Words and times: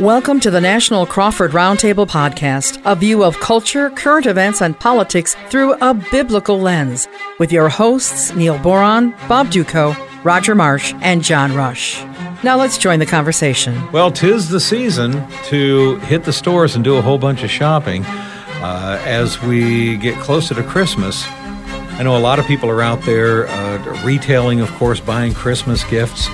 Welcome 0.00 0.40
to 0.40 0.50
the 0.50 0.62
National 0.62 1.04
Crawford 1.04 1.50
Roundtable 1.50 2.08
Podcast, 2.08 2.80
a 2.86 2.94
view 2.94 3.22
of 3.22 3.38
culture, 3.38 3.90
current 3.90 4.24
events, 4.24 4.62
and 4.62 4.80
politics 4.80 5.36
through 5.50 5.74
a 5.82 5.92
biblical 5.92 6.58
lens, 6.58 7.06
with 7.38 7.52
your 7.52 7.68
hosts 7.68 8.34
Neil 8.34 8.58
Boron, 8.60 9.10
Bob 9.28 9.48
Dutko, 9.48 9.94
Roger 10.24 10.54
Marsh, 10.54 10.94
and 11.02 11.22
John 11.22 11.54
Rush. 11.54 12.02
Now 12.42 12.56
let's 12.56 12.78
join 12.78 12.98
the 12.98 13.04
conversation. 13.04 13.92
Well, 13.92 14.10
tis 14.10 14.48
the 14.48 14.58
season 14.58 15.22
to 15.48 15.96
hit 15.98 16.24
the 16.24 16.32
stores 16.32 16.74
and 16.74 16.82
do 16.82 16.96
a 16.96 17.02
whole 17.02 17.18
bunch 17.18 17.42
of 17.42 17.50
shopping 17.50 18.02
uh, 18.06 19.02
as 19.04 19.42
we 19.42 19.98
get 19.98 20.18
closer 20.20 20.54
to 20.54 20.62
Christmas. 20.62 21.26
I 21.28 22.04
know 22.04 22.16
a 22.16 22.18
lot 22.18 22.38
of 22.38 22.46
people 22.46 22.70
are 22.70 22.80
out 22.80 23.02
there 23.02 23.46
uh, 23.48 24.02
retailing, 24.02 24.60
of 24.60 24.70
course, 24.76 24.98
buying 24.98 25.34
Christmas 25.34 25.84
gifts. 25.84 26.30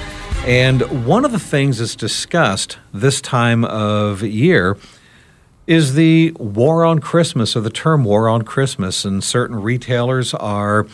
And 0.47 1.05
one 1.05 1.25
of 1.25 1.33
the 1.33 1.41
things 1.41 1.79
that's 1.79 1.97
discussed 1.97 2.79
this 2.95 3.21
time 3.21 3.65
of 3.65 4.23
year 4.23 4.79
is 5.67 5.95
the 5.95 6.31
war 6.39 6.85
on 6.85 7.01
Christmas 7.01 7.57
or 7.57 7.61
the 7.63 7.71
term 7.71 8.05
war 8.05 8.29
on 8.29 8.43
Christmas. 8.43 9.05
And 9.05 9.25
certain 9.25 9.61
retailers 9.61 10.35
are 10.35 10.87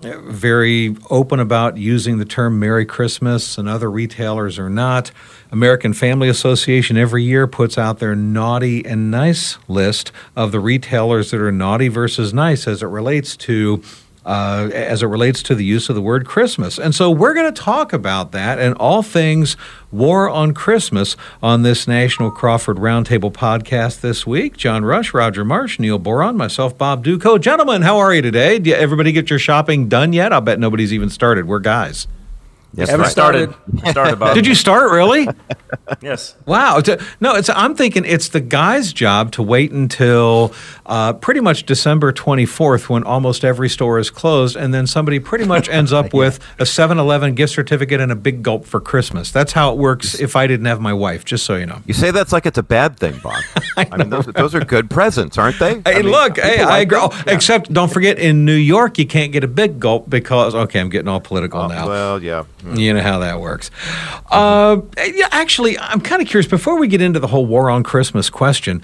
very 0.00 0.96
open 1.10 1.38
about 1.38 1.76
using 1.76 2.16
the 2.16 2.24
term 2.24 2.58
Merry 2.58 2.86
Christmas, 2.86 3.58
and 3.58 3.68
other 3.68 3.90
retailers 3.90 4.58
are 4.58 4.70
not. 4.70 5.10
American 5.50 5.92
Family 5.92 6.28
Association 6.28 6.96
every 6.96 7.24
year 7.24 7.46
puts 7.46 7.76
out 7.76 7.98
their 7.98 8.14
naughty 8.14 8.84
and 8.84 9.10
nice 9.10 9.58
list 9.68 10.12
of 10.34 10.50
the 10.50 10.60
retailers 10.60 11.30
that 11.30 11.40
are 11.40 11.52
naughty 11.52 11.88
versus 11.88 12.32
nice 12.32 12.66
as 12.66 12.82
it 12.82 12.86
relates 12.86 13.36
to 13.36 13.82
uh, 14.24 14.70
as 14.72 15.02
it 15.02 15.06
relates 15.06 15.42
to 15.44 15.54
the 15.54 15.64
use 15.64 15.88
of 15.88 15.94
the 15.94 16.02
word 16.02 16.26
Christmas. 16.26 16.78
And 16.78 16.94
so 16.94 17.10
we're 17.10 17.34
going 17.34 17.52
to 17.52 17.62
talk 17.62 17.92
about 17.92 18.32
that 18.32 18.58
and 18.58 18.74
all 18.76 19.02
things 19.02 19.56
War 19.94 20.28
on 20.28 20.54
Christmas 20.54 21.16
on 21.40 21.62
this 21.62 21.86
National 21.86 22.32
Crawford 22.32 22.78
Roundtable 22.78 23.32
podcast 23.32 24.00
this 24.00 24.26
week. 24.26 24.56
John 24.56 24.84
Rush, 24.84 25.14
Roger 25.14 25.44
Marsh, 25.44 25.78
Neil 25.78 26.00
Boron, 26.00 26.36
myself, 26.36 26.76
Bob 26.76 27.04
Dutko. 27.04 27.40
Gentlemen, 27.40 27.82
how 27.82 27.98
are 27.98 28.12
you 28.12 28.20
today? 28.20 28.58
Did 28.58 28.74
everybody 28.74 29.12
get 29.12 29.30
your 29.30 29.38
shopping 29.38 29.88
done 29.88 30.12
yet? 30.12 30.32
I'll 30.32 30.40
bet 30.40 30.58
nobody's 30.58 30.92
even 30.92 31.10
started. 31.10 31.46
We're 31.46 31.60
guys. 31.60 32.08
Yes, 32.76 32.90
Haven't 32.90 33.06
started. 33.06 33.54
started 33.90 34.18
Bob. 34.18 34.34
Did 34.34 34.46
you 34.46 34.54
start 34.54 34.90
really? 34.90 35.28
yes. 36.02 36.34
Wow. 36.44 36.82
No, 37.20 37.36
it's. 37.36 37.48
I'm 37.48 37.76
thinking 37.76 38.04
it's 38.04 38.28
the 38.28 38.40
guy's 38.40 38.92
job 38.92 39.30
to 39.32 39.42
wait 39.42 39.70
until 39.70 40.52
uh, 40.86 41.12
pretty 41.12 41.40
much 41.40 41.66
December 41.66 42.12
24th, 42.12 42.88
when 42.88 43.04
almost 43.04 43.44
every 43.44 43.68
store 43.68 43.98
is 43.98 44.10
closed, 44.10 44.56
and 44.56 44.74
then 44.74 44.86
somebody 44.86 45.20
pretty 45.20 45.44
much 45.44 45.68
ends 45.68 45.92
up 45.92 46.06
yeah. 46.12 46.18
with 46.18 46.40
a 46.58 46.64
7-Eleven 46.64 47.34
gift 47.34 47.52
certificate 47.52 48.00
and 48.00 48.10
a 48.10 48.16
big 48.16 48.42
gulp 48.42 48.64
for 48.64 48.80
Christmas. 48.80 49.30
That's 49.30 49.52
how 49.52 49.72
it 49.72 49.78
works. 49.78 50.18
If 50.18 50.34
I 50.34 50.46
didn't 50.46 50.66
have 50.66 50.80
my 50.80 50.92
wife, 50.92 51.24
just 51.24 51.44
so 51.44 51.56
you 51.56 51.66
know. 51.66 51.80
You 51.86 51.94
say 51.94 52.10
that's 52.10 52.32
like 52.32 52.44
it's 52.44 52.58
a 52.58 52.62
bad 52.62 52.98
thing, 52.98 53.18
Bob. 53.22 53.42
I, 53.76 53.88
I 53.92 53.96
mean, 53.96 54.10
those, 54.10 54.26
those, 54.26 54.54
are 54.54 54.60
good 54.60 54.90
presents, 54.90 55.38
aren't 55.38 55.58
they? 55.58 55.74
Hey, 55.74 55.82
I 55.86 56.02
mean, 56.02 56.10
look, 56.10 56.38
hey, 56.38 56.64
like 56.64 56.72
I 56.72 56.78
agree. 56.80 56.98
Oh, 57.00 57.10
yeah. 57.26 57.34
Except, 57.34 57.72
don't 57.72 57.92
forget, 57.92 58.18
in 58.18 58.44
New 58.44 58.52
York, 58.54 58.98
you 58.98 59.06
can't 59.06 59.32
get 59.32 59.44
a 59.44 59.48
big 59.48 59.78
gulp 59.78 60.10
because. 60.10 60.54
Okay, 60.54 60.80
I'm 60.80 60.90
getting 60.90 61.08
all 61.08 61.20
political 61.20 61.60
oh, 61.60 61.68
now. 61.68 61.88
Well, 61.88 62.22
yeah. 62.22 62.44
You 62.72 62.94
know 62.94 63.02
how 63.02 63.18
that 63.18 63.40
works. 63.40 63.70
Uh, 64.30 64.80
yeah, 64.96 65.28
actually, 65.30 65.78
I'm 65.78 66.00
kind 66.00 66.22
of 66.22 66.28
curious. 66.28 66.48
Before 66.48 66.78
we 66.78 66.88
get 66.88 67.02
into 67.02 67.20
the 67.20 67.26
whole 67.26 67.46
war 67.46 67.68
on 67.68 67.82
Christmas 67.82 68.30
question, 68.30 68.82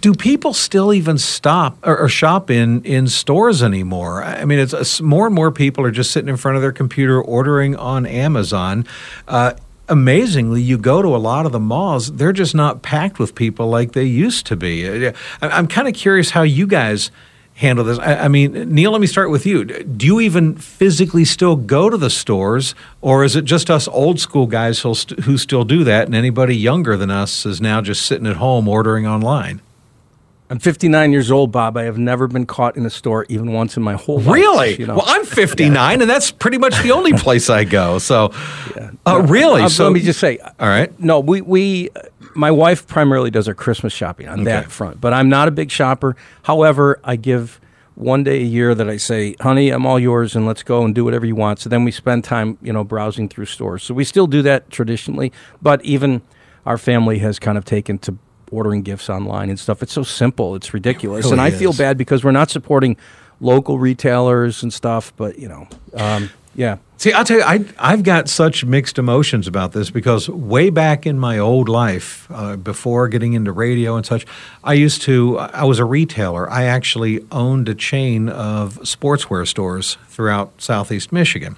do 0.00 0.14
people 0.14 0.52
still 0.52 0.92
even 0.92 1.18
stop 1.18 1.78
or, 1.86 1.98
or, 1.98 2.08
shop 2.08 2.50
in 2.50 2.82
in 2.84 3.06
stores 3.06 3.62
anymore? 3.62 4.22
I 4.22 4.44
mean, 4.44 4.58
it's, 4.58 4.72
it's, 4.72 5.00
more 5.00 5.26
and 5.26 5.34
more 5.34 5.52
people 5.52 5.84
are 5.84 5.90
just 5.90 6.10
sitting 6.10 6.28
in 6.28 6.36
front 6.36 6.56
of 6.56 6.62
their 6.62 6.72
computer 6.72 7.20
ordering 7.20 7.76
on 7.76 8.06
Amazon. 8.06 8.86
Uh, 9.28 9.52
amazingly, 9.88 10.60
you 10.62 10.78
go 10.78 11.02
to 11.02 11.14
a 11.14 11.18
lot 11.18 11.46
of 11.46 11.52
the 11.52 11.60
malls; 11.60 12.12
they're 12.12 12.32
just 12.32 12.54
not 12.54 12.82
packed 12.82 13.18
with 13.18 13.34
people 13.34 13.68
like 13.68 13.92
they 13.92 14.04
used 14.04 14.46
to 14.46 14.56
be. 14.56 15.12
I'm 15.40 15.68
kind 15.68 15.86
of 15.86 15.94
curious 15.94 16.30
how 16.30 16.42
you 16.42 16.66
guys 16.66 17.10
handle 17.56 17.84
this? 17.84 17.98
I, 17.98 18.24
I, 18.24 18.28
mean, 18.28 18.52
Neil, 18.72 18.92
let 18.92 19.00
me 19.00 19.06
start 19.06 19.30
with 19.30 19.44
you. 19.44 19.64
Do 19.64 20.06
you 20.06 20.20
even 20.20 20.54
physically 20.56 21.24
still 21.24 21.56
go 21.56 21.90
to 21.90 21.96
the 21.96 22.10
stores, 22.10 22.74
or 23.00 23.24
is 23.24 23.34
it 23.34 23.44
just 23.44 23.70
us 23.70 23.88
old 23.88 24.20
school 24.20 24.46
guys 24.46 24.80
who, 24.80 24.94
st- 24.94 25.20
who 25.20 25.36
still 25.36 25.64
do 25.64 25.82
that, 25.84 26.06
and 26.06 26.14
anybody 26.14 26.56
younger 26.56 26.96
than 26.96 27.10
us 27.10 27.44
is 27.44 27.60
now 27.60 27.80
just 27.80 28.06
sitting 28.06 28.26
at 28.26 28.36
home 28.36 28.68
ordering 28.68 29.06
online? 29.06 29.60
I'm 30.48 30.60
59 30.60 31.10
years 31.10 31.30
old, 31.30 31.50
Bob. 31.50 31.76
I 31.76 31.82
have 31.84 31.98
never 31.98 32.28
been 32.28 32.46
caught 32.46 32.76
in 32.76 32.86
a 32.86 32.90
store 32.90 33.26
even 33.28 33.52
once 33.52 33.76
in 33.76 33.82
my 33.82 33.94
whole 33.94 34.20
life. 34.20 34.34
Really? 34.34 34.76
You 34.76 34.86
know? 34.86 34.96
Well, 34.96 35.04
I'm 35.06 35.24
59, 35.24 35.72
yeah. 35.74 36.02
and 36.02 36.08
that's 36.08 36.30
pretty 36.30 36.58
much 36.58 36.80
the 36.82 36.92
only 36.92 37.12
place 37.18 37.50
I 37.50 37.64
go. 37.64 37.98
So, 37.98 38.32
yeah. 38.76 38.90
uh, 39.04 39.22
really? 39.22 39.62
Uh, 39.62 39.68
so 39.68 39.84
let 39.84 39.92
me 39.92 40.00
just 40.00 40.20
say, 40.20 40.38
all 40.38 40.68
right. 40.68 40.98
No, 41.00 41.18
we 41.18 41.40
we 41.40 41.90
my 42.36 42.50
wife 42.50 42.86
primarily 42.86 43.30
does 43.30 43.48
our 43.48 43.54
Christmas 43.54 43.92
shopping 43.92 44.28
on 44.28 44.40
okay. 44.40 44.44
that 44.44 44.70
front, 44.70 45.00
but 45.00 45.12
I'm 45.12 45.28
not 45.28 45.48
a 45.48 45.50
big 45.50 45.70
shopper. 45.70 46.16
However, 46.42 47.00
I 47.02 47.16
give 47.16 47.60
one 47.94 48.24
day 48.24 48.40
a 48.40 48.44
year 48.44 48.74
that 48.74 48.88
I 48.88 48.98
say, 48.98 49.34
"Honey, 49.40 49.70
I'm 49.70 49.86
all 49.86 49.98
yours, 49.98 50.36
and 50.36 50.46
let's 50.46 50.62
go 50.62 50.84
and 50.84 50.94
do 50.94 51.04
whatever 51.04 51.26
you 51.26 51.34
want." 51.34 51.58
So 51.58 51.68
then 51.68 51.84
we 51.84 51.90
spend 51.90 52.24
time, 52.24 52.58
you 52.62 52.72
know, 52.72 52.84
browsing 52.84 53.28
through 53.28 53.46
stores. 53.46 53.82
So 53.82 53.94
we 53.94 54.04
still 54.04 54.26
do 54.26 54.42
that 54.42 54.70
traditionally, 54.70 55.32
but 55.62 55.84
even 55.84 56.22
our 56.64 56.78
family 56.78 57.18
has 57.18 57.38
kind 57.38 57.56
of 57.56 57.64
taken 57.64 57.98
to 58.00 58.16
ordering 58.50 58.82
gifts 58.82 59.08
online 59.08 59.50
and 59.50 59.58
stuff. 59.58 59.82
It's 59.82 59.92
so 59.92 60.02
simple. 60.02 60.54
It's 60.54 60.72
ridiculous. 60.74 61.24
It 61.24 61.30
really 61.30 61.32
and 61.34 61.40
I 61.40 61.48
is. 61.48 61.58
feel 61.58 61.72
bad 61.72 61.96
because 61.96 62.22
we're 62.24 62.32
not 62.32 62.50
supporting 62.50 62.96
local 63.40 63.78
retailers 63.78 64.62
and 64.62 64.72
stuff, 64.72 65.12
but 65.16 65.38
you 65.38 65.48
know, 65.48 65.68
um, 65.94 66.30
yeah. 66.56 66.78
See, 66.96 67.12
I'll 67.12 67.26
tell 67.26 67.36
you, 67.36 67.44
I, 67.44 67.64
I've 67.78 68.02
got 68.02 68.26
such 68.26 68.64
mixed 68.64 68.98
emotions 68.98 69.46
about 69.46 69.72
this 69.72 69.90
because 69.90 70.30
way 70.30 70.70
back 70.70 71.06
in 71.06 71.18
my 71.18 71.38
old 71.38 71.68
life, 71.68 72.26
uh, 72.30 72.56
before 72.56 73.08
getting 73.08 73.34
into 73.34 73.52
radio 73.52 73.96
and 73.96 74.06
such, 74.06 74.24
I 74.64 74.72
used 74.72 75.02
to, 75.02 75.38
I 75.38 75.64
was 75.64 75.78
a 75.78 75.84
retailer. 75.84 76.50
I 76.50 76.64
actually 76.64 77.22
owned 77.30 77.68
a 77.68 77.74
chain 77.74 78.30
of 78.30 78.78
sportswear 78.78 79.46
stores 79.46 79.98
throughout 80.08 80.54
southeast 80.56 81.12
Michigan. 81.12 81.56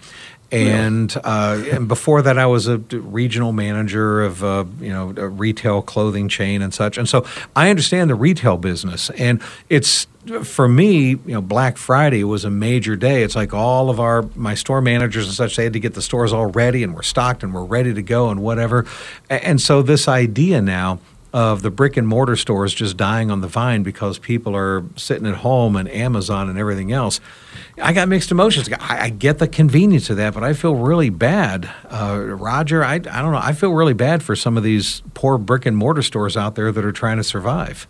And 0.50 1.14
uh, 1.24 1.62
and 1.70 1.88
before 1.88 2.22
that, 2.22 2.38
I 2.38 2.46
was 2.46 2.68
a 2.68 2.78
regional 2.78 3.52
manager 3.52 4.22
of 4.22 4.42
uh, 4.42 4.64
you 4.80 4.90
know 4.90 5.12
a 5.16 5.28
retail 5.28 5.82
clothing 5.82 6.28
chain 6.28 6.62
and 6.62 6.72
such. 6.72 6.96
And 6.96 7.06
so 7.06 7.26
I 7.54 7.68
understand 7.68 8.08
the 8.08 8.14
retail 8.14 8.56
business, 8.56 9.10
and 9.10 9.42
it's 9.68 10.06
for 10.42 10.68
me, 10.68 11.10
you 11.10 11.20
know, 11.26 11.40
Black 11.40 11.76
Friday 11.76 12.24
was 12.24 12.44
a 12.44 12.50
major 12.50 12.96
day. 12.96 13.22
It's 13.22 13.36
like 13.36 13.54
all 13.54 13.90
of 13.90 14.00
our 14.00 14.22
my 14.34 14.54
store 14.54 14.80
managers 14.80 15.26
and 15.26 15.34
such 15.34 15.56
they 15.56 15.64
had 15.64 15.72
to 15.72 15.80
get 15.80 15.94
the 15.94 16.02
stores 16.02 16.32
all 16.32 16.46
ready 16.46 16.82
and 16.82 16.94
we're 16.94 17.02
stocked 17.02 17.42
and 17.42 17.54
we're 17.54 17.64
ready 17.64 17.94
to 17.94 18.02
go 18.02 18.30
and 18.30 18.40
whatever. 18.40 18.86
And 19.30 19.60
so 19.60 19.82
this 19.82 20.08
idea 20.08 20.60
now 20.60 21.00
of 21.32 21.62
the 21.62 21.70
brick 21.70 21.96
and 21.96 22.08
mortar 22.08 22.36
stores 22.36 22.72
just 22.72 22.96
dying 22.96 23.30
on 23.30 23.40
the 23.40 23.48
vine 23.48 23.82
because 23.82 24.18
people 24.18 24.56
are 24.56 24.84
sitting 24.96 25.26
at 25.26 25.36
home 25.36 25.76
and 25.76 25.88
Amazon 25.88 26.48
and 26.48 26.58
everything 26.58 26.90
else. 26.90 27.20
I 27.80 27.92
got 27.92 28.08
mixed 28.08 28.30
emotions. 28.30 28.68
I, 28.72 29.04
I 29.04 29.10
get 29.10 29.38
the 29.38 29.48
convenience 29.48 30.10
of 30.10 30.16
that, 30.16 30.34
but 30.34 30.42
I 30.42 30.52
feel 30.52 30.74
really 30.74 31.10
bad. 31.10 31.70
Uh, 31.90 32.20
Roger, 32.20 32.84
I, 32.84 32.94
I 32.94 32.98
don't 32.98 33.32
know. 33.32 33.40
I 33.42 33.52
feel 33.52 33.72
really 33.72 33.94
bad 33.94 34.22
for 34.22 34.36
some 34.36 34.56
of 34.56 34.62
these 34.62 35.02
poor 35.14 35.38
brick 35.38 35.66
and 35.66 35.76
mortar 35.76 36.02
stores 36.02 36.36
out 36.36 36.54
there 36.54 36.72
that 36.72 36.84
are 36.84 36.92
trying 36.92 37.18
to 37.18 37.24
survive. 37.24 37.86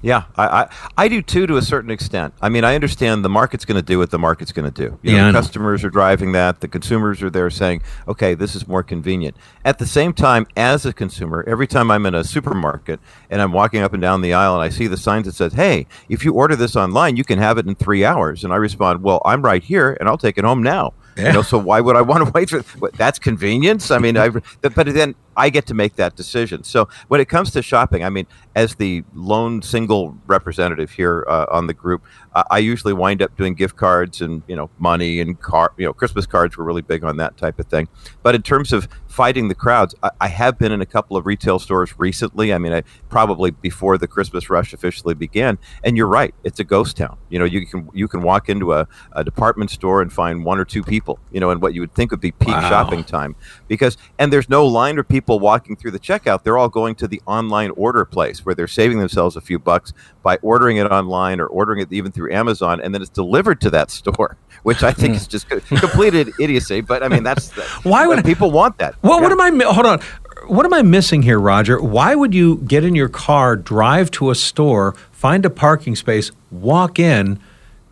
Yeah, 0.00 0.24
I, 0.36 0.46
I, 0.46 0.68
I, 0.96 1.08
do 1.08 1.22
too 1.22 1.46
to 1.48 1.56
a 1.56 1.62
certain 1.62 1.90
extent. 1.90 2.32
I 2.40 2.48
mean, 2.48 2.62
I 2.62 2.76
understand 2.76 3.24
the 3.24 3.28
market's 3.28 3.64
going 3.64 3.80
to 3.80 3.86
do 3.86 3.98
what 3.98 4.10
the 4.10 4.18
market's 4.18 4.52
going 4.52 4.70
to 4.70 4.88
do. 4.88 4.98
You 5.02 5.14
yeah, 5.14 5.22
know, 5.22 5.32
the 5.32 5.38
customers 5.38 5.82
are 5.82 5.90
driving 5.90 6.32
that. 6.32 6.60
The 6.60 6.68
consumers 6.68 7.20
are 7.20 7.30
there 7.30 7.50
saying, 7.50 7.82
okay, 8.06 8.34
this 8.34 8.54
is 8.54 8.68
more 8.68 8.84
convenient. 8.84 9.36
At 9.64 9.78
the 9.78 9.86
same 9.86 10.12
time, 10.12 10.46
as 10.56 10.86
a 10.86 10.92
consumer, 10.92 11.44
every 11.48 11.66
time 11.66 11.90
I'm 11.90 12.06
in 12.06 12.14
a 12.14 12.22
supermarket 12.22 13.00
and 13.28 13.42
I'm 13.42 13.52
walking 13.52 13.82
up 13.82 13.92
and 13.92 14.00
down 14.00 14.20
the 14.20 14.34
aisle 14.34 14.54
and 14.54 14.62
I 14.62 14.68
see 14.68 14.86
the 14.86 14.96
signs 14.96 15.26
that 15.26 15.34
says, 15.34 15.54
hey, 15.54 15.86
if 16.08 16.24
you 16.24 16.32
order 16.32 16.54
this 16.54 16.76
online, 16.76 17.16
you 17.16 17.24
can 17.24 17.40
have 17.40 17.58
it 17.58 17.66
in 17.66 17.74
three 17.74 18.04
hours. 18.04 18.44
And 18.44 18.52
I 18.52 18.56
respond, 18.56 19.02
well, 19.02 19.20
I'm 19.24 19.42
right 19.42 19.62
here 19.62 19.96
and 19.98 20.08
I'll 20.08 20.18
take 20.18 20.38
it 20.38 20.44
home 20.44 20.62
now. 20.62 20.94
Yeah. 21.16 21.26
You 21.26 21.32
know, 21.32 21.42
so 21.42 21.58
why 21.58 21.80
would 21.80 21.96
I 21.96 22.02
want 22.02 22.24
to 22.24 22.30
wait 22.34 22.50
for 22.50 22.90
that's 22.92 23.18
convenience? 23.18 23.90
I 23.90 23.98
mean, 23.98 24.16
I, 24.16 24.28
but 24.28 24.86
then 24.86 25.16
I 25.38 25.50
get 25.50 25.66
to 25.66 25.74
make 25.74 25.94
that 25.96 26.16
decision. 26.16 26.64
So 26.64 26.88
when 27.06 27.20
it 27.20 27.28
comes 27.28 27.52
to 27.52 27.62
shopping, 27.62 28.02
I 28.02 28.10
mean, 28.10 28.26
as 28.56 28.74
the 28.74 29.04
lone 29.14 29.62
single 29.62 30.18
representative 30.26 30.90
here 30.90 31.24
uh, 31.28 31.46
on 31.48 31.68
the 31.68 31.74
group, 31.74 32.04
uh, 32.34 32.42
I 32.50 32.58
usually 32.58 32.92
wind 32.92 33.22
up 33.22 33.36
doing 33.36 33.54
gift 33.54 33.76
cards 33.76 34.20
and 34.20 34.42
you 34.48 34.56
know 34.56 34.68
money 34.78 35.20
and 35.20 35.40
car, 35.40 35.72
you 35.78 35.86
know, 35.86 35.92
Christmas 35.92 36.26
cards 36.26 36.56
were 36.56 36.64
really 36.64 36.82
big 36.82 37.04
on 37.04 37.16
that 37.18 37.36
type 37.36 37.60
of 37.60 37.66
thing. 37.66 37.88
But 38.24 38.34
in 38.34 38.42
terms 38.42 38.72
of 38.72 38.88
fighting 39.06 39.46
the 39.46 39.54
crowds, 39.54 39.94
I, 40.02 40.10
I 40.20 40.28
have 40.28 40.58
been 40.58 40.72
in 40.72 40.80
a 40.80 40.86
couple 40.86 41.16
of 41.16 41.24
retail 41.24 41.60
stores 41.60 41.94
recently. 41.98 42.52
I 42.52 42.58
mean, 42.58 42.72
I 42.72 42.82
probably 43.08 43.52
before 43.52 43.96
the 43.96 44.08
Christmas 44.08 44.50
rush 44.50 44.72
officially 44.72 45.14
began. 45.14 45.56
And 45.84 45.96
you're 45.96 46.08
right, 46.08 46.34
it's 46.42 46.58
a 46.58 46.64
ghost 46.64 46.96
town. 46.96 47.16
You 47.28 47.38
know, 47.38 47.44
you 47.44 47.64
can 47.64 47.88
you 47.94 48.08
can 48.08 48.22
walk 48.22 48.48
into 48.48 48.72
a, 48.72 48.88
a 49.12 49.22
department 49.22 49.70
store 49.70 50.02
and 50.02 50.12
find 50.12 50.44
one 50.44 50.58
or 50.58 50.64
two 50.64 50.82
people. 50.82 51.20
You 51.30 51.38
know, 51.38 51.50
in 51.50 51.60
what 51.60 51.74
you 51.74 51.80
would 51.82 51.94
think 51.94 52.10
would 52.10 52.20
be 52.20 52.32
peak 52.32 52.48
wow. 52.48 52.68
shopping 52.68 53.04
time 53.04 53.36
because 53.68 53.96
and 54.18 54.32
there's 54.32 54.48
no 54.48 54.66
line 54.66 54.98
of 54.98 55.06
people 55.06 55.27
walking 55.36 55.76
through 55.76 55.90
the 55.90 55.98
checkout. 55.98 56.42
They're 56.44 56.56
all 56.56 56.68
going 56.68 56.94
to 56.96 57.08
the 57.08 57.20
online 57.26 57.70
order 57.70 58.04
place 58.04 58.46
where 58.46 58.54
they're 58.54 58.68
saving 58.68 58.98
themselves 58.98 59.36
a 59.36 59.40
few 59.40 59.58
bucks 59.58 59.92
by 60.22 60.36
ordering 60.42 60.76
it 60.76 60.86
online 60.86 61.40
or 61.40 61.46
ordering 61.46 61.80
it 61.80 61.92
even 61.92 62.12
through 62.12 62.32
Amazon, 62.32 62.80
and 62.80 62.94
then 62.94 63.02
it's 63.02 63.10
delivered 63.10 63.60
to 63.62 63.70
that 63.70 63.90
store, 63.98 64.36
which 64.62 64.82
I 64.82 64.92
think 64.92 65.14
hmm. 65.14 65.16
is 65.16 65.26
just 65.26 65.48
completed 65.48 66.30
idiocy. 66.38 66.80
But 66.80 67.02
I 67.02 67.08
mean, 67.08 67.24
that's, 67.24 67.50
why 67.84 68.06
would 68.06 68.24
people 68.24 68.50
want 68.50 68.78
that? 68.78 68.94
Well, 69.02 69.18
yeah. 69.18 69.28
what 69.28 69.32
am 69.32 69.40
I? 69.40 69.64
Hold 69.64 69.86
on 69.86 70.00
what 70.46 70.64
am 70.64 70.72
I 70.72 70.82
missing 70.82 71.22
here, 71.22 71.38
Roger? 71.38 71.80
Why 71.80 72.14
would 72.14 72.34
you 72.34 72.58
get 72.58 72.84
in 72.84 72.94
your 72.94 73.08
car, 73.08 73.56
drive 73.56 74.10
to 74.12 74.30
a 74.30 74.34
store, 74.34 74.94
find 75.10 75.44
a 75.44 75.50
parking 75.50 75.96
space, 75.96 76.30
walk 76.50 76.98
in? 76.98 77.40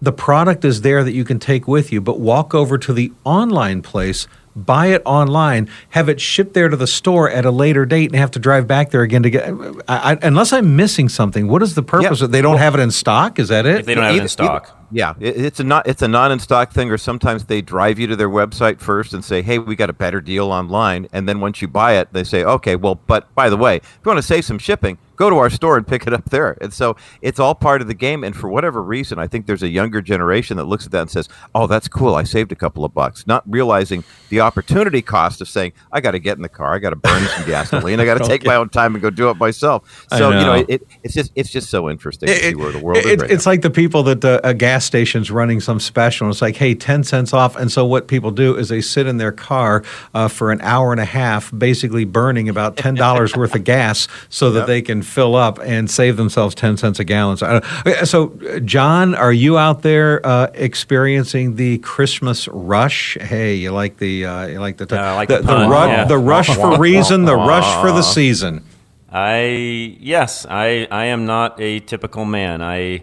The 0.00 0.12
product 0.12 0.65
is 0.65 0.83
there 0.83 1.03
that 1.05 1.12
you 1.12 1.25
can 1.25 1.38
take 1.38 1.67
with 1.67 1.91
you, 1.91 2.00
but 2.00 2.21
walk 2.21 2.55
over 2.55 2.79
to 2.79 2.93
the 2.93 3.12
online 3.25 3.83
place 3.83 4.27
buy 4.56 4.87
it 4.87 5.03
online, 5.05 5.69
have 5.91 6.08
it 6.08 6.20
shipped 6.20 6.55
there 6.55 6.69
to 6.69 6.76
the 6.76 6.87
store 6.87 7.31
at 7.31 7.44
a 7.44 7.50
later 7.50 7.85
date, 7.85 8.11
and 8.11 8.17
have 8.17 8.31
to 8.32 8.38
drive 8.38 8.67
back 8.67 8.91
there 8.91 9.03
again 9.03 9.23
to 9.23 9.31
get. 9.31 9.49
I, 9.87 10.12
I, 10.12 10.19
unless 10.23 10.53
I'm 10.53 10.75
missing 10.76 11.08
something, 11.08 11.49
what 11.49 11.62
is 11.62 11.75
the 11.75 11.82
purpose? 11.82 12.20
Yeah. 12.20 12.26
They 12.26 12.43
don't 12.43 12.53
well, 12.53 12.62
have 12.62 12.75
it 12.75 12.81
in 12.81 12.91
stock. 12.91 13.38
Is 13.38 13.49
that 13.49 13.67
it? 13.67 13.81
If 13.81 13.87
they 13.87 13.94
don't 13.94 14.05
have 14.05 14.17
it 14.17 14.23
in 14.23 14.29
stock. 14.29 14.73
Yeah, 14.91 15.14
it's 15.19 15.58
a 15.58 15.64
not 15.64 15.87
it's 15.88 16.03
a 16.03 16.08
not 16.08 16.31
in 16.31 16.38
stock 16.38 16.73
thing, 16.73 16.91
or 16.91 16.99
sometimes 16.99 17.47
they 17.47 17.61
drive 17.61 17.99
you 17.99 18.06
to 18.06 18.17
their 18.17 18.29
website 18.29 18.81
first 18.81 19.12
and 19.12 19.25
say, 19.25 19.43
"Hey, 19.43 19.58
we 19.58 19.75
got 19.75 19.91
a 19.91 19.93
better 19.93 20.20
deal 20.20 20.53
online," 20.53 21.09
and 21.12 21.29
then 21.29 21.41
once 21.41 21.61
you 21.61 21.69
buy 21.69 21.94
it, 21.94 22.12
they 22.12 22.23
say, 22.25 22.44
"Okay, 22.44 22.76
well, 22.76 22.94
but 22.94 23.32
by 23.35 23.50
the 23.50 23.56
way, 23.56 23.76
if 23.76 23.99
you 24.05 24.09
want 24.09 24.19
to 24.19 24.23
save 24.23 24.44
some 24.44 24.59
shipping, 24.59 24.99
go 25.16 25.30
to 25.30 25.36
our 25.36 25.50
store 25.50 25.76
and 25.76 25.86
pick 25.86 26.06
it 26.06 26.12
up 26.12 26.30
there." 26.30 26.56
And 26.60 26.72
so 26.72 26.96
it's 27.22 27.40
all 27.40 27.54
part 27.54 27.80
of 27.80 27.88
the 27.88 27.94
game. 27.94 28.22
And 28.22 28.36
for 28.36 28.48
whatever 28.48 28.82
reason, 28.82 29.18
I 29.18 29.26
think 29.26 29.46
there's 29.46 29.62
a 29.62 29.68
younger 29.68 30.00
generation 30.00 30.56
that 30.58 30.64
looks 30.64 30.86
at 30.86 30.92
that 30.92 31.02
and 31.02 31.10
says, 31.10 31.28
"Oh, 31.54 31.66
that's 31.66 31.88
cool. 31.88 32.14
I 32.14 32.22
saved 32.22 32.52
a 32.52 32.56
couple 32.56 32.84
of 32.84 32.94
bucks," 32.94 33.26
not 33.26 33.42
realizing 33.46 34.04
the 34.28 34.40
opportunity 34.40 35.02
cost 35.02 35.40
of 35.40 35.48
saying, 35.48 35.72
"I 35.90 36.00
got 36.00 36.12
to 36.12 36.18
get 36.18 36.36
in 36.36 36.42
the 36.42 36.48
car, 36.48 36.74
I 36.74 36.78
got 36.78 36.90
to 36.90 36.96
burn 36.96 37.26
some 37.28 37.46
gasoline, 37.46 37.98
I 38.00 38.04
got 38.04 38.18
to 38.18 38.26
take 38.26 38.44
my 38.44 38.56
own 38.56 38.68
time 38.68 38.94
and 38.94 39.02
go 39.02 39.10
do 39.10 39.30
it 39.30 39.36
myself." 39.36 40.06
So 40.10 40.30
know. 40.30 40.38
you 40.38 40.44
know, 40.44 40.66
it, 40.68 40.86
it's 41.02 41.14
just 41.14 41.32
it's 41.34 41.50
just 41.50 41.70
so 41.70 41.90
interesting 41.90 42.28
it, 42.28 42.34
to 42.34 42.48
see 42.50 42.54
where 42.54 42.72
the 42.72 42.78
world 42.78 42.98
it, 42.98 43.06
is. 43.06 43.16
Right 43.22 43.30
it's 43.30 43.46
now. 43.46 43.52
like 43.52 43.62
the 43.62 43.70
people 43.70 44.02
that 44.04 44.24
uh, 44.24 44.40
a 44.44 44.54
gas 44.54 44.84
station's 44.84 45.30
running 45.30 45.46
running 45.46 45.60
some 45.60 45.78
special. 45.78 46.26
And 46.26 46.32
it's 46.32 46.42
like, 46.42 46.56
hey, 46.56 46.74
10 46.74 47.04
cents 47.04 47.32
off. 47.32 47.54
And 47.54 47.70
so 47.70 47.86
what 47.86 48.08
people 48.08 48.32
do 48.32 48.56
is 48.56 48.68
they 48.68 48.80
sit 48.80 49.06
in 49.06 49.18
their 49.18 49.30
car 49.32 49.84
uh, 50.12 50.26
for 50.26 50.50
an 50.50 50.60
hour 50.60 50.90
and 50.90 51.00
a 51.00 51.04
half, 51.04 51.56
basically 51.56 52.04
burning 52.04 52.48
about 52.48 52.76
$10 52.76 53.36
worth 53.36 53.54
of 53.54 53.62
gas 53.62 54.08
so 54.28 54.50
that 54.50 54.60
yep. 54.60 54.66
they 54.66 54.82
can 54.82 55.02
fill 55.06 55.37
up 55.37 55.58
and 55.61 55.91
save 55.91 56.17
themselves 56.17 56.55
10 56.55 56.76
cents 56.76 56.99
a 56.99 57.05
gallon. 57.05 57.37
So, 57.37 57.61
so 58.05 58.61
John, 58.61 59.14
are 59.14 59.32
you 59.32 59.56
out 59.58 59.82
there 59.82 60.25
uh, 60.26 60.50
experiencing 60.55 61.56
the 61.56 61.79
Christmas 61.79 62.49
rush? 62.49 63.17
Hey, 63.20 63.55
you 63.55 63.70
like 63.70 63.99
the, 63.99 64.26
uh, 64.26 64.47
you 64.47 64.61
like 64.61 64.76
the, 64.76 64.87
t- 64.87 64.97
like 64.97 65.29
the, 65.29 65.38
the, 65.38 65.43
the, 65.43 65.69
ru- 65.69 65.87
yeah. 65.87 66.05
the 66.05 66.19
rush 66.19 66.55
for 66.55 66.79
reason, 66.79 67.25
the 67.25 67.37
rush 67.37 67.81
for 67.81 67.93
the 67.93 68.03
season. 68.03 68.64
I 69.11 69.97
yes, 70.00 70.44
I 70.49 70.87
I 70.91 71.06
am 71.06 71.25
not 71.25 71.61
a 71.61 71.81
typical 71.81 72.25
man. 72.26 72.61
I 72.61 73.02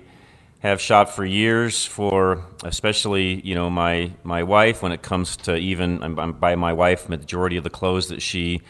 have 0.60 0.80
shopped 0.80 1.12
for 1.12 1.26
years 1.26 1.86
for 1.86 2.46
especially 2.64 3.42
you 3.42 3.56
know 3.56 3.70
my 3.70 4.12
my 4.24 4.44
wife 4.44 4.84
when 4.84 4.92
it 4.92 5.02
comes 5.02 5.36
to 5.38 5.56
even 5.56 6.04
I'm, 6.04 6.20
I'm 6.20 6.34
by 6.34 6.56
my 6.56 6.72
wife 6.74 7.10
majority 7.10 7.58
of 7.58 7.64
the 7.64 7.70
clothes 7.70 8.10
that 8.10 8.22
she 8.22 8.62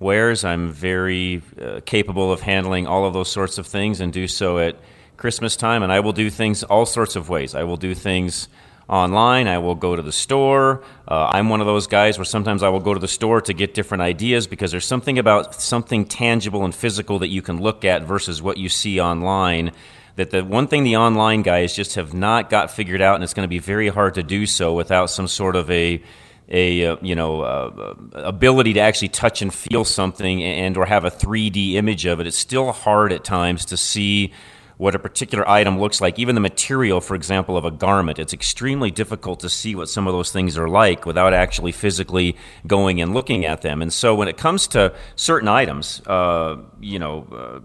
wears. 0.00 0.44
I'm 0.44 0.72
very 0.72 1.42
uh, 1.60 1.80
capable 1.84 2.32
of 2.32 2.40
handling 2.40 2.88
all 2.88 3.06
of 3.06 3.12
those 3.12 3.30
sorts 3.30 3.58
of 3.58 3.66
things 3.66 4.00
and 4.00 4.12
do 4.12 4.26
so 4.26 4.58
at 4.58 4.76
Christmas 5.16 5.54
time. 5.54 5.84
And 5.84 5.92
I 5.92 6.00
will 6.00 6.12
do 6.12 6.30
things 6.30 6.64
all 6.64 6.86
sorts 6.86 7.14
of 7.14 7.28
ways. 7.28 7.54
I 7.54 7.62
will 7.62 7.76
do 7.76 7.94
things 7.94 8.48
online. 8.88 9.46
I 9.46 9.58
will 9.58 9.76
go 9.76 9.94
to 9.94 10.02
the 10.02 10.10
store. 10.10 10.82
Uh, 11.06 11.30
I'm 11.32 11.48
one 11.48 11.60
of 11.60 11.66
those 11.66 11.86
guys 11.86 12.18
where 12.18 12.24
sometimes 12.24 12.64
I 12.64 12.70
will 12.70 12.80
go 12.80 12.94
to 12.94 12.98
the 12.98 13.06
store 13.06 13.40
to 13.42 13.52
get 13.52 13.74
different 13.74 14.02
ideas 14.02 14.48
because 14.48 14.72
there's 14.72 14.86
something 14.86 15.18
about 15.18 15.54
something 15.60 16.06
tangible 16.06 16.64
and 16.64 16.74
physical 16.74 17.20
that 17.20 17.28
you 17.28 17.42
can 17.42 17.60
look 17.60 17.84
at 17.84 18.02
versus 18.02 18.42
what 18.42 18.56
you 18.56 18.68
see 18.68 19.00
online 19.00 19.70
that 20.16 20.30
the 20.30 20.44
one 20.44 20.66
thing 20.66 20.84
the 20.84 20.96
online 20.96 21.40
guys 21.40 21.74
just 21.74 21.94
have 21.94 22.12
not 22.12 22.50
got 22.50 22.70
figured 22.70 23.00
out, 23.00 23.14
and 23.14 23.24
it's 23.24 23.32
going 23.32 23.44
to 23.44 23.48
be 23.48 23.58
very 23.58 23.88
hard 23.88 24.14
to 24.14 24.22
do 24.22 24.44
so 24.44 24.74
without 24.74 25.06
some 25.06 25.26
sort 25.26 25.56
of 25.56 25.70
a 25.70 26.02
a 26.50 26.86
uh, 26.86 26.96
you 27.00 27.14
know 27.14 27.42
uh, 27.42 27.94
ability 28.14 28.74
to 28.74 28.80
actually 28.80 29.08
touch 29.08 29.42
and 29.42 29.52
feel 29.52 29.84
something 29.84 30.42
and 30.42 30.76
or 30.76 30.86
have 30.86 31.04
a 31.04 31.10
3D 31.10 31.74
image 31.74 32.06
of 32.06 32.20
it. 32.20 32.26
It's 32.26 32.38
still 32.38 32.72
hard 32.72 33.12
at 33.12 33.24
times 33.24 33.64
to 33.66 33.76
see 33.76 34.32
what 34.80 34.94
a 34.94 34.98
particular 34.98 35.46
item 35.46 35.78
looks 35.78 36.00
like. 36.00 36.18
Even 36.18 36.34
the 36.34 36.40
material, 36.40 37.02
for 37.02 37.14
example, 37.14 37.58
of 37.58 37.66
a 37.66 37.70
garment, 37.70 38.18
it's 38.18 38.32
extremely 38.32 38.90
difficult 38.90 39.40
to 39.40 39.48
see 39.50 39.74
what 39.74 39.90
some 39.90 40.06
of 40.06 40.14
those 40.14 40.32
things 40.32 40.56
are 40.56 40.68
like 40.68 41.04
without 41.04 41.34
actually 41.34 41.70
physically 41.70 42.34
going 42.66 42.98
and 42.98 43.12
looking 43.12 43.44
at 43.44 43.60
them. 43.60 43.82
And 43.82 43.92
so 43.92 44.14
when 44.14 44.26
it 44.26 44.38
comes 44.38 44.66
to 44.68 44.94
certain 45.16 45.48
items, 45.48 46.00
uh, 46.06 46.56
you 46.80 46.98
know 46.98 47.26
uh, 47.30 47.60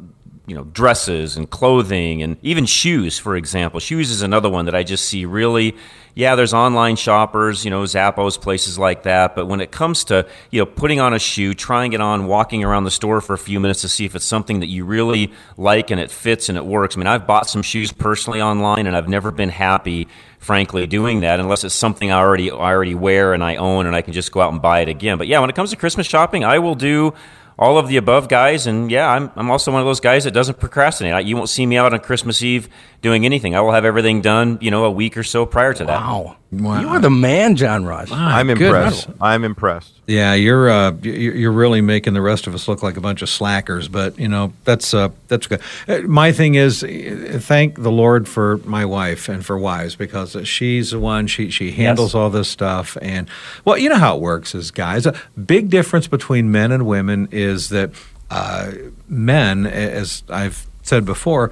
you 0.48 0.56
know 0.56 0.64
dresses 0.66 1.38
and 1.38 1.50
clothing 1.50 2.22
and 2.22 2.38
even 2.42 2.66
shoes 2.66 3.18
for 3.18 3.36
example. 3.36 3.80
Shoes 3.80 4.12
is 4.12 4.22
another 4.22 4.50
one 4.50 4.66
that 4.66 4.76
i 4.76 4.84
just 4.84 5.06
see 5.06 5.26
really 5.26 5.76
yeah 6.14 6.36
there's 6.36 6.54
online 6.54 6.96
shoppers 6.96 7.66
you 7.66 7.72
know 7.72 7.84
zappos 7.84 8.40
places 8.40 8.78
like 8.78 9.04
that. 9.04 9.36
But 9.36 9.48
when 9.48 9.60
it 9.62 9.72
comes 9.72 10.04
to 10.06 10.28
you 10.52 10.60
know 10.60 10.66
putting 10.66 11.00
on 11.00 11.14
a 11.14 11.20
shoe 11.20 11.54
trying 11.54 11.94
it 11.94 12.02
on 12.02 12.28
walking 12.28 12.64
around 12.64 12.84
the 12.84 12.92
store 12.92 13.22
for 13.22 13.34
a 13.34 13.38
few 13.38 13.60
minutes 13.60 13.82
to 13.82 13.90
see 13.90 14.06
if 14.06 14.16
it's 14.16 14.26
something 14.26 14.60
that 14.60 14.68
you 14.68 14.86
really 14.86 15.32
like 15.58 15.90
and 15.92 16.00
it 16.00 16.12
fits 16.12 16.50
and 16.50 16.58
it 16.58 16.66
works. 16.66 16.96
I 16.96 17.00
mean 17.00 17.08
i've 17.08 17.26
bought 17.26 17.50
some 17.50 17.62
shoes 17.62 17.92
personally 17.92 18.42
online 18.42 18.88
and 18.88 18.96
i've 18.96 19.10
never 19.10 19.32
been 19.32 19.50
happy 19.50 20.08
frankly 20.38 20.86
doing 20.86 21.22
that 21.22 21.40
unless 21.40 21.64
it's 21.64 21.74
something 21.74 22.12
i 22.12 22.20
already 22.20 22.52
i 22.52 22.72
already 22.72 22.94
wear 22.94 23.34
and 23.34 23.44
i 23.44 23.56
own 23.56 23.88
and 23.88 23.96
i 23.96 24.02
can 24.02 24.14
just 24.14 24.32
go 24.32 24.42
out 24.42 24.52
and 24.54 24.62
buy 24.62 24.82
it 24.82 24.90
again. 24.90 25.18
But 25.18 25.26
yeah 25.28 25.40
when 25.40 25.50
it 25.50 25.56
comes 25.56 25.72
to 25.72 25.76
christmas 25.76 26.06
shopping 26.06 26.44
i 26.44 26.60
will 26.60 26.76
do 26.76 27.14
all 27.58 27.78
of 27.78 27.88
the 27.88 27.98
above 27.98 28.28
guys. 28.28 28.68
And 28.68 28.92
yeah, 28.92 29.10
I'm, 29.10 29.32
I'm 29.36 29.52
also 29.52 29.72
one 29.72 29.82
of 29.82 29.86
those 29.86 30.00
guys 30.00 30.24
that 30.26 30.32
doesn't 30.32 30.60
procrastinate. 30.60 31.14
I, 31.14 31.20
you 31.22 31.36
won't 31.36 31.50
see 31.50 31.66
me 31.66 31.78
out 31.78 31.94
on 31.94 32.00
Christmas 32.00 32.42
Eve 32.42 32.70
doing 33.02 33.26
anything. 33.26 33.56
I 33.56 33.62
will 33.62 33.72
have 33.72 33.86
everything 33.86 34.22
done, 34.22 34.58
you 34.62 34.72
know, 34.72 34.86
a 34.86 34.92
week 34.92 35.18
or 35.18 35.24
so 35.24 35.46
prior 35.46 35.74
to 35.74 35.86
that. 35.86 36.02
Wow. 36.02 36.38
Wow. 36.62 36.82
You 36.82 36.88
are 36.90 37.00
the 37.00 37.10
man, 37.10 37.56
John 37.56 37.86
Rush. 37.86 38.12
I'm 38.12 38.50
impressed. 38.50 39.08
I'm 39.20 39.44
impressed. 39.44 39.94
Yeah, 40.08 40.34
you're 40.36 40.70
uh, 40.70 40.92
you're 41.02 41.52
really 41.52 41.82
making 41.82 42.14
the 42.14 42.22
rest 42.22 42.46
of 42.46 42.54
us 42.54 42.68
look 42.68 42.84
like 42.84 42.96
a 42.96 43.02
bunch 43.02 43.22
of 43.22 43.30
slackers, 43.30 43.88
but 43.88 44.20
you 44.20 44.28
know 44.28 44.54
that's 44.64 44.94
uh, 44.94 45.10
that's 45.28 45.48
good. 45.48 45.62
Uh, 45.88 46.02
my 46.02 46.32
thing 46.32 46.56
is, 46.56 46.84
uh, 46.84 47.40
thank 47.42 47.82
the 47.82 47.92
Lord 47.92 48.28
for 48.28 48.58
my 48.66 48.86
wife 48.86 49.28
and 49.30 49.44
for 49.44 49.58
wives 49.58 49.96
because 49.96 50.38
she's 50.48 50.92
the 50.92 51.00
one 51.00 51.28
she 51.28 51.50
she 51.50 51.72
handles 51.72 52.10
yes. 52.12 52.16
all 52.16 52.30
this 52.30 52.48
stuff, 52.48 52.98
and 53.02 53.28
well, 53.66 53.78
you 53.78 53.90
know 53.90 53.98
how 53.98 54.16
it 54.16 54.22
works 54.22 54.54
as 54.54 54.70
guys. 54.70 55.06
A 55.06 55.16
big 55.44 55.70
difference 55.70 56.08
between 56.08 56.52
men 56.52 56.72
and 56.72 56.86
women 56.86 57.28
is 57.32 57.70
that 57.70 57.92
uh, 58.30 58.72
men, 59.08 59.66
as 59.66 60.24
I've 60.30 60.68
said 60.84 61.06
before, 61.06 61.52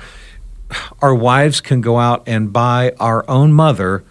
our 1.02 1.16
wives 1.16 1.62
can 1.62 1.82
go 1.82 1.98
out 1.98 2.24
and 2.28 2.54
buy 2.54 2.94
our 3.00 3.28
own 3.30 3.52
mother 3.54 4.04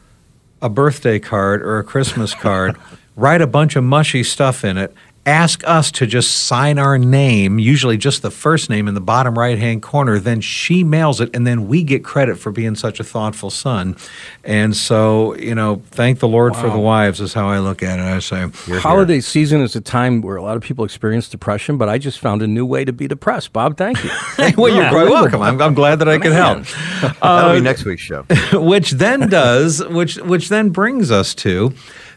a 0.62 0.70
birthday 0.70 1.18
card 1.18 1.62
or 1.62 1.78
a 1.78 1.84
Christmas 1.84 2.34
card. 2.34 2.76
write 3.16 3.42
a 3.42 3.46
bunch 3.46 3.76
of 3.76 3.84
mushy 3.84 4.22
stuff 4.22 4.64
in 4.64 4.78
it, 4.78 4.94
ask 5.24 5.62
us 5.64 5.92
to 5.92 6.06
just 6.06 6.44
sign 6.44 6.78
our 6.78 6.98
name, 6.98 7.58
usually 7.58 7.96
just 7.96 8.22
the 8.22 8.30
first 8.30 8.68
name 8.68 8.88
in 8.88 8.94
the 8.94 9.00
bottom 9.00 9.38
right 9.38 9.58
hand 9.58 9.82
corner. 9.82 10.18
Then 10.18 10.40
she 10.40 10.82
mails 10.82 11.20
it, 11.20 11.30
and 11.34 11.46
then 11.46 11.68
we 11.68 11.84
get 11.84 12.02
credit 12.02 12.38
for 12.38 12.50
being 12.50 12.74
such 12.74 12.98
a 12.98 13.04
thoughtful 13.04 13.50
son. 13.50 13.96
And 14.42 14.74
so, 14.74 15.36
you 15.36 15.54
know, 15.54 15.82
thank 15.90 16.18
the 16.18 16.26
Lord 16.26 16.54
wow. 16.54 16.62
for 16.62 16.70
the 16.70 16.78
wives, 16.78 17.20
is 17.20 17.34
how 17.34 17.48
I 17.48 17.60
look 17.60 17.82
at 17.82 18.00
it. 18.00 18.02
I 18.02 18.18
say, 18.18 18.48
holiday 18.78 19.14
here. 19.14 19.22
season 19.22 19.60
is 19.60 19.76
a 19.76 19.80
time 19.80 20.22
where 20.22 20.36
a 20.36 20.42
lot 20.42 20.56
of 20.56 20.62
people 20.62 20.84
experience 20.84 21.28
depression, 21.28 21.78
but 21.78 21.88
I 21.88 21.98
just 21.98 22.18
found 22.18 22.42
a 22.42 22.48
new 22.48 22.66
way 22.66 22.84
to 22.84 22.92
be 22.92 23.06
depressed. 23.06 23.52
Bob, 23.52 23.76
thank 23.76 24.02
you. 24.02 24.10
hey, 24.36 24.54
well, 24.56 24.74
you're 24.74 24.88
quite 24.88 25.08
welcome. 25.08 25.40
I'm, 25.40 25.60
I'm, 25.62 25.74
glad 25.74 26.00
that 26.00 26.08
I 26.08 26.18
could 26.18 26.32
help. 26.32 26.64
That'll 27.00 27.22
uh, 27.22 27.54
be 27.54 27.60
next 27.60 27.84
week's 27.84 28.02
show. 28.02 28.22
which 28.52 28.92
then 28.92 29.28
does, 29.28 29.84
which 29.86 30.16
which 30.16 30.48
then 30.48 30.70
brings 30.70 31.10
us 31.10 31.34
to 31.36 31.72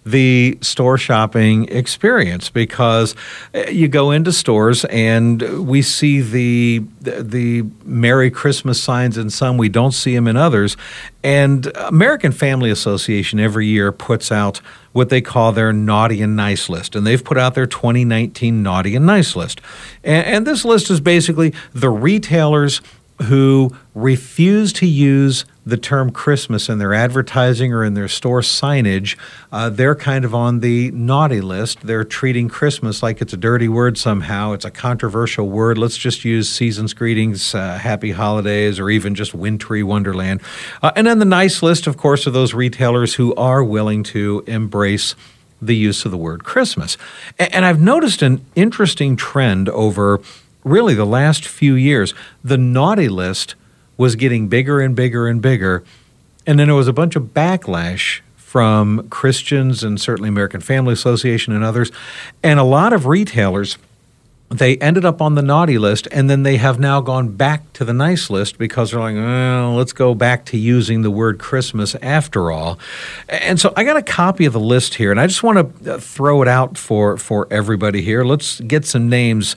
the 0.06 0.58
store 0.62 0.98
shopping 0.98 1.68
experience 1.70 2.50
because 2.50 3.16
uh, 3.56 3.62
you 3.72 3.88
go 3.88 4.12
into 4.12 4.32
stores 4.32 4.86
and 4.86 5.68
we 5.68 5.82
see 5.82 6.22
the 6.22 6.84
the 7.02 7.64
Merry 7.84 8.30
Christmas 8.30 8.82
signs 8.82 9.18
in 9.18 9.30
some, 9.30 9.58
we 9.58 9.70
don't 9.70 9.94
see 9.94 10.14
them 10.14 10.28
in 10.28 10.38
others. 10.38 10.78
And 11.24 11.66
American 11.78 12.32
Family 12.32 12.70
Association 12.70 13.40
every 13.40 13.66
year 13.66 13.92
puts 13.92 14.32
out 14.32 14.62
what 14.92 15.10
they 15.10 15.22
call 15.22 15.52
their 15.52 15.74
naughty 15.74 16.22
and 16.22 16.36
nice 16.36 16.70
list. 16.70 16.96
And 16.96 17.06
they've 17.06 17.24
put 17.24 17.38
out 17.38 17.56
their 17.56 17.66
2019 17.66 18.62
naughty 18.62 18.96
and 18.96 19.06
nice 19.06 19.36
list. 19.36 19.60
And, 20.04 20.26
and 20.26 20.48
this 20.48 20.64
list 20.64 20.90
is 20.90 21.02
basically 21.02 21.54
the 21.74 21.90
retailers 21.90 22.82
who 23.24 23.76
refuse 23.94 24.72
to 24.74 24.86
use 24.86 25.46
the 25.66 25.78
term 25.78 26.12
Christmas 26.12 26.70
in 26.70 26.78
their 26.78 26.94
advertising 26.94 27.74
or 27.74 27.84
in 27.84 27.96
their 27.96 28.08
store 28.08 28.42
signage, 28.42 29.18
uh, 29.52 29.70
they're 29.70 29.96
kind 29.96 30.24
of 30.24 30.36
on 30.36 30.60
the 30.60 30.92
naughty 30.92 31.42
list. 31.42 31.82
They're 31.82 32.04
treating 32.04 32.50
Christmas 32.50 33.02
like 33.02 33.20
it's 33.22 33.34
a 33.34 33.38
dirty 33.38 33.68
word 33.68 33.98
somehow. 33.98 34.52
It's 34.54 34.66
a 34.66 34.72
controversial 34.72 35.50
word. 35.50 35.78
Let's 35.78 35.98
just 35.98 36.24
use 36.24 36.50
season's 36.50 36.94
greetings, 36.94 37.56
uh, 37.56 37.80
happy 37.80 38.12
holidays, 38.12 38.80
or 38.80 38.90
even 38.92 39.16
just 39.16 39.34
wintry 39.34 39.82
wonderland. 39.82 40.42
Uh, 40.84 40.92
and 40.96 41.08
then 41.08 41.18
the 41.18 41.26
nice 41.26 41.64
list, 41.64 41.88
of 41.88 41.98
course, 41.98 42.28
of 42.28 42.34
those 42.34 42.54
retailers 42.54 43.16
who 43.16 43.34
are 43.36 43.64
willing 43.64 44.04
to 44.04 44.44
embrace 44.46 45.16
the 45.62 45.76
use 45.76 46.06
of 46.06 46.12
the 46.12 46.18
word 46.18 46.44
Christmas. 46.44 46.96
And, 47.40 47.56
and 47.56 47.66
I've 47.66 47.82
noticed 47.82 48.22
an 48.22 48.46
interesting 48.56 49.16
trend 49.16 49.70
over 49.70 50.22
really 50.64 50.94
the 50.94 51.06
last 51.06 51.46
few 51.46 51.74
years, 51.74 52.14
the 52.44 52.58
naughty 52.58 53.08
list 53.08 53.56
was 53.98 54.16
getting 54.16 54.48
bigger 54.48 54.80
and 54.80 54.96
bigger 54.96 55.28
and 55.28 55.42
bigger. 55.42 55.84
And 56.46 56.60
then 56.60 56.68
there 56.68 56.76
was 56.76 56.88
a 56.88 56.94
bunch 56.94 57.16
of 57.16 57.34
backlash 57.34 58.22
from 58.36 59.10
Christians 59.10 59.84
and 59.84 60.00
certainly 60.00 60.30
American 60.30 60.62
Family 60.62 60.94
Association 60.94 61.54
and 61.54 61.64
others. 61.64 61.92
And 62.44 62.60
a 62.60 62.64
lot 62.64 62.94
of 62.94 63.06
retailers 63.06 63.78
they 64.50 64.78
ended 64.78 65.04
up 65.06 65.22
on 65.22 65.36
the 65.36 65.42
naughty 65.42 65.78
list 65.78 66.08
and 66.12 66.30
then 66.30 66.44
they 66.44 66.58
have 66.58 66.80
now 66.80 67.02
gone 67.02 67.30
back 67.30 67.72
to 67.74 67.84
the 67.84 67.94
nice 67.94 68.30
list 68.30 68.58
because 68.58 68.92
they're 68.92 69.00
like, 69.00 69.16
well, 69.16 69.74
let's 69.74 69.92
go 69.92 70.14
back 70.14 70.46
to 70.46 70.58
using 70.58 71.02
the 71.02 71.10
word 71.10 71.40
Christmas 71.40 71.96
after 71.96 72.52
all. 72.52 72.80
And 73.28 73.60
so 73.60 73.74
I 73.76 73.84
got 73.84 73.98
a 73.98 74.04
copy 74.04 74.46
of 74.46 74.54
the 74.54 74.60
list 74.60 74.96
here 74.96 75.10
and 75.10 75.20
I 75.20 75.28
just 75.28 75.42
want 75.42 75.84
to 75.84 75.96
uh, 75.96 76.00
throw 76.00 76.42
it 76.42 76.48
out 76.48 76.78
for, 76.78 77.18
for 77.18 77.48
everybody 77.50 78.02
here. 78.02 78.24
Let's 78.24 78.62
get 78.62 78.86
some 78.86 79.10
names 79.10 79.56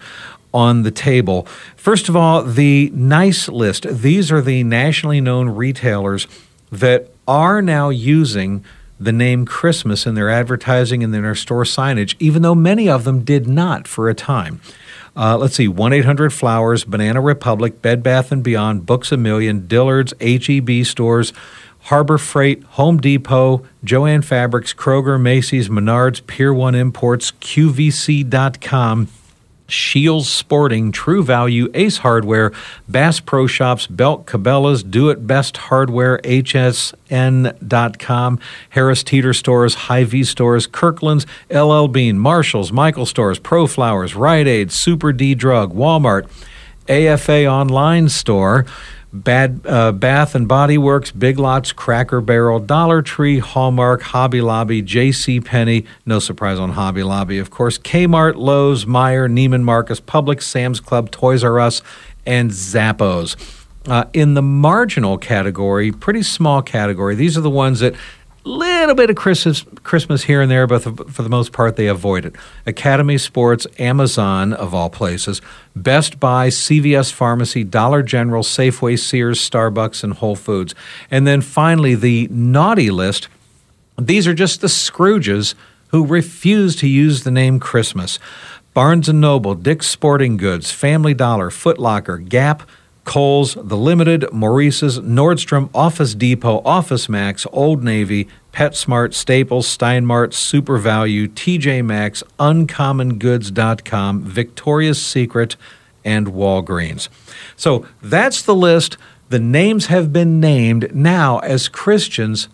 on 0.53 0.83
the 0.83 0.91
table. 0.91 1.47
First 1.77 2.09
of 2.09 2.17
all, 2.17 2.43
the 2.43 2.91
nice 2.95 3.49
list. 3.49 3.87
These 3.89 4.33
are 4.33 4.41
the 4.41 4.65
nationally 4.65 5.21
known 5.21 5.51
retailers 5.51 6.27
that 6.71 7.11
are 7.27 7.61
now 7.63 7.89
using 7.91 8.65
the 9.01 9.13
name 9.13 9.47
Christmas 9.47 10.07
in 10.07 10.15
their 10.15 10.29
advertising 10.29 11.05
and 11.05 11.15
in 11.15 11.23
their 11.23 11.35
store 11.35 11.65
signage, 11.65 12.17
even 12.19 12.43
though 12.43 12.55
many 12.55 12.89
of 12.89 13.05
them 13.05 13.23
did 13.23 13.47
not 13.47 13.87
for 13.87 14.09
a 14.09 14.15
time. 14.15 14.61
Uh, 15.17 15.37
let's 15.37 15.57
see, 15.57 15.69
1 15.69 15.93
800 15.93 16.33
Flowers, 16.33 16.85
Banana 16.85 17.21
Republic, 17.21 17.83
Bed 17.83 18.03
Bath 18.03 18.33
& 18.43 18.43
Beyond, 18.43 18.87
Books 18.87 19.11
A 19.13 19.17
Million, 19.17 19.67
Dillard's, 19.67 20.15
HEB 20.21 20.85
stores, 20.85 21.33
Harbor 21.83 22.19
Freight, 22.19 22.63
Home 22.65 22.99
Depot, 22.99 23.65
Joann 23.85 24.25
Fabrics, 24.25 24.75
Kroger, 24.75 25.21
Macy's, 25.21 25.69
Menards, 25.69 26.25
Pier 26.27 26.53
1 26.53 26.75
Imports, 26.75 27.33
QVC.com, 27.33 29.09
Scheels 29.69 30.29
Sporting, 30.29 30.91
True 30.93 31.23
Value, 31.23 31.71
Ace 31.75 31.99
Hardware, 31.99 32.53
Bass 32.89 33.21
Pro 33.21 33.47
Shops, 33.47 33.87
Belk, 33.87 34.29
Cabela's, 34.29 34.83
Do 34.83 35.11
It 35.11 35.27
Best 35.27 35.59
Hardware, 35.59 36.19
HSN.com, 36.25 36.79
Harris 38.71 39.03
Teeter 39.03 39.35
Stores, 39.35 39.75
Hy-Vee 39.75 40.25
Stores, 40.25 40.67
Kirkland's, 40.67 41.27
LL 41.51 41.87
Bean, 41.87 42.19
Marshalls, 42.19 42.73
Michael 42.73 43.07
Stores, 43.07 43.39
Pro 43.39 43.67
Flowers, 43.67 44.15
Rite 44.15 44.49
Aid, 44.49 44.73
Super 44.73 45.13
D 45.13 45.35
Drug, 45.35 45.75
Walmart, 45.75 46.29
AFA 46.89 47.47
Online 47.47 48.09
Store, 48.09 48.65
Bad 49.13 49.61
uh, 49.67 49.93
Bath 49.93 50.35
and 50.35 50.47
Body 50.47 50.77
Works, 50.77 51.11
Big 51.11 51.39
Lots, 51.39 51.73
Cracker 51.73 52.21
Barrel, 52.21 52.61
Dollar 52.61 53.01
Tree, 53.01 53.39
Hallmark, 53.39 54.03
Hobby 54.03 54.41
Lobby, 54.43 54.83
J.C. 54.83 55.41
Penney. 55.41 55.87
No 56.05 56.19
surprise 56.19 56.59
on 56.59 56.71
Hobby 56.71 57.03
Lobby, 57.03 57.39
of 57.39 57.51
course. 57.51 57.79
Kmart, 57.79 58.37
Lowe's, 58.37 58.85
Meijer, 58.85 59.31
Neiman 59.31 59.63
Marcus, 59.63 60.01
Publix, 60.01 60.43
Sam's 60.43 60.81
Club, 60.81 61.11
Toys 61.11 61.43
R 61.43 61.59
Us, 61.59 61.81
and 62.27 62.51
Zappos. 62.51 63.37
Uh, 63.87 64.05
in 64.13 64.35
the 64.35 64.43
marginal 64.43 65.17
category, 65.17 65.91
pretty 65.91 66.23
small 66.23 66.61
category, 66.61 67.15
these 67.15 67.39
are 67.39 67.41
the 67.41 67.49
ones 67.49 67.81
that 67.81 67.95
little 68.49 68.95
bit 68.95 69.11
of 69.11 69.17
Christmas, 69.17 69.65
Christmas 69.83 70.25
here 70.25 70.41
and 70.41 70.51
there, 70.51 70.67
but 70.67 70.83
for 71.11 71.23
the 71.23 71.29
most 71.29 71.53
part, 71.53 71.77
they 71.77 71.87
avoid 71.87 72.25
it. 72.25 72.35
Academy 72.67 73.19
Sports, 73.19 73.67
Amazon, 73.79 74.53
of 74.53 74.75
all 74.75 74.91
places, 74.91 75.41
Best 75.77 76.19
Buy, 76.19 76.49
CVS 76.49 77.13
Pharmacy, 77.13 77.65
Dollar 77.65 78.03
General, 78.03 78.43
Safeway, 78.43 78.99
Sears, 78.99 79.39
Starbucks, 79.39 80.03
and 80.03 80.15
Whole 80.15 80.37
Foods. 80.37 80.75
And 81.11 81.27
then 81.27 81.41
finally, 81.41 81.95
the 81.95 82.29
naughty 82.31 82.91
list. 82.91 83.29
These 83.97 84.27
are 84.27 84.35
just 84.35 84.61
the 84.61 84.69
Scrooges 84.69 85.55
who 85.89 86.07
refuse 86.07 86.77
to 86.77 86.89
use 86.89 87.25
the 87.25 87.31
name 87.31 87.59
Christmas. 87.59 88.19
Barnes 88.75 89.09
& 89.09 89.13
Noble, 89.13 89.55
Dick's 89.55 89.89
Sporting 89.89 90.37
Goods, 90.37 90.71
Family 90.71 91.15
Dollar, 91.15 91.51
Foot 91.51 91.79
Locker, 91.79 92.19
Gap, 92.19 92.63
Kohl's, 93.09 93.55
The 93.55 93.77
Limited, 93.77 94.31
Maurice's, 94.35 95.01
Nordstrom, 95.01 95.71
Office 95.75 96.15
Depot, 96.15 96.61
Office 96.63 97.09
Max, 97.09 97.47
Old 97.55 97.83
Navy, 97.83 98.29
PetSmart, 98.53 99.15
Staples, 99.15 99.67
Steinmart, 99.67 100.35
Super 100.35 100.77
Value, 100.77 101.27
TJ 101.27 101.83
Maxx, 101.83 102.23
UncommonGoods.com, 102.39 104.25
Victoria's 104.25 105.01
Secret, 105.01 105.57
and 106.05 106.27
Walgreens. 106.27 107.09
So 107.57 107.87
that's 108.03 108.43
the 108.43 108.55
list. 108.55 108.99
The 109.31 109.41
names 109.41 109.87
have 109.87 110.13
been 110.13 110.39
named. 110.39 110.95
Now, 110.95 111.39
as 111.39 111.69
Christians, 111.69 112.49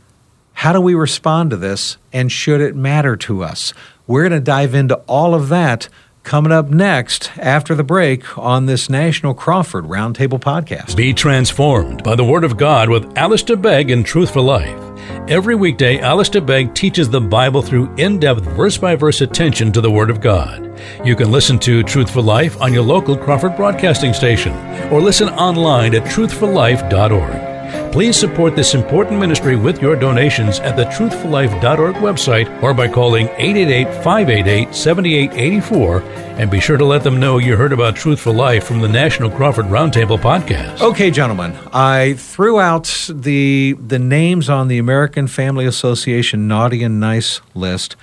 how 0.53 0.73
do 0.73 0.81
we 0.81 0.95
respond 0.95 1.51
to 1.51 1.57
this, 1.57 1.97
and 2.13 2.31
should 2.31 2.61
it 2.61 2.77
matter 2.77 3.17
to 3.17 3.43
us? 3.43 3.75
We're 4.07 4.29
going 4.29 4.41
to 4.41 4.41
dive 4.41 4.73
into 4.73 4.97
all 5.09 5.35
of 5.35 5.49
that 5.49 5.89
coming 6.25 6.51
up 6.51 6.69
next 6.69 7.31
after 7.39 7.75
the 7.75 7.85
break 7.85 8.37
on 8.37 8.67
this 8.67 8.91
National 8.91 9.35
Crawford 9.35 9.85
Roundtable 9.85 10.41
podcast. 10.41 10.97
Be 10.97 11.13
transformed 11.13 12.03
by 12.03 12.17
the 12.17 12.25
Word 12.25 12.43
of 12.43 12.57
God 12.57 12.89
with 12.89 13.17
Alistair 13.17 13.57
Begg 13.57 13.91
and 13.91 14.05
Truth 14.05 14.33
for 14.33 14.41
Life. 14.41 14.81
Every 15.29 15.55
weekday, 15.55 16.01
Alistair 16.01 16.41
Begg 16.41 16.75
teaches 16.75 17.09
the 17.09 17.21
Bible 17.21 17.63
through 17.63 17.95
in 17.97 18.19
depth, 18.19 18.43
verse 18.43 18.79
by 18.79 18.97
verse 18.97 19.21
attention 19.21 19.71
to 19.73 19.81
the 19.81 19.91
Word 19.91 20.11
of 20.11 20.21
God. 20.21 20.79
You 21.05 21.15
can 21.15 21.31
listen 21.31 21.59
to 21.61 21.83
Truth 21.83 22.11
for 22.11 22.23
Life 22.23 22.61
on 22.61 22.73
your 22.73 22.83
local 22.83 23.17
Crawford 23.17 23.57
broadcasting 23.57 24.13
station 24.13 24.53
or 24.91 25.01
listen 25.01 25.29
online 25.29 25.95
at 25.95 26.05
truthforlife.org. 26.05 27.54
Please 27.93 28.19
support 28.19 28.57
this 28.57 28.75
important 28.75 29.21
ministry 29.21 29.55
with 29.57 29.81
your 29.81 29.95
donations 29.97 30.59
at 30.61 30.77
the 30.77 30.85
truthforlife.org 30.87 31.95
website 31.97 32.63
or 32.63 32.75
by 32.75 32.89
calling 32.89 33.29
888-588-7884 33.29 36.03
and 36.39 36.51
be 36.51 36.59
sure 36.59 36.77
to 36.77 36.85
let 36.85 37.05
them 37.05 37.21
know 37.21 37.39
you 37.39 37.57
heard 37.57 37.73
about 37.73 37.95
Truth 37.95 38.19
for 38.21 38.33
Life 38.33 38.65
from 38.65 38.81
the 38.81 38.89
National 38.89 39.31
Crawford 39.31 39.67
Roundtable 39.67 40.19
podcast. 40.19 40.81
Okay, 40.81 41.09
gentlemen, 41.11 41.57
I 41.73 42.15
threw 42.15 42.59
out 42.59 43.09
the 43.09 43.75
the 43.75 44.01
names 44.01 44.51
on 44.51 44.67
the 44.69 44.79
American 44.79 45.29
Family 45.29 45.67
Association 45.67 46.49
naughty 46.49 46.83
and 46.83 46.99
nice 46.99 47.41
list. 47.55 47.95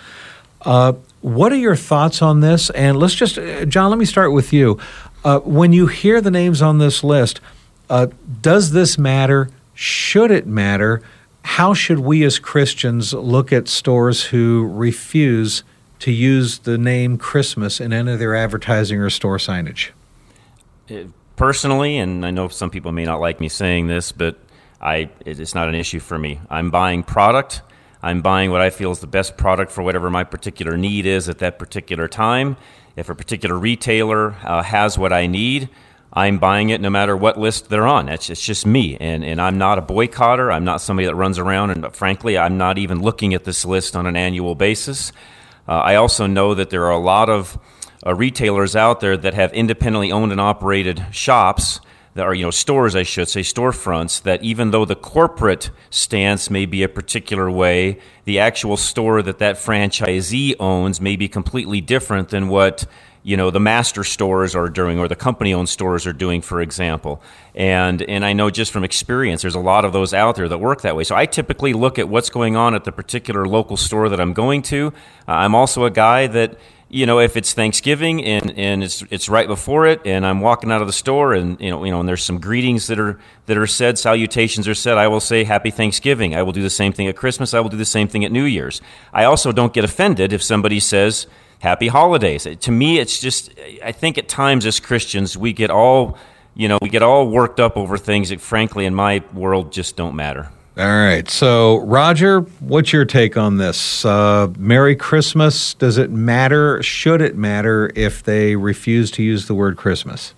Uh, 0.61 0.93
what 1.21 1.51
are 1.51 1.57
your 1.57 1.75
thoughts 1.75 2.21
on 2.21 2.39
this? 2.39 2.69
And 2.71 2.97
let's 2.97 3.13
just, 3.13 3.37
uh, 3.37 3.65
John, 3.65 3.89
let 3.89 3.99
me 3.99 4.05
start 4.05 4.31
with 4.31 4.53
you. 4.53 4.79
Uh, 5.23 5.39
when 5.39 5.73
you 5.73 5.87
hear 5.87 6.21
the 6.21 6.31
names 6.31 6.61
on 6.61 6.77
this 6.79 7.03
list, 7.03 7.41
uh, 7.89 8.07
does 8.41 8.71
this 8.71 8.97
matter? 8.97 9.49
Should 9.81 10.29
it 10.29 10.45
matter, 10.45 11.01
how 11.43 11.73
should 11.73 11.97
we 11.97 12.23
as 12.23 12.37
Christians 12.37 13.13
look 13.13 13.51
at 13.51 13.67
stores 13.67 14.25
who 14.25 14.67
refuse 14.67 15.63
to 15.97 16.11
use 16.11 16.59
the 16.59 16.77
name 16.77 17.17
Christmas 17.17 17.81
in 17.81 17.91
any 17.91 18.11
of 18.11 18.19
their 18.19 18.35
advertising 18.35 18.99
or 18.99 19.09
store 19.09 19.37
signage? 19.37 19.89
Uh, 20.87 21.05
personally, 21.35 21.97
and 21.97 22.23
I 22.23 22.29
know 22.29 22.47
some 22.49 22.69
people 22.69 22.91
may 22.91 23.05
not 23.05 23.19
like 23.19 23.39
me 23.39 23.49
saying 23.49 23.87
this, 23.87 24.11
but 24.11 24.37
I, 24.79 25.09
it's 25.25 25.55
not 25.55 25.67
an 25.67 25.73
issue 25.73 25.99
for 25.99 26.19
me. 26.19 26.39
I'm 26.47 26.69
buying 26.69 27.01
product. 27.01 27.63
I'm 28.03 28.21
buying 28.21 28.51
what 28.51 28.61
I 28.61 28.69
feel 28.69 28.91
is 28.91 28.99
the 28.99 29.07
best 29.07 29.35
product 29.35 29.71
for 29.71 29.81
whatever 29.81 30.11
my 30.11 30.23
particular 30.23 30.77
need 30.77 31.07
is 31.07 31.27
at 31.27 31.39
that 31.39 31.57
particular 31.57 32.07
time. 32.07 32.55
If 32.95 33.09
a 33.09 33.15
particular 33.15 33.57
retailer 33.57 34.35
uh, 34.43 34.61
has 34.61 34.99
what 34.99 35.11
I 35.11 35.25
need, 35.25 35.69
I'm 36.13 36.39
buying 36.39 36.69
it 36.69 36.81
no 36.81 36.89
matter 36.89 37.15
what 37.15 37.39
list 37.39 37.69
they're 37.69 37.87
on. 37.87 38.09
It's, 38.09 38.29
it's 38.29 38.45
just 38.45 38.65
me. 38.65 38.97
And, 38.99 39.23
and 39.23 39.39
I'm 39.39 39.57
not 39.57 39.77
a 39.77 39.81
boycotter. 39.81 40.53
I'm 40.53 40.65
not 40.65 40.81
somebody 40.81 41.05
that 41.05 41.15
runs 41.15 41.39
around. 41.39 41.69
And 41.71 41.95
frankly, 41.95 42.37
I'm 42.37 42.57
not 42.57 42.77
even 42.77 43.01
looking 43.01 43.33
at 43.33 43.45
this 43.45 43.63
list 43.63 43.95
on 43.95 44.05
an 44.05 44.17
annual 44.17 44.55
basis. 44.55 45.13
Uh, 45.67 45.73
I 45.73 45.95
also 45.95 46.27
know 46.27 46.53
that 46.53 46.69
there 46.69 46.85
are 46.85 46.91
a 46.91 46.99
lot 46.99 47.29
of 47.29 47.57
uh, 48.05 48.13
retailers 48.13 48.75
out 48.75 48.99
there 48.99 49.15
that 49.15 49.33
have 49.33 49.53
independently 49.53 50.11
owned 50.11 50.31
and 50.31 50.41
operated 50.41 51.05
shops 51.11 51.79
that 52.13 52.25
are, 52.25 52.33
you 52.33 52.43
know, 52.43 52.51
stores, 52.51 52.93
I 52.93 53.03
should 53.03 53.29
say, 53.29 53.39
storefronts, 53.39 54.23
that 54.23 54.43
even 54.43 54.71
though 54.71 54.83
the 54.83 54.95
corporate 54.95 55.69
stance 55.89 56.49
may 56.49 56.65
be 56.65 56.83
a 56.83 56.89
particular 56.89 57.49
way, 57.49 57.99
the 58.25 58.39
actual 58.39 58.75
store 58.75 59.21
that 59.21 59.39
that 59.39 59.55
franchisee 59.55 60.55
owns 60.59 60.99
may 60.99 61.15
be 61.15 61.29
completely 61.29 61.79
different 61.79 62.29
than 62.29 62.49
what 62.49 62.85
you 63.23 63.37
know 63.37 63.51
the 63.51 63.59
master 63.59 64.03
stores 64.03 64.55
are 64.55 64.67
doing 64.67 64.97
or 64.97 65.07
the 65.07 65.15
company 65.15 65.53
owned 65.53 65.69
stores 65.69 66.07
are 66.07 66.13
doing 66.13 66.41
for 66.41 66.61
example. 66.61 67.21
And 67.53 68.01
and 68.01 68.25
I 68.25 68.33
know 68.33 68.49
just 68.49 68.71
from 68.71 68.83
experience 68.83 69.41
there's 69.41 69.55
a 69.55 69.59
lot 69.59 69.85
of 69.85 69.93
those 69.93 70.13
out 70.13 70.35
there 70.35 70.47
that 70.47 70.57
work 70.57 70.81
that 70.81 70.95
way. 70.95 71.03
So 71.03 71.15
I 71.15 71.25
typically 71.25 71.73
look 71.73 71.99
at 71.99 72.09
what's 72.09 72.29
going 72.29 72.55
on 72.55 72.73
at 72.73 72.83
the 72.83 72.91
particular 72.91 73.47
local 73.47 73.77
store 73.77 74.09
that 74.09 74.19
I'm 74.19 74.33
going 74.33 74.61
to. 74.63 74.87
Uh, 75.27 75.31
I'm 75.31 75.53
also 75.53 75.85
a 75.85 75.91
guy 75.91 76.27
that 76.27 76.57
you 76.89 77.05
know 77.05 77.19
if 77.19 77.37
it's 77.37 77.53
Thanksgiving 77.53 78.25
and 78.25 78.57
and 78.57 78.83
it's 78.83 79.03
it's 79.11 79.29
right 79.29 79.47
before 79.47 79.85
it 79.85 80.01
and 80.03 80.25
I'm 80.25 80.41
walking 80.41 80.71
out 80.71 80.81
of 80.81 80.87
the 80.87 80.93
store 80.93 81.33
and 81.33 81.59
you 81.61 81.69
know 81.69 81.83
you 81.85 81.91
know 81.91 81.99
and 81.99 82.09
there's 82.09 82.23
some 82.23 82.39
greetings 82.39 82.87
that 82.87 82.99
are 82.99 83.19
that 83.45 83.57
are 83.57 83.67
said 83.67 83.99
salutations 83.99 84.67
are 84.67 84.75
said 84.75 84.97
I 84.97 85.07
will 85.07 85.19
say 85.19 85.43
happy 85.43 85.69
Thanksgiving. 85.69 86.35
I 86.35 86.41
will 86.41 86.53
do 86.53 86.63
the 86.63 86.71
same 86.71 86.91
thing 86.91 87.07
at 87.07 87.15
Christmas. 87.15 87.53
I 87.53 87.59
will 87.59 87.69
do 87.69 87.77
the 87.77 87.85
same 87.85 88.07
thing 88.07 88.25
at 88.25 88.31
New 88.31 88.45
Year's. 88.45 88.81
I 89.13 89.25
also 89.25 89.51
don't 89.51 89.73
get 89.73 89.83
offended 89.83 90.33
if 90.33 90.41
somebody 90.41 90.79
says 90.79 91.27
happy 91.61 91.87
holidays. 91.87 92.47
To 92.59 92.71
me, 92.71 92.99
it's 92.99 93.19
just, 93.19 93.51
I 93.83 93.91
think 93.91 94.17
at 94.17 94.27
times 94.27 94.65
as 94.65 94.79
Christians, 94.79 95.37
we 95.37 95.53
get 95.53 95.69
all, 95.69 96.17
you 96.55 96.67
know, 96.67 96.77
we 96.81 96.89
get 96.89 97.03
all 97.03 97.29
worked 97.29 97.59
up 97.59 97.77
over 97.77 97.97
things 97.97 98.29
that, 98.29 98.41
frankly, 98.41 98.85
in 98.85 98.93
my 98.93 99.23
world, 99.33 99.71
just 99.71 99.95
don't 99.95 100.15
matter. 100.15 100.49
All 100.77 100.85
right. 100.85 101.29
So, 101.29 101.77
Roger, 101.77 102.41
what's 102.59 102.91
your 102.91 103.05
take 103.05 103.37
on 103.37 103.57
this? 103.57 104.03
Uh, 104.03 104.51
Merry 104.57 104.95
Christmas. 104.95 105.73
Does 105.75 105.97
it 105.97 106.09
matter? 106.09 106.81
Should 106.81 107.21
it 107.21 107.35
matter 107.35 107.91
if 107.95 108.23
they 108.23 108.55
refuse 108.55 109.11
to 109.11 109.23
use 109.23 109.47
the 109.47 109.53
word 109.53 109.77
Christmas? 109.77 110.33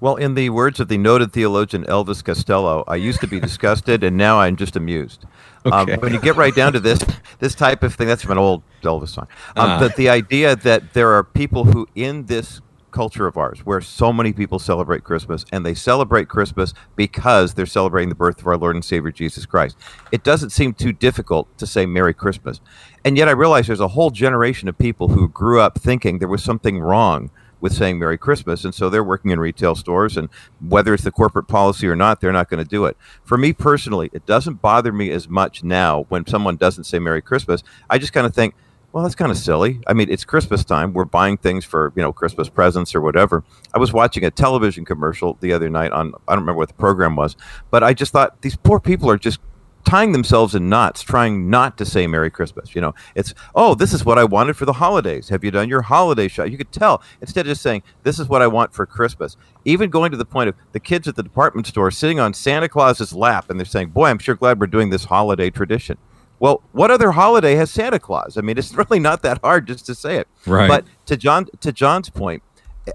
Well, 0.00 0.16
in 0.16 0.34
the 0.34 0.48
words 0.48 0.80
of 0.80 0.88
the 0.88 0.96
noted 0.96 1.32
theologian 1.32 1.84
Elvis 1.84 2.24
Costello, 2.24 2.84
I 2.88 2.96
used 2.96 3.20
to 3.20 3.26
be 3.26 3.38
disgusted, 3.38 4.02
and 4.02 4.16
now 4.16 4.40
I'm 4.40 4.56
just 4.56 4.74
amused. 4.74 5.26
Um, 5.64 5.72
okay. 5.72 5.92
Um, 5.94 6.00
when 6.00 6.12
you 6.12 6.20
get 6.20 6.36
right 6.36 6.54
down 6.54 6.72
to 6.72 6.80
this, 6.80 6.98
this 7.38 7.54
type 7.54 7.82
of 7.82 7.94
thing, 7.94 8.08
that's 8.08 8.22
from 8.22 8.32
an 8.32 8.38
old 8.38 8.62
Elvis 8.82 9.08
song. 9.08 9.28
Um, 9.56 9.70
uh. 9.70 9.78
But 9.80 9.96
the 9.96 10.08
idea 10.08 10.56
that 10.56 10.94
there 10.94 11.12
are 11.12 11.24
people 11.24 11.64
who, 11.64 11.86
in 11.94 12.26
this 12.26 12.60
culture 12.90 13.26
of 13.26 13.36
ours 13.36 13.60
where 13.64 13.80
so 13.80 14.12
many 14.12 14.32
people 14.32 14.58
celebrate 14.58 15.04
Christmas 15.04 15.44
and 15.52 15.64
they 15.64 15.74
celebrate 15.74 16.28
Christmas 16.28 16.74
because 16.96 17.54
they're 17.54 17.66
celebrating 17.66 18.08
the 18.08 18.14
birth 18.14 18.40
of 18.40 18.46
our 18.46 18.56
Lord 18.56 18.74
and 18.74 18.84
Savior 18.84 19.10
Jesus 19.10 19.46
Christ. 19.46 19.76
It 20.12 20.22
doesn't 20.22 20.50
seem 20.50 20.74
too 20.74 20.92
difficult 20.92 21.56
to 21.58 21.66
say 21.66 21.86
Merry 21.86 22.14
Christmas. 22.14 22.60
And 23.04 23.16
yet 23.16 23.28
I 23.28 23.32
realize 23.32 23.66
there's 23.66 23.80
a 23.80 23.88
whole 23.88 24.10
generation 24.10 24.68
of 24.68 24.76
people 24.76 25.08
who 25.08 25.28
grew 25.28 25.60
up 25.60 25.78
thinking 25.78 26.18
there 26.18 26.28
was 26.28 26.44
something 26.44 26.80
wrong 26.80 27.30
with 27.60 27.72
saying 27.72 27.98
Merry 27.98 28.18
Christmas. 28.18 28.64
And 28.64 28.74
so 28.74 28.88
they're 28.88 29.04
working 29.04 29.30
in 29.30 29.40
retail 29.40 29.74
stores, 29.74 30.16
and 30.16 30.28
whether 30.66 30.94
it's 30.94 31.04
the 31.04 31.10
corporate 31.10 31.48
policy 31.48 31.86
or 31.86 31.96
not, 31.96 32.20
they're 32.20 32.32
not 32.32 32.48
going 32.48 32.62
to 32.62 32.68
do 32.68 32.84
it. 32.86 32.96
For 33.24 33.36
me 33.36 33.52
personally, 33.52 34.10
it 34.12 34.26
doesn't 34.26 34.62
bother 34.62 34.92
me 34.92 35.10
as 35.10 35.28
much 35.28 35.62
now 35.62 36.06
when 36.08 36.26
someone 36.26 36.56
doesn't 36.56 36.84
say 36.84 36.98
Merry 36.98 37.22
Christmas. 37.22 37.62
I 37.88 37.98
just 37.98 38.12
kind 38.12 38.26
of 38.26 38.34
think, 38.34 38.54
well, 38.92 39.04
that's 39.04 39.14
kind 39.14 39.30
of 39.30 39.38
silly. 39.38 39.80
I 39.86 39.92
mean, 39.92 40.10
it's 40.10 40.24
Christmas 40.24 40.64
time. 40.64 40.92
We're 40.92 41.04
buying 41.04 41.36
things 41.36 41.64
for, 41.64 41.92
you 41.94 42.02
know, 42.02 42.12
Christmas 42.12 42.48
presents 42.48 42.92
or 42.92 43.00
whatever. 43.00 43.44
I 43.72 43.78
was 43.78 43.92
watching 43.92 44.24
a 44.24 44.32
television 44.32 44.84
commercial 44.84 45.38
the 45.40 45.52
other 45.52 45.70
night 45.70 45.92
on, 45.92 46.12
I 46.26 46.32
don't 46.32 46.42
remember 46.42 46.58
what 46.58 46.68
the 46.68 46.74
program 46.74 47.14
was, 47.14 47.36
but 47.70 47.84
I 47.84 47.94
just 47.94 48.10
thought 48.12 48.42
these 48.42 48.56
poor 48.56 48.80
people 48.80 49.08
are 49.08 49.16
just 49.16 49.38
tying 49.84 50.12
themselves 50.12 50.54
in 50.54 50.68
knots 50.68 51.02
trying 51.02 51.48
not 51.48 51.76
to 51.78 51.84
say 51.84 52.06
merry 52.06 52.30
christmas 52.30 52.74
you 52.74 52.80
know 52.80 52.94
it's 53.14 53.34
oh 53.54 53.74
this 53.74 53.92
is 53.92 54.04
what 54.04 54.18
i 54.18 54.24
wanted 54.24 54.56
for 54.56 54.64
the 54.64 54.74
holidays 54.74 55.28
have 55.28 55.42
you 55.42 55.50
done 55.50 55.68
your 55.68 55.82
holiday 55.82 56.28
shop 56.28 56.48
you 56.48 56.56
could 56.56 56.72
tell 56.72 57.02
instead 57.20 57.46
of 57.46 57.50
just 57.50 57.62
saying 57.62 57.82
this 58.02 58.18
is 58.18 58.28
what 58.28 58.42
i 58.42 58.46
want 58.46 58.72
for 58.72 58.86
christmas 58.86 59.36
even 59.64 59.90
going 59.90 60.10
to 60.10 60.16
the 60.16 60.24
point 60.24 60.48
of 60.48 60.54
the 60.72 60.80
kids 60.80 61.08
at 61.08 61.16
the 61.16 61.22
department 61.22 61.66
store 61.66 61.90
sitting 61.90 62.20
on 62.20 62.34
santa 62.34 62.68
claus's 62.68 63.12
lap 63.12 63.50
and 63.50 63.58
they're 63.58 63.66
saying 63.66 63.88
boy 63.88 64.06
i'm 64.08 64.18
sure 64.18 64.34
glad 64.34 64.60
we're 64.60 64.66
doing 64.66 64.90
this 64.90 65.04
holiday 65.04 65.50
tradition 65.50 65.96
well, 66.40 66.62
what 66.72 66.90
other 66.90 67.12
holiday 67.12 67.54
has 67.56 67.70
Santa 67.70 67.98
Claus? 67.98 68.36
I 68.36 68.40
mean, 68.40 68.58
it's 68.58 68.74
really 68.74 68.98
not 68.98 69.22
that 69.22 69.38
hard 69.42 69.66
just 69.66 69.86
to 69.86 69.94
say 69.94 70.16
it. 70.16 70.26
Right. 70.46 70.66
But 70.66 70.86
to 71.06 71.16
John 71.16 71.46
to 71.60 71.70
John's 71.70 72.10
point, 72.10 72.42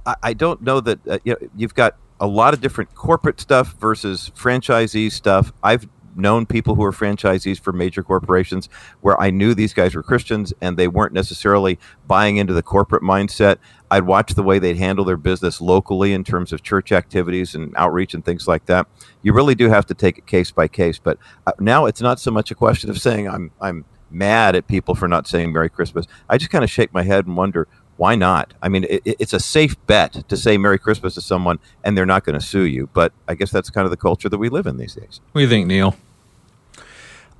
I, 0.05 0.15
I 0.23 0.33
don't 0.33 0.61
know 0.61 0.81
that 0.81 1.07
uh, 1.07 1.19
you 1.23 1.33
know, 1.33 1.47
you've 1.55 1.75
got 1.75 1.95
a 2.19 2.27
lot 2.27 2.53
of 2.53 2.61
different 2.61 2.93
corporate 2.95 3.39
stuff 3.39 3.73
versus 3.79 4.31
franchisee 4.35 5.11
stuff. 5.11 5.53
I've 5.63 5.87
known 6.15 6.45
people 6.45 6.75
who 6.75 6.83
are 6.83 6.91
franchisees 6.91 7.59
for 7.59 7.73
major 7.73 8.03
corporations 8.03 8.69
where 9.01 9.19
I 9.19 9.31
knew 9.31 9.53
these 9.53 9.73
guys 9.73 9.95
were 9.95 10.03
Christians 10.03 10.53
and 10.61 10.77
they 10.77 10.87
weren't 10.87 11.13
necessarily 11.13 11.79
buying 12.07 12.37
into 12.37 12.53
the 12.53 12.63
corporate 12.63 13.03
mindset. 13.03 13.57
I'd 13.91 14.03
watch 14.03 14.33
the 14.33 14.43
way 14.43 14.59
they'd 14.59 14.77
handle 14.77 15.05
their 15.05 15.17
business 15.17 15.61
locally 15.61 16.13
in 16.13 16.23
terms 16.23 16.51
of 16.51 16.63
church 16.63 16.91
activities 16.91 17.55
and 17.55 17.73
outreach 17.75 18.13
and 18.13 18.23
things 18.23 18.47
like 18.47 18.65
that. 18.65 18.87
You 19.21 19.33
really 19.33 19.55
do 19.55 19.69
have 19.69 19.85
to 19.87 19.93
take 19.93 20.17
it 20.17 20.25
case 20.25 20.51
by 20.51 20.67
case. 20.67 20.99
But 20.99 21.17
uh, 21.45 21.51
now 21.59 21.85
it's 21.85 22.01
not 22.01 22.19
so 22.19 22.31
much 22.31 22.51
a 22.51 22.55
question 22.55 22.89
of 22.89 22.99
saying 22.99 23.27
I'm 23.27 23.51
I'm 23.61 23.85
mad 24.11 24.55
at 24.55 24.67
people 24.67 24.95
for 24.95 25.07
not 25.07 25.27
saying 25.27 25.51
Merry 25.51 25.69
Christmas. 25.69 26.05
I 26.29 26.37
just 26.37 26.51
kind 26.51 26.63
of 26.63 26.69
shake 26.69 26.93
my 26.93 27.03
head 27.03 27.25
and 27.25 27.35
wonder 27.35 27.67
why 27.97 28.15
not? 28.15 28.53
I 28.61 28.69
mean, 28.69 28.85
it, 28.89 29.01
it's 29.05 29.33
a 29.33 29.39
safe 29.39 29.75
bet 29.87 30.27
to 30.27 30.37
say 30.37 30.57
Merry 30.57 30.77
Christmas 30.77 31.13
to 31.15 31.21
someone 31.21 31.59
and 31.83 31.97
they're 31.97 32.05
not 32.05 32.25
going 32.25 32.37
to 32.37 32.45
sue 32.45 32.63
you. 32.63 32.89
But 32.93 33.13
I 33.27 33.35
guess 33.35 33.51
that's 33.51 33.69
kind 33.69 33.85
of 33.85 33.91
the 33.91 33.97
culture 33.97 34.29
that 34.29 34.37
we 34.37 34.49
live 34.49 34.67
in 34.67 34.77
these 34.77 34.95
days. 34.95 35.21
What 35.31 35.39
do 35.39 35.43
you 35.43 35.49
think, 35.49 35.67
Neil? 35.67 35.95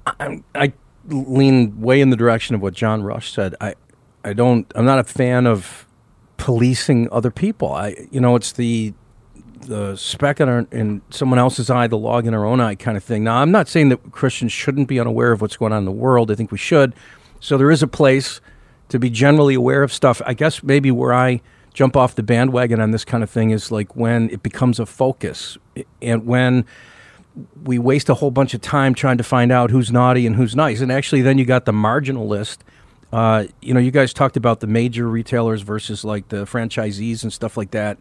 I, 0.06 0.44
I 0.54 0.74
lean 1.08 1.80
way 1.82 2.02
in 2.02 2.10
the 2.10 2.16
direction 2.16 2.56
of 2.56 2.62
what 2.62 2.74
John 2.74 3.04
Rush 3.04 3.32
said. 3.32 3.56
I, 3.62 3.76
I 4.24 4.34
don't. 4.34 4.72
I'm 4.76 4.86
not 4.86 5.00
a 5.00 5.04
fan 5.04 5.48
of 5.48 5.86
policing 6.38 7.10
other 7.12 7.32
people. 7.32 7.72
I, 7.72 7.96
you 8.12 8.20
know, 8.20 8.36
it's 8.36 8.52
the 8.52 8.94
the 9.62 9.96
speck 9.96 10.40
in, 10.40 10.48
our, 10.48 10.68
in 10.72 11.02
someone 11.10 11.40
else's 11.40 11.70
eye, 11.70 11.88
the 11.88 11.98
log 11.98 12.28
in 12.28 12.34
our 12.36 12.46
own 12.46 12.62
eye 12.62 12.76
kind 12.76 12.98
of 12.98 13.04
thing. 13.04 13.24
Now, 13.24 13.38
I'm 13.38 13.52
not 13.52 13.68
saying 13.68 13.90
that 13.90 14.12
Christians 14.12 14.52
shouldn't 14.52 14.88
be 14.88 15.00
unaware 15.00 15.32
of 15.32 15.42
what's 15.42 15.58
going 15.58 15.74
on 15.74 15.80
in 15.80 15.86
the 15.86 15.92
world. 15.92 16.30
I 16.30 16.36
think 16.36 16.52
we 16.52 16.58
should. 16.58 16.94
So 17.40 17.58
there 17.58 17.72
is 17.72 17.82
a 17.82 17.88
place 17.88 18.42
to 18.90 19.00
be 19.00 19.10
generally 19.10 19.56
aware 19.56 19.82
of 19.84 19.92
stuff. 19.92 20.22
I 20.26 20.34
guess 20.34 20.62
maybe 20.62 20.92
where 20.92 21.14
I 21.14 21.42
jump 21.74 21.98
off 21.98 22.16
the 22.16 22.24
bandwagon 22.24 22.80
on 22.80 22.92
this 22.92 23.04
kind 23.04 23.24
of 23.24 23.30
thing 23.30 23.50
is 23.50 23.72
like 23.72 23.96
when 23.96 24.30
it 24.30 24.42
becomes 24.44 24.80
a 24.80 24.86
focus 24.86 25.58
and 26.02 26.26
when 26.26 26.66
we 27.64 27.80
waste 27.80 28.10
a 28.10 28.14
whole 28.14 28.32
bunch 28.32 28.54
of 28.54 28.62
time 28.62 28.94
trying 28.94 29.18
to 29.18 29.24
find 29.24 29.52
out 29.52 29.72
who's 29.72 29.92
naughty 29.92 30.26
and 30.26 30.36
who's 30.36 30.56
nice. 30.56 30.82
And 30.82 30.92
actually, 30.92 31.22
then 31.22 31.38
you 31.38 31.46
got 31.46 31.66
the 31.66 31.74
marginal 31.74 32.28
list. 32.28 32.64
Uh, 33.12 33.46
you 33.62 33.74
know, 33.74 33.80
you 33.80 33.92
guys 33.92 34.14
talked 34.14 34.38
about 34.38 34.60
the 34.60 34.68
major 34.68 35.08
retailers 35.08 35.62
versus 35.62 36.04
like 36.04 36.30
the 36.30 36.46
franchisees 36.46 37.24
and 37.24 37.32
stuff 37.32 37.58
like 37.58 37.72
that. 37.72 37.98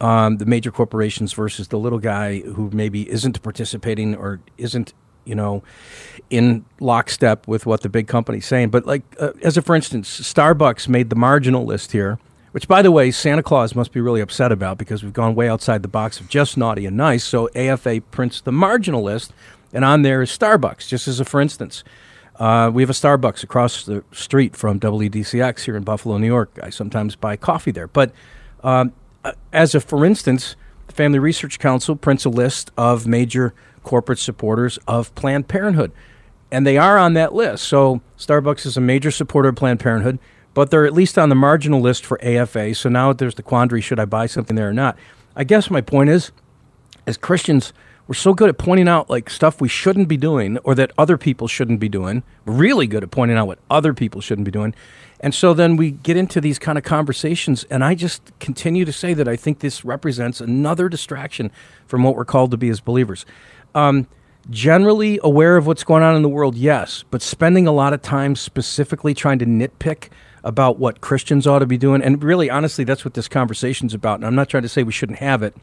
Um, 0.00 0.36
the 0.36 0.46
major 0.46 0.70
corporations 0.70 1.32
versus 1.32 1.68
the 1.68 1.78
little 1.78 1.98
guy 1.98 2.40
who 2.40 2.70
maybe 2.72 3.10
isn't 3.10 3.42
participating 3.42 4.14
or 4.14 4.40
isn't, 4.56 4.94
you 5.24 5.34
know, 5.34 5.64
in 6.30 6.64
lockstep 6.78 7.48
with 7.48 7.66
what 7.66 7.80
the 7.80 7.88
big 7.88 8.06
company's 8.06 8.46
saying. 8.46 8.70
But 8.70 8.86
like, 8.86 9.02
uh, 9.18 9.32
as 9.42 9.56
a 9.56 9.62
for 9.62 9.74
instance, 9.74 10.20
Starbucks 10.20 10.88
made 10.88 11.10
the 11.10 11.16
marginal 11.16 11.64
list 11.64 11.92
here 11.92 12.18
which, 12.52 12.68
by 12.68 12.82
the 12.82 12.90
way, 12.90 13.10
Santa 13.10 13.42
Claus 13.42 13.74
must 13.74 13.92
be 13.92 14.00
really 14.00 14.20
upset 14.20 14.52
about 14.52 14.78
because 14.78 15.02
we've 15.02 15.12
gone 15.12 15.34
way 15.34 15.48
outside 15.48 15.82
the 15.82 15.88
box 15.88 16.20
of 16.20 16.28
just 16.28 16.56
naughty 16.56 16.86
and 16.86 16.96
nice. 16.96 17.24
So 17.24 17.48
AFA 17.54 18.00
prints 18.10 18.40
the 18.40 18.52
marginal 18.52 19.02
list, 19.02 19.32
and 19.72 19.84
on 19.84 20.02
there 20.02 20.22
is 20.22 20.30
Starbucks, 20.30 20.88
just 20.88 21.08
as 21.08 21.20
a 21.20 21.24
for 21.24 21.40
instance. 21.40 21.84
Uh, 22.38 22.70
we 22.72 22.82
have 22.82 22.90
a 22.90 22.94
Starbucks 22.94 23.42
across 23.42 23.84
the 23.84 24.04
street 24.12 24.54
from 24.54 24.78
WDCX 24.78 25.64
here 25.64 25.76
in 25.76 25.82
Buffalo, 25.82 26.18
New 26.18 26.26
York. 26.26 26.56
I 26.62 26.70
sometimes 26.70 27.16
buy 27.16 27.36
coffee 27.36 27.72
there. 27.72 27.88
But 27.88 28.12
um, 28.62 28.92
uh, 29.24 29.32
as 29.52 29.74
a 29.74 29.80
for 29.80 30.04
instance, 30.04 30.54
the 30.86 30.94
Family 30.94 31.18
Research 31.18 31.58
Council 31.58 31.96
prints 31.96 32.24
a 32.24 32.28
list 32.28 32.70
of 32.76 33.06
major 33.06 33.54
corporate 33.82 34.20
supporters 34.20 34.78
of 34.86 35.12
Planned 35.16 35.48
Parenthood. 35.48 35.90
And 36.50 36.66
they 36.66 36.78
are 36.78 36.96
on 36.96 37.14
that 37.14 37.34
list. 37.34 37.64
So 37.64 38.00
Starbucks 38.16 38.64
is 38.66 38.76
a 38.76 38.80
major 38.80 39.10
supporter 39.10 39.48
of 39.48 39.56
Planned 39.56 39.80
Parenthood 39.80 40.18
but 40.58 40.72
they're 40.72 40.84
at 40.84 40.92
least 40.92 41.16
on 41.16 41.28
the 41.28 41.36
marginal 41.36 41.80
list 41.80 42.04
for 42.04 42.18
AFA. 42.20 42.74
So 42.74 42.88
now 42.88 43.12
there's 43.12 43.36
the 43.36 43.44
quandary 43.44 43.80
should 43.80 44.00
I 44.00 44.06
buy 44.06 44.26
something 44.26 44.56
there 44.56 44.68
or 44.68 44.72
not? 44.72 44.98
I 45.36 45.44
guess 45.44 45.70
my 45.70 45.80
point 45.80 46.10
is, 46.10 46.32
as 47.06 47.16
Christians, 47.16 47.72
we're 48.08 48.16
so 48.16 48.34
good 48.34 48.48
at 48.48 48.58
pointing 48.58 48.88
out 48.88 49.08
like 49.08 49.30
stuff 49.30 49.60
we 49.60 49.68
shouldn't 49.68 50.08
be 50.08 50.16
doing 50.16 50.58
or 50.64 50.74
that 50.74 50.90
other 50.98 51.16
people 51.16 51.46
shouldn't 51.46 51.78
be 51.78 51.88
doing. 51.88 52.24
We're 52.44 52.54
really 52.54 52.88
good 52.88 53.04
at 53.04 53.12
pointing 53.12 53.36
out 53.36 53.46
what 53.46 53.60
other 53.70 53.94
people 53.94 54.20
shouldn't 54.20 54.46
be 54.46 54.50
doing. 54.50 54.74
And 55.20 55.32
so 55.32 55.54
then 55.54 55.76
we 55.76 55.92
get 55.92 56.16
into 56.16 56.40
these 56.40 56.58
kind 56.58 56.76
of 56.76 56.82
conversations, 56.82 57.62
and 57.70 57.84
I 57.84 57.94
just 57.94 58.36
continue 58.40 58.84
to 58.84 58.92
say 58.92 59.14
that 59.14 59.28
I 59.28 59.36
think 59.36 59.60
this 59.60 59.84
represents 59.84 60.40
another 60.40 60.88
distraction 60.88 61.52
from 61.86 62.02
what 62.02 62.16
we're 62.16 62.24
called 62.24 62.50
to 62.50 62.56
be 62.56 62.68
as 62.68 62.80
believers. 62.80 63.24
Um, 63.76 64.08
generally 64.50 65.20
aware 65.22 65.56
of 65.56 65.68
what's 65.68 65.84
going 65.84 66.02
on 66.02 66.16
in 66.16 66.22
the 66.22 66.28
world, 66.28 66.56
yes, 66.56 67.04
but 67.12 67.22
spending 67.22 67.68
a 67.68 67.72
lot 67.72 67.92
of 67.92 68.02
time 68.02 68.34
specifically 68.34 69.14
trying 69.14 69.38
to 69.38 69.46
nitpick 69.46 70.08
about 70.48 70.78
what 70.78 71.02
Christians 71.02 71.46
ought 71.46 71.58
to 71.58 71.66
be 71.66 71.76
doing. 71.76 72.00
And 72.00 72.24
really, 72.24 72.48
honestly, 72.48 72.82
that's 72.82 73.04
what 73.04 73.12
this 73.12 73.28
conversation's 73.28 73.92
about. 73.92 74.14
And 74.14 74.24
I'm 74.24 74.34
not 74.34 74.48
trying 74.48 74.62
to 74.62 74.68
say 74.68 74.82
we 74.82 74.92
shouldn't 74.92 75.18
have 75.18 75.42
it. 75.42 75.54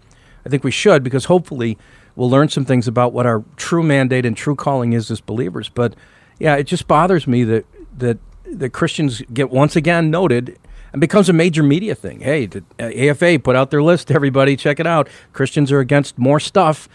I 0.46 0.50
think 0.50 0.64
we 0.64 0.70
should 0.70 1.04
because 1.04 1.26
hopefully 1.26 1.76
we'll 2.16 2.30
learn 2.30 2.50
some 2.50 2.66
things 2.66 2.88
about 2.88 3.12
what 3.12 3.26
our 3.26 3.44
true 3.58 3.82
mandate 3.82 4.28
and 4.28 4.38
true 4.38 4.56
calling 4.56 4.94
is 4.94 5.10
as 5.10 5.22
believers. 5.22 5.70
But 5.70 5.96
yeah, 6.38 6.56
it 6.56 6.66
just 6.66 6.88
bothers 6.88 7.26
me 7.26 7.44
that 7.46 7.66
that 7.98 8.20
that 8.46 8.70
Christians 8.74 9.24
get 9.34 9.50
once 9.50 9.76
again 9.76 10.12
noted 10.12 10.60
and 10.94 11.02
becomes 11.02 11.30
a 11.30 11.34
major 11.34 11.64
media 11.64 11.96
thing. 11.96 12.20
Hey, 12.20 12.46
the 12.46 12.64
uh, 12.80 13.12
AFA 13.12 13.40
put 13.40 13.56
out 13.56 13.72
their 13.72 13.82
list. 13.82 14.12
Everybody, 14.12 14.56
check 14.56 14.80
it 14.80 14.86
out. 14.86 15.10
Christians 15.34 15.72
are 15.72 15.80
against 15.80 16.20
more 16.20 16.40
stuff, 16.40 16.88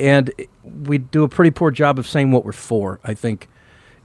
and 0.00 0.32
we 0.64 0.98
do 0.98 1.22
a 1.22 1.28
pretty 1.28 1.52
poor 1.52 1.70
job 1.70 2.00
of 2.00 2.08
saying 2.08 2.32
what 2.32 2.44
we're 2.44 2.50
for. 2.50 2.98
I 3.04 3.14
think 3.14 3.48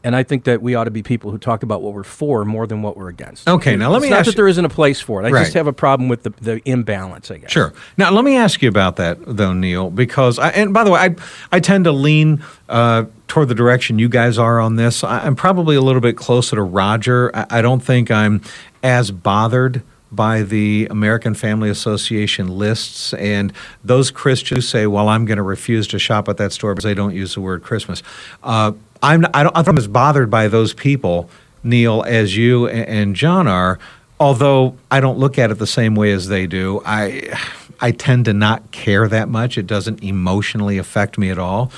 and 0.03 0.15
I 0.15 0.23
think 0.23 0.43
that 0.45 0.61
we 0.61 0.75
ought 0.75 0.83
to 0.83 0.91
be 0.91 1.01
people 1.03 1.31
who 1.31 1.37
talk 1.37 1.63
about 1.63 1.81
what 1.81 1.93
we're 1.93 2.03
for 2.03 2.43
more 2.45 2.67
than 2.67 2.81
what 2.81 2.97
we're 2.97 3.09
against. 3.09 3.47
Okay, 3.47 3.75
now 3.75 3.89
let 3.89 3.97
it's 3.97 4.03
me 4.03 4.09
not 4.09 4.19
ask 4.19 4.25
that 4.25 4.31
you- 4.33 4.35
there 4.37 4.47
isn't 4.47 4.65
a 4.65 4.69
place 4.69 4.99
for 4.99 5.21
it. 5.21 5.25
I 5.25 5.31
Right. 5.31 5.41
just 5.43 5.53
have 5.53 5.67
a 5.67 5.73
problem 5.73 6.09
with 6.09 6.23
the, 6.23 6.31
the 6.41 6.61
imbalance. 6.69 7.31
I 7.31 7.37
guess. 7.37 7.51
Sure. 7.51 7.73
Now, 7.97 8.11
let 8.11 8.25
me 8.25 8.35
ask 8.35 8.61
you 8.61 8.69
about 8.69 8.97
that, 8.97 9.17
though, 9.25 9.53
Neil, 9.53 9.89
because, 9.89 10.39
I, 10.39 10.49
and 10.49 10.73
by 10.73 10.83
the 10.83 10.91
way, 10.91 10.99
I, 10.99 11.15
I 11.51 11.59
tend 11.59 11.85
to 11.85 11.91
lean 11.91 12.43
uh, 12.69 13.05
toward 13.27 13.47
the 13.47 13.55
direction 13.55 13.97
you 13.99 14.09
guys 14.09 14.37
are 14.37 14.59
on 14.59 14.75
this. 14.75 15.03
I, 15.03 15.19
I'm 15.25 15.35
probably 15.35 15.75
a 15.75 15.81
little 15.81 16.01
bit 16.01 16.17
closer 16.17 16.55
to 16.55 16.61
Roger. 16.63 17.31
I, 17.35 17.59
I 17.59 17.61
don't 17.61 17.81
think 17.81 18.11
I'm 18.11 18.41
as 18.83 19.11
bothered 19.11 19.81
by 20.11 20.43
the 20.43 20.87
American 20.91 21.33
Family 21.33 21.69
Association 21.71 22.47
lists 22.47 23.15
and 23.15 23.51
those 23.83 24.11
Christians 24.11 24.57
who 24.57 24.61
say, 24.61 24.85
well, 24.85 25.09
I'm 25.09 25.25
going 25.25 25.37
to 25.37 25.43
refuse 25.43 25.87
to 25.87 25.97
shop 25.97 26.29
at 26.29 26.37
that 26.37 26.51
store 26.53 26.75
because 26.75 26.83
they 26.83 26.93
don't 26.93 27.15
use 27.15 27.33
the 27.33 27.41
word 27.41 27.63
Christmas. 27.63 28.03
Uh, 28.43 28.73
I'm, 29.03 29.25
I 29.33 29.43
don't, 29.43 29.55
I'm 29.55 29.77
as 29.77 29.87
bothered 29.87 30.31
by 30.31 30.47
those 30.47 30.73
people, 30.73 31.29
Neil, 31.63 32.03
as 32.07 32.35
you 32.35 32.67
and, 32.67 32.87
and 32.87 33.15
John 33.15 33.47
are 33.47 33.77
although 34.19 34.77
I 34.89 35.01
don't 35.01 35.19
look 35.19 35.37
at 35.37 35.51
it 35.51 35.59
the 35.59 35.67
same 35.67 35.95
way 35.95 36.13
as 36.13 36.29
they 36.29 36.47
do, 36.47 36.81
I 36.85 37.37
I 37.81 37.91
tend 37.91 38.25
to 38.25 38.33
not 38.33 38.71
care 38.71 39.09
that 39.09 39.27
much. 39.27 39.57
It 39.57 39.67
doesn't 39.67 40.01
emotionally 40.01 40.77
affect 40.77 41.17
me 41.17 41.29
at 41.29 41.37
all. 41.37 41.71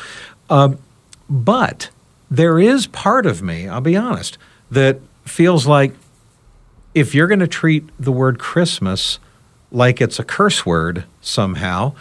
Um, 0.49 0.77
but 1.27 1.89
there 2.29 2.59
is 2.59 2.85
part 2.85 3.25
of 3.25 3.41
me, 3.41 3.67
I'll 3.67 3.81
be 3.81 3.97
honest, 3.97 4.37
that 4.69 4.99
feels 5.23 5.65
like 5.65 5.93
if 6.93 7.15
you're 7.15 7.27
going 7.27 7.39
to 7.39 7.47
treat 7.47 7.89
the 7.99 8.11
word 8.11 8.37
Christmas 8.37 9.17
like 9.71 9.99
it's 9.99 10.19
a 10.19 10.23
curse 10.23 10.65
word 10.65 11.05
somehow, 11.21 11.93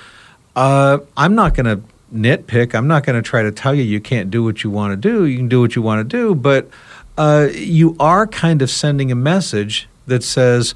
uh, 0.54 0.98
I'm 1.16 1.34
not 1.34 1.54
going 1.54 1.64
to 1.66 1.82
nitpick. 2.14 2.74
I'm 2.74 2.86
not 2.86 3.04
going 3.04 3.20
to 3.20 3.28
try 3.28 3.42
to 3.42 3.52
tell 3.52 3.74
you 3.74 3.82
you 3.82 4.00
can't 4.00 4.30
do 4.30 4.42
what 4.42 4.64
you 4.64 4.70
want 4.70 4.92
to 4.92 4.96
do. 4.96 5.24
You 5.24 5.36
can 5.36 5.48
do 5.48 5.60
what 5.60 5.76
you 5.76 5.82
want 5.82 6.08
to 6.08 6.16
do, 6.16 6.34
but 6.34 6.68
uh, 7.18 7.48
you 7.52 7.96
are 8.00 8.26
kind 8.26 8.62
of 8.62 8.70
sending 8.70 9.12
a 9.12 9.14
message 9.14 9.88
that 10.06 10.22
says 10.22 10.74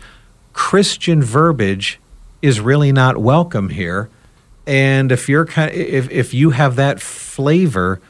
Christian 0.53 1.22
verbiage 1.22 2.01
is 2.42 2.61
really 2.61 2.92
not 2.92 3.18
welcome 3.18 3.70
here. 3.70 4.11
And 4.66 5.11
if 5.11 5.29
you're 5.29 5.46
kind 5.46 5.72
if 5.72 6.11
if 6.11 6.35
you 6.35 6.51
have 6.51 6.77
that 6.77 7.01
flavor 7.01 8.01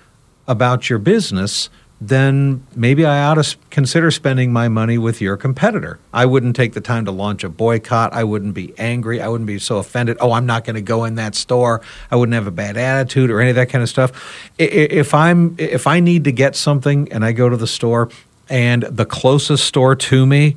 about 0.46 0.90
your 0.90 0.98
business, 0.98 1.70
then 2.00 2.64
maybe 2.76 3.04
I 3.04 3.24
ought 3.24 3.42
to 3.42 3.56
consider 3.70 4.12
spending 4.12 4.52
my 4.52 4.68
money 4.68 4.98
with 4.98 5.20
your 5.20 5.36
competitor. 5.36 5.98
I 6.12 6.26
wouldn't 6.26 6.54
take 6.54 6.74
the 6.74 6.80
time 6.80 7.04
to 7.06 7.10
launch 7.10 7.42
a 7.42 7.48
boycott. 7.48 8.12
I 8.12 8.22
wouldn't 8.22 8.54
be 8.54 8.72
angry. 8.78 9.20
I 9.20 9.26
wouldn't 9.26 9.48
be 9.48 9.58
so 9.58 9.78
offended. 9.78 10.16
Oh, 10.20 10.30
I'm 10.32 10.46
not 10.46 10.64
going 10.64 10.76
to 10.76 10.82
go 10.82 11.04
in 11.04 11.16
that 11.16 11.34
store. 11.34 11.80
I 12.10 12.16
wouldn't 12.16 12.34
have 12.34 12.46
a 12.46 12.52
bad 12.52 12.76
attitude 12.76 13.30
or 13.30 13.40
any 13.40 13.50
of 13.50 13.56
that 13.56 13.68
kind 13.68 13.82
of 13.82 13.88
stuff. 13.88 14.52
If 14.58 15.12
I'm 15.12 15.56
if 15.58 15.88
I 15.88 15.98
need 15.98 16.24
to 16.24 16.32
get 16.32 16.54
something 16.54 17.12
and 17.12 17.24
I 17.24 17.32
go 17.32 17.48
to 17.48 17.56
the 17.56 17.66
store 17.66 18.10
and 18.48 18.84
the 18.84 19.04
closest 19.04 19.64
store 19.64 19.96
to 19.96 20.24
me 20.24 20.56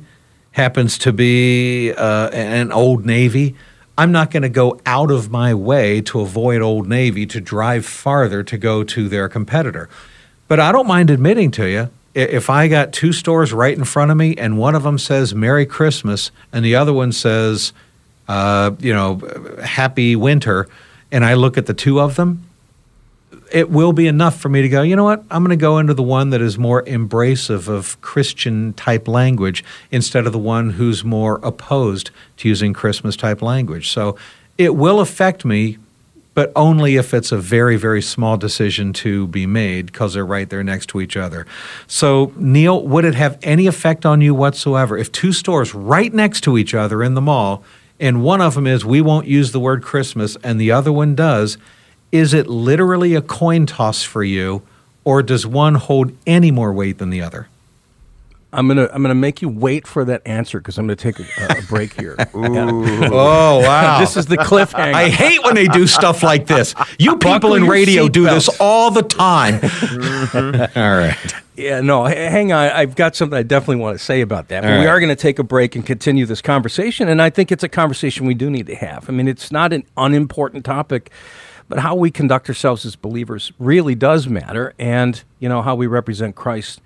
happens 0.52 0.96
to 0.98 1.12
be 1.12 1.92
uh, 1.92 2.28
an 2.30 2.70
Old 2.70 3.04
Navy. 3.04 3.56
I'm 3.98 4.12
not 4.12 4.30
going 4.30 4.42
to 4.42 4.48
go 4.48 4.80
out 4.86 5.10
of 5.10 5.30
my 5.30 5.52
way 5.54 6.00
to 6.02 6.20
avoid 6.20 6.62
Old 6.62 6.88
Navy 6.88 7.26
to 7.26 7.40
drive 7.40 7.84
farther 7.84 8.42
to 8.44 8.56
go 8.56 8.84
to 8.84 9.08
their 9.08 9.28
competitor. 9.28 9.88
But 10.52 10.60
I 10.60 10.70
don't 10.70 10.86
mind 10.86 11.08
admitting 11.08 11.50
to 11.52 11.66
you, 11.66 11.88
if 12.12 12.50
I 12.50 12.68
got 12.68 12.92
two 12.92 13.14
stores 13.14 13.54
right 13.54 13.74
in 13.74 13.84
front 13.84 14.10
of 14.10 14.18
me 14.18 14.34
and 14.36 14.58
one 14.58 14.74
of 14.74 14.82
them 14.82 14.98
says 14.98 15.34
Merry 15.34 15.64
Christmas 15.64 16.30
and 16.52 16.62
the 16.62 16.74
other 16.74 16.92
one 16.92 17.10
says, 17.12 17.72
uh, 18.28 18.72
you 18.78 18.92
know, 18.92 19.22
Happy 19.64 20.14
Winter, 20.14 20.68
and 21.10 21.24
I 21.24 21.32
look 21.32 21.56
at 21.56 21.64
the 21.64 21.72
two 21.72 22.02
of 22.02 22.16
them, 22.16 22.46
it 23.50 23.70
will 23.70 23.94
be 23.94 24.06
enough 24.06 24.38
for 24.38 24.50
me 24.50 24.60
to 24.60 24.68
go, 24.68 24.82
you 24.82 24.94
know 24.94 25.04
what, 25.04 25.24
I'm 25.30 25.42
going 25.42 25.56
to 25.58 25.62
go 25.62 25.78
into 25.78 25.94
the 25.94 26.02
one 26.02 26.28
that 26.28 26.42
is 26.42 26.58
more 26.58 26.82
embracive 26.82 27.66
of 27.66 27.98
Christian 28.02 28.74
type 28.74 29.08
language 29.08 29.64
instead 29.90 30.26
of 30.26 30.34
the 30.34 30.38
one 30.38 30.68
who's 30.68 31.02
more 31.02 31.40
opposed 31.42 32.10
to 32.36 32.48
using 32.50 32.74
Christmas 32.74 33.16
type 33.16 33.40
language. 33.40 33.88
So 33.88 34.18
it 34.58 34.76
will 34.76 35.00
affect 35.00 35.46
me 35.46 35.78
but 36.34 36.50
only 36.56 36.96
if 36.96 37.12
it's 37.12 37.32
a 37.32 37.38
very, 37.38 37.76
very 37.76 38.02
small 38.02 38.36
decision 38.36 38.92
to 38.92 39.26
be 39.26 39.46
made 39.46 39.86
because 39.86 40.14
they're 40.14 40.24
right 40.26 40.48
there 40.48 40.64
next 40.64 40.86
to 40.88 41.00
each 41.00 41.16
other. 41.16 41.46
So, 41.86 42.32
Neil, 42.36 42.86
would 42.86 43.04
it 43.04 43.14
have 43.14 43.38
any 43.42 43.66
effect 43.66 44.06
on 44.06 44.20
you 44.20 44.34
whatsoever 44.34 44.96
if 44.96 45.12
two 45.12 45.32
stores 45.32 45.74
right 45.74 46.12
next 46.12 46.42
to 46.42 46.56
each 46.56 46.74
other 46.74 47.02
in 47.02 47.14
the 47.14 47.20
mall, 47.20 47.62
and 48.00 48.22
one 48.22 48.40
of 48.40 48.54
them 48.54 48.66
is 48.66 48.84
we 48.84 49.00
won't 49.00 49.26
use 49.26 49.52
the 49.52 49.60
word 49.60 49.82
Christmas, 49.82 50.36
and 50.42 50.60
the 50.60 50.70
other 50.70 50.92
one 50.92 51.14
does? 51.14 51.58
Is 52.10 52.34
it 52.34 52.46
literally 52.46 53.14
a 53.14 53.22
coin 53.22 53.66
toss 53.66 54.02
for 54.02 54.24
you, 54.24 54.62
or 55.04 55.22
does 55.22 55.46
one 55.46 55.76
hold 55.76 56.12
any 56.26 56.50
more 56.50 56.72
weight 56.72 56.98
than 56.98 57.10
the 57.10 57.22
other? 57.22 57.48
I'm 58.54 58.68
gonna 58.68 58.88
I'm 58.92 59.00
gonna 59.00 59.14
make 59.14 59.40
you 59.40 59.48
wait 59.48 59.86
for 59.86 60.04
that 60.04 60.20
answer 60.26 60.58
because 60.58 60.76
I'm 60.76 60.86
gonna 60.86 60.96
take 60.96 61.18
a, 61.18 61.24
a 61.58 61.62
break 61.62 61.98
here. 61.98 62.16
oh 62.34 63.60
wow! 63.60 63.98
this 63.98 64.16
is 64.16 64.26
the 64.26 64.36
cliffhanger. 64.36 64.92
I 64.92 65.08
hate 65.08 65.42
when 65.42 65.54
they 65.54 65.66
do 65.68 65.86
stuff 65.86 66.22
like 66.22 66.46
this. 66.46 66.74
You 66.98 67.16
people 67.16 67.54
in 67.54 67.66
radio 67.66 68.08
do 68.08 68.24
this 68.24 68.48
all 68.60 68.90
the 68.90 69.02
time. 69.02 69.60
Mm-hmm. 69.60 70.78
all 70.78 70.96
right. 70.98 71.34
Yeah, 71.54 71.80
no, 71.80 72.04
hang 72.04 72.52
on. 72.52 72.70
I've 72.70 72.94
got 72.94 73.16
something 73.16 73.38
I 73.38 73.42
definitely 73.42 73.76
want 73.76 73.98
to 73.98 74.04
say 74.04 74.20
about 74.20 74.48
that. 74.48 74.62
But 74.62 74.70
right. 74.70 74.80
we 74.80 74.86
are 74.86 74.98
going 75.00 75.10
to 75.10 75.16
take 75.16 75.38
a 75.38 75.44
break 75.44 75.76
and 75.76 75.84
continue 75.84 76.24
this 76.26 76.40
conversation, 76.40 77.08
and 77.08 77.20
I 77.20 77.30
think 77.30 77.52
it's 77.52 77.62
a 77.62 77.68
conversation 77.68 78.26
we 78.26 78.34
do 78.34 78.50
need 78.50 78.66
to 78.66 78.74
have. 78.74 79.08
I 79.08 79.12
mean, 79.12 79.28
it's 79.28 79.52
not 79.52 79.72
an 79.72 79.84
unimportant 79.96 80.64
topic 80.64 81.10
but 81.68 81.78
how 81.78 81.94
we 81.94 82.10
conduct 82.10 82.50
ourselves 82.50 82.84
as 82.84 82.96
believers 82.96 83.50
really 83.58 83.94
does 83.94 84.28
matter 84.28 84.74
and 84.78 85.22
you 85.38 85.48
know 85.48 85.62
how 85.62 85.74
we 85.74 85.86
represent 85.86 86.34
christ 86.34 86.82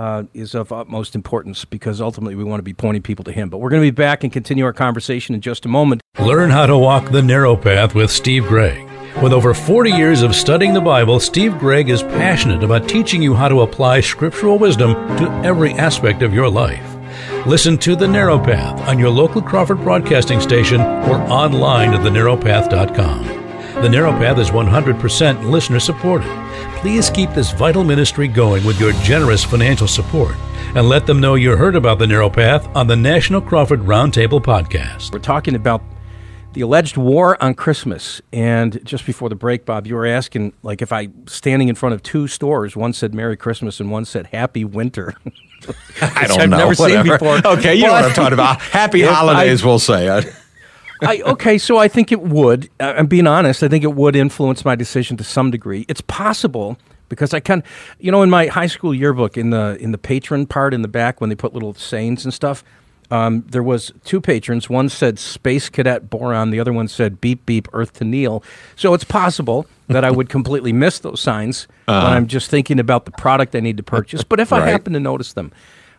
uh, 0.00 0.24
is 0.32 0.54
of 0.54 0.72
utmost 0.72 1.14
importance 1.14 1.66
because 1.66 2.00
ultimately 2.00 2.34
we 2.34 2.42
want 2.42 2.58
to 2.58 2.64
be 2.64 2.72
pointing 2.72 3.02
people 3.02 3.22
to 3.22 3.32
Him. 3.32 3.50
But 3.50 3.58
we're 3.58 3.68
going 3.68 3.82
to 3.82 3.86
be 3.86 3.94
back 3.94 4.24
and 4.24 4.32
continue 4.32 4.64
our 4.64 4.72
conversation 4.72 5.34
in 5.34 5.42
just 5.42 5.66
a 5.66 5.68
moment. 5.68 6.00
Learn 6.18 6.48
how 6.48 6.64
to 6.64 6.78
walk 6.78 7.10
the 7.10 7.20
narrow 7.20 7.54
path 7.54 7.94
with 7.94 8.10
Steve 8.10 8.46
Gregg. 8.46 8.88
With 9.22 9.34
over 9.34 9.52
40 9.52 9.90
years 9.90 10.22
of 10.22 10.34
studying 10.34 10.72
the 10.72 10.80
Bible, 10.80 11.20
Steve 11.20 11.58
Gregg 11.58 11.90
is 11.90 12.02
passionate 12.02 12.64
about 12.64 12.88
teaching 12.88 13.20
you 13.20 13.34
how 13.34 13.48
to 13.48 13.60
apply 13.60 14.00
scriptural 14.00 14.58
wisdom 14.58 14.94
to 15.18 15.30
every 15.44 15.74
aspect 15.74 16.22
of 16.22 16.32
your 16.32 16.48
life. 16.48 16.96
Listen 17.46 17.76
to 17.78 17.94
The 17.94 18.08
Narrow 18.08 18.38
Path 18.38 18.80
on 18.88 18.98
your 18.98 19.10
local 19.10 19.42
Crawford 19.42 19.82
broadcasting 19.82 20.40
station 20.40 20.80
or 20.80 21.16
online 21.28 21.92
at 21.92 22.00
thenarrowpath.com. 22.00 23.24
The 23.82 23.88
Narrow 23.88 24.12
Path 24.12 24.38
is 24.38 24.48
100% 24.48 25.50
listener 25.50 25.80
supported. 25.80 26.49
Please 26.80 27.10
keep 27.10 27.28
this 27.34 27.52
vital 27.52 27.84
ministry 27.84 28.26
going 28.26 28.64
with 28.64 28.80
your 28.80 28.92
generous 29.02 29.44
financial 29.44 29.86
support 29.86 30.34
and 30.74 30.88
let 30.88 31.04
them 31.06 31.20
know 31.20 31.34
you 31.34 31.54
heard 31.54 31.76
about 31.76 31.98
the 31.98 32.06
Narrow 32.06 32.30
Path 32.30 32.74
on 32.74 32.86
the 32.86 32.96
National 32.96 33.42
Crawford 33.42 33.80
Roundtable 33.80 34.40
podcast. 34.42 35.12
We're 35.12 35.18
talking 35.18 35.54
about 35.54 35.82
the 36.54 36.62
alleged 36.62 36.96
war 36.96 37.40
on 37.42 37.52
Christmas. 37.52 38.22
And 38.32 38.82
just 38.82 39.04
before 39.04 39.28
the 39.28 39.34
break, 39.34 39.66
Bob, 39.66 39.86
you 39.86 39.94
were 39.94 40.06
asking, 40.06 40.54
like, 40.62 40.80
if 40.80 40.90
I 40.90 41.08
standing 41.26 41.68
in 41.68 41.74
front 41.74 41.94
of 41.94 42.02
two 42.02 42.26
stores, 42.26 42.74
one 42.74 42.94
said 42.94 43.12
Merry 43.14 43.36
Christmas 43.36 43.78
and 43.78 43.90
one 43.90 44.06
said 44.06 44.28
Happy 44.28 44.64
Winter. 44.64 45.14
I 46.00 46.26
don't 46.26 46.40
I've 46.40 46.48
know. 46.48 46.56
never 46.56 46.74
Whatever. 46.74 47.04
seen 47.08 47.12
before. 47.18 47.58
Okay, 47.58 47.74
you 47.74 47.82
well, 47.84 47.92
know 47.92 48.00
what 48.00 48.04
I'm 48.06 48.14
talking 48.14 48.32
about. 48.32 48.62
Happy 48.62 49.02
holidays, 49.06 49.62
I, 49.62 49.66
we'll 49.66 49.78
say. 49.78 50.32
I, 51.02 51.22
okay, 51.22 51.58
so 51.58 51.78
I 51.78 51.88
think 51.88 52.12
it 52.12 52.20
would. 52.20 52.68
I'm 52.78 53.06
being 53.06 53.26
honest. 53.26 53.62
I 53.62 53.68
think 53.68 53.84
it 53.84 53.94
would 53.94 54.16
influence 54.16 54.64
my 54.64 54.74
decision 54.74 55.16
to 55.18 55.24
some 55.24 55.50
degree. 55.50 55.84
It's 55.88 56.00
possible 56.02 56.78
because 57.08 57.34
I 57.34 57.40
can, 57.40 57.62
you 57.98 58.10
know, 58.10 58.22
in 58.22 58.30
my 58.30 58.46
high 58.46 58.66
school 58.66 58.94
yearbook, 58.94 59.36
in 59.36 59.50
the 59.50 59.76
in 59.80 59.92
the 59.92 59.98
patron 59.98 60.46
part 60.46 60.72
in 60.72 60.82
the 60.82 60.88
back, 60.88 61.20
when 61.20 61.30
they 61.30 61.36
put 61.36 61.52
little 61.52 61.74
sayings 61.74 62.24
and 62.24 62.32
stuff, 62.32 62.64
um, 63.10 63.44
there 63.48 63.62
was 63.62 63.92
two 64.04 64.20
patrons. 64.20 64.70
One 64.70 64.88
said 64.88 65.18
"Space 65.18 65.68
Cadet 65.68 66.08
Boron," 66.08 66.50
the 66.50 66.60
other 66.60 66.72
one 66.72 66.88
said 66.88 67.20
"Beep 67.20 67.44
Beep 67.44 67.68
Earth 67.72 67.92
to 67.94 68.04
Neil." 68.04 68.42
So 68.76 68.94
it's 68.94 69.04
possible 69.04 69.66
that 69.88 70.04
I 70.04 70.10
would 70.10 70.28
completely 70.38 70.72
miss 70.72 71.00
those 71.00 71.20
signs 71.20 71.66
uh-huh. 71.88 72.06
when 72.06 72.16
I'm 72.16 72.26
just 72.26 72.50
thinking 72.50 72.78
about 72.78 73.04
the 73.04 73.10
product 73.12 73.54
I 73.54 73.60
need 73.60 73.76
to 73.76 73.82
purchase. 73.82 74.22
But 74.22 74.40
if 74.40 74.52
right. 74.52 74.62
I 74.62 74.70
happen 74.70 74.92
to 74.92 75.00
notice 75.00 75.32
them, 75.32 75.52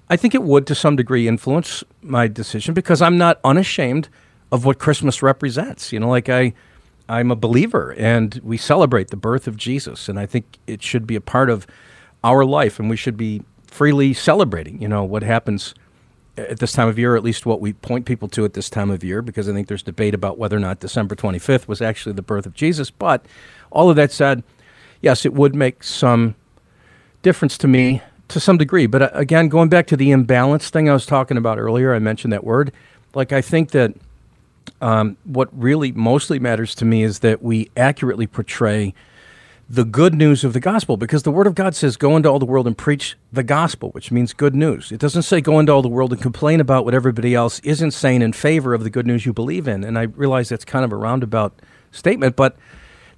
I 0.10 0.16
think 0.16 0.34
it 0.34 0.44
would 0.44 0.66
to 0.68 0.76
some 0.76 0.96
degree 0.96 1.28
influence 1.28 1.84
my 2.02 2.28
decision 2.28 2.74
because 2.74 3.02
I'm 3.02 3.18
not 3.18 3.40
unashamed 3.44 4.10
of 4.52 4.66
what 4.66 4.80
Christmas 4.80 5.22
represents. 5.22 5.92
You 5.92 6.00
know, 6.00 6.10
like 6.10 6.30
I, 6.30 6.54
I'm 7.08 7.32
a 7.32 7.36
believer, 7.36 7.94
and 7.98 8.40
we 8.44 8.58
celebrate 8.58 9.10
the 9.10 9.18
birth 9.18 9.48
of 9.48 9.58
Jesus, 9.58 10.10
and 10.10 10.20
I 10.20 10.26
think 10.26 10.60
it 10.68 10.82
should 10.82 11.08
be 11.08 11.16
a 11.16 11.22
part 11.22 11.50
of 11.50 11.66
our 12.24 12.46
life, 12.46 12.80
and 12.80 12.90
we 12.90 12.98
should 12.98 13.18
be 13.18 13.44
freely 13.66 14.14
celebrating. 14.14 14.82
You 14.82 14.88
know 14.88 15.04
what 15.04 15.24
happens 15.24 15.74
at 16.38 16.60
this 16.60 16.72
time 16.72 16.88
of 16.88 16.98
year, 16.98 17.14
or 17.14 17.18
at 17.18 17.24
least 17.24 17.46
what 17.46 17.62
we 17.62 17.74
point 17.74 18.06
people 18.06 18.28
to 18.30 18.46
at 18.46 18.54
this 18.54 18.70
time 18.70 18.90
of 18.90 19.04
year, 19.04 19.22
because 19.22 19.50
I 19.50 19.54
think 19.54 19.68
there's 19.68 19.84
debate 19.84 20.14
about 20.14 20.38
whether 20.38 20.58
or 20.58 20.62
not 20.62 20.80
December 20.80 21.16
25th 21.16 21.68
was 21.68 21.82
actually 21.82 22.14
the 22.14 22.22
birth 22.22 22.46
of 22.46 22.54
Jesus. 22.54 22.90
But 22.90 23.26
all 23.72 23.90
of 23.90 23.96
that 23.96 24.12
said, 24.12 24.44
yes, 25.02 25.26
it 25.26 25.34
would 25.34 25.56
make 25.56 25.84
some 25.84 26.36
difference 27.22 27.58
to 27.60 27.68
me 27.68 28.02
to 28.30 28.40
some 28.40 28.58
degree. 28.58 28.88
But 28.88 29.02
uh, 29.02 29.10
again, 29.14 29.50
going 29.50 29.70
back 29.70 29.88
to 29.88 29.98
the 29.98 30.12
imbalance 30.12 30.70
thing 30.70 30.90
I 30.90 30.94
was 30.94 31.06
talking 31.06 31.38
about 31.38 31.60
earlier, 31.60 31.94
I 31.94 32.00
mentioned 32.00 32.34
that 32.34 32.44
word. 32.44 32.72
Like 33.14 33.32
I 33.32 33.42
think 33.42 33.72
that 33.72 33.94
um, 34.82 35.18
what 35.24 35.50
really 35.52 35.92
mostly 35.92 36.40
matters 36.40 36.74
to 36.76 36.86
me 36.86 37.04
is 37.04 37.20
that 37.20 37.42
we 37.42 37.70
accurately 37.78 38.28
portray 38.28 38.94
the 39.72 39.86
good 39.86 40.14
news 40.14 40.44
of 40.44 40.52
the 40.52 40.60
gospel 40.60 40.98
because 40.98 41.24
the 41.24 41.32
word 41.32 41.48
of 41.48 41.56
God 41.56 41.76
says, 41.76 41.96
Go 41.96 42.18
into 42.18 42.28
all 42.28 42.40
the 42.40 42.46
world 42.46 42.68
and 42.68 42.78
preach 42.78 43.16
the 43.32 43.44
gospel, 43.44 43.90
which 43.92 44.12
means 44.12 44.34
good 44.34 44.54
news. 44.54 44.92
It 44.92 45.00
doesn't 45.00 45.22
say 45.22 45.40
go 45.40 45.60
into 45.60 45.72
all 45.72 45.82
the 45.82 45.88
world 45.88 46.12
and 46.12 46.22
complain 46.22 46.60
about 46.60 46.84
what 46.84 46.94
everybody 46.94 47.34
else 47.34 47.60
isn't 47.60 47.92
saying 47.92 48.22
in 48.22 48.34
favor 48.34 48.74
of 48.74 48.84
the 48.84 48.90
good 48.90 49.08
news 49.08 49.26
you 49.26 49.32
believe 49.32 49.70
in. 49.70 49.86
And 49.86 49.98
I 49.98 50.04
realize 50.04 50.50
that's 50.50 50.66
kind 50.66 50.84
of 50.84 50.92
a 50.92 50.98
roundabout 50.98 51.62
statement, 51.92 52.36
but 52.36 52.58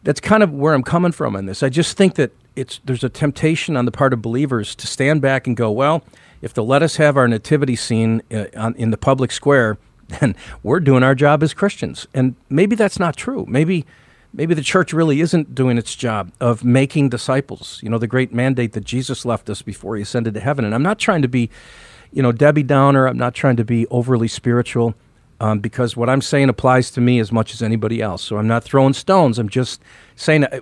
that's 0.04 0.20
kind 0.20 0.44
of 0.44 0.54
where 0.54 0.76
I'm 0.76 0.84
coming 0.84 1.12
from 1.12 1.36
in 1.36 1.48
this. 1.48 1.64
I 1.64 1.70
just 1.70 1.98
think 1.98 2.16
that 2.16 2.32
it's 2.56 2.80
there's 2.86 3.04
a 3.04 3.10
temptation 3.10 3.76
on 3.76 3.86
the 3.86 3.92
part 3.92 4.14
of 4.14 4.22
believers 4.22 4.76
to 4.76 4.86
stand 4.86 5.24
back 5.24 5.48
and 5.48 5.58
go, 5.58 5.72
Well, 5.72 6.04
if 6.44 6.54
they'll 6.54 6.68
let 6.68 6.84
us 6.84 6.98
have 6.98 7.18
our 7.18 7.28
nativity 7.28 7.76
scene 7.76 8.22
uh, 8.32 8.74
in 8.76 8.92
the 8.92 8.98
public 8.98 9.32
square, 9.32 9.80
then 10.20 10.36
we're 10.62 10.80
doing 10.80 11.04
our 11.04 11.16
job 11.16 11.44
as 11.44 11.54
Christians. 11.54 12.08
And 12.14 12.36
maybe 12.50 12.76
that's 12.76 13.00
not 13.00 13.16
true. 13.16 13.46
Maybe 13.48 13.86
maybe 14.34 14.54
the 14.56 14.64
church 14.64 14.94
really 14.94 15.22
isn't 15.22 15.54
doing 15.54 15.78
its 15.78 15.96
job 15.96 16.32
of 16.42 16.64
making 16.64 17.10
disciples. 17.10 17.80
You 17.84 17.90
know, 17.90 18.00
the 18.00 18.08
great 18.08 18.34
mandate 18.34 18.74
that 18.74 18.84
Jesus 18.84 19.26
left 19.26 19.50
us 19.50 19.62
before 19.62 19.96
he 19.96 20.02
ascended 20.02 20.34
to 20.34 20.40
heaven. 20.40 20.66
And 20.66 20.74
I'm 20.74 20.82
not 20.82 20.98
trying 20.98 21.22
to 21.22 21.28
be, 21.28 21.52
you 22.12 22.24
know, 22.24 22.32
Debbie 22.32 22.64
Downer. 22.64 23.08
I'm 23.08 23.18
not 23.18 23.36
trying 23.36 23.58
to 23.58 23.64
be 23.64 23.86
overly 23.88 24.28
spiritual. 24.28 24.96
Um, 25.40 25.60
because 25.60 25.98
what 25.98 26.10
I'm 26.10 26.22
saying 26.22 26.48
applies 26.48 26.90
to 26.92 27.02
me 27.02 27.20
as 27.20 27.32
much 27.32 27.54
as 27.54 27.62
anybody 27.62 28.02
else. 28.02 28.24
So 28.24 28.38
I'm 28.38 28.48
not 28.48 28.64
throwing 28.64 28.94
stones. 28.94 29.38
I'm 29.38 29.50
just 29.50 29.82
saying 30.16 30.46
uh, 30.46 30.62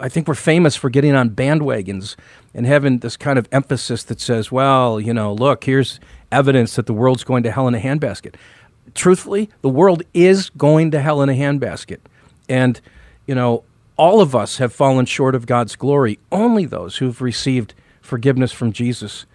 I 0.00 0.08
think 0.08 0.26
we're 0.26 0.34
famous 0.34 0.76
for 0.76 0.88
getting 0.88 1.14
on 1.14 1.30
bandwagons 1.30 2.16
and 2.54 2.66
having 2.66 2.98
this 2.98 3.16
kind 3.16 3.38
of 3.38 3.48
emphasis 3.52 4.02
that 4.04 4.20
says, 4.20 4.52
well, 4.52 5.00
you 5.00 5.14
know, 5.14 5.32
look, 5.32 5.64
here's 5.64 5.98
evidence 6.30 6.76
that 6.76 6.86
the 6.86 6.92
world's 6.92 7.24
going 7.24 7.42
to 7.42 7.50
hell 7.50 7.68
in 7.68 7.74
a 7.74 7.80
handbasket. 7.80 8.34
Truthfully, 8.94 9.48
the 9.62 9.68
world 9.68 10.02
is 10.12 10.50
going 10.50 10.90
to 10.90 11.00
hell 11.00 11.22
in 11.22 11.28
a 11.28 11.34
handbasket. 11.34 11.98
And, 12.48 12.80
you 13.26 13.34
know, 13.34 13.64
all 13.96 14.20
of 14.20 14.34
us 14.34 14.58
have 14.58 14.72
fallen 14.72 15.06
short 15.06 15.34
of 15.34 15.46
God's 15.46 15.76
glory. 15.76 16.18
Only 16.30 16.64
those 16.64 16.96
who've 16.96 17.20
received 17.20 17.74
forgiveness 18.00 18.52
from 18.52 18.72
Jesus 18.72 19.26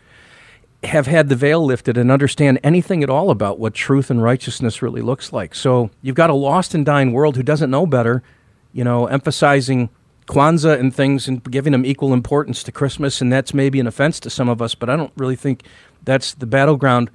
have 0.84 1.08
had 1.08 1.30
the 1.30 1.36
veil 1.36 1.65
lifted 1.65 1.97
and 1.97 2.12
understand 2.12 2.60
anything 2.63 3.01
at 3.01 3.10
all 3.10 3.32
about 3.32 3.60
what 3.60 3.73
truth 3.73 4.12
and 4.12 4.21
righteousness 4.21 4.82
really 4.82 5.01
looks 5.01 5.34
like. 5.34 5.56
So 5.56 5.89
you've 6.01 6.15
got 6.15 6.30
a 6.30 6.36
lost 6.36 6.75
and 6.75 6.86
dying 6.86 7.13
world 7.13 7.36
who 7.36 7.43
doesn't 7.43 7.71
know 7.71 7.88
better, 7.88 8.21
you 8.73 8.84
know, 8.84 9.08
emphasizing 9.08 9.89
Kwanzaa 10.28 10.80
and 10.80 10.94
things 10.94 11.28
and 11.28 11.44
giving 11.50 11.72
them 11.72 11.86
equal 11.86 12.13
importance 12.13 12.62
to 12.63 12.72
Christmas, 12.72 13.22
and 13.22 13.32
that's 13.32 13.54
maybe 13.54 13.80
an 13.80 13.88
offense 13.88 14.20
to 14.22 14.30
some 14.30 14.50
of 14.50 14.62
us, 14.62 14.76
but 14.76 14.90
I 14.90 14.96
don't 14.96 15.13
really 15.16 15.36
think 15.36 15.63
that's 16.04 16.34
the 16.34 16.46
battleground 16.46 17.10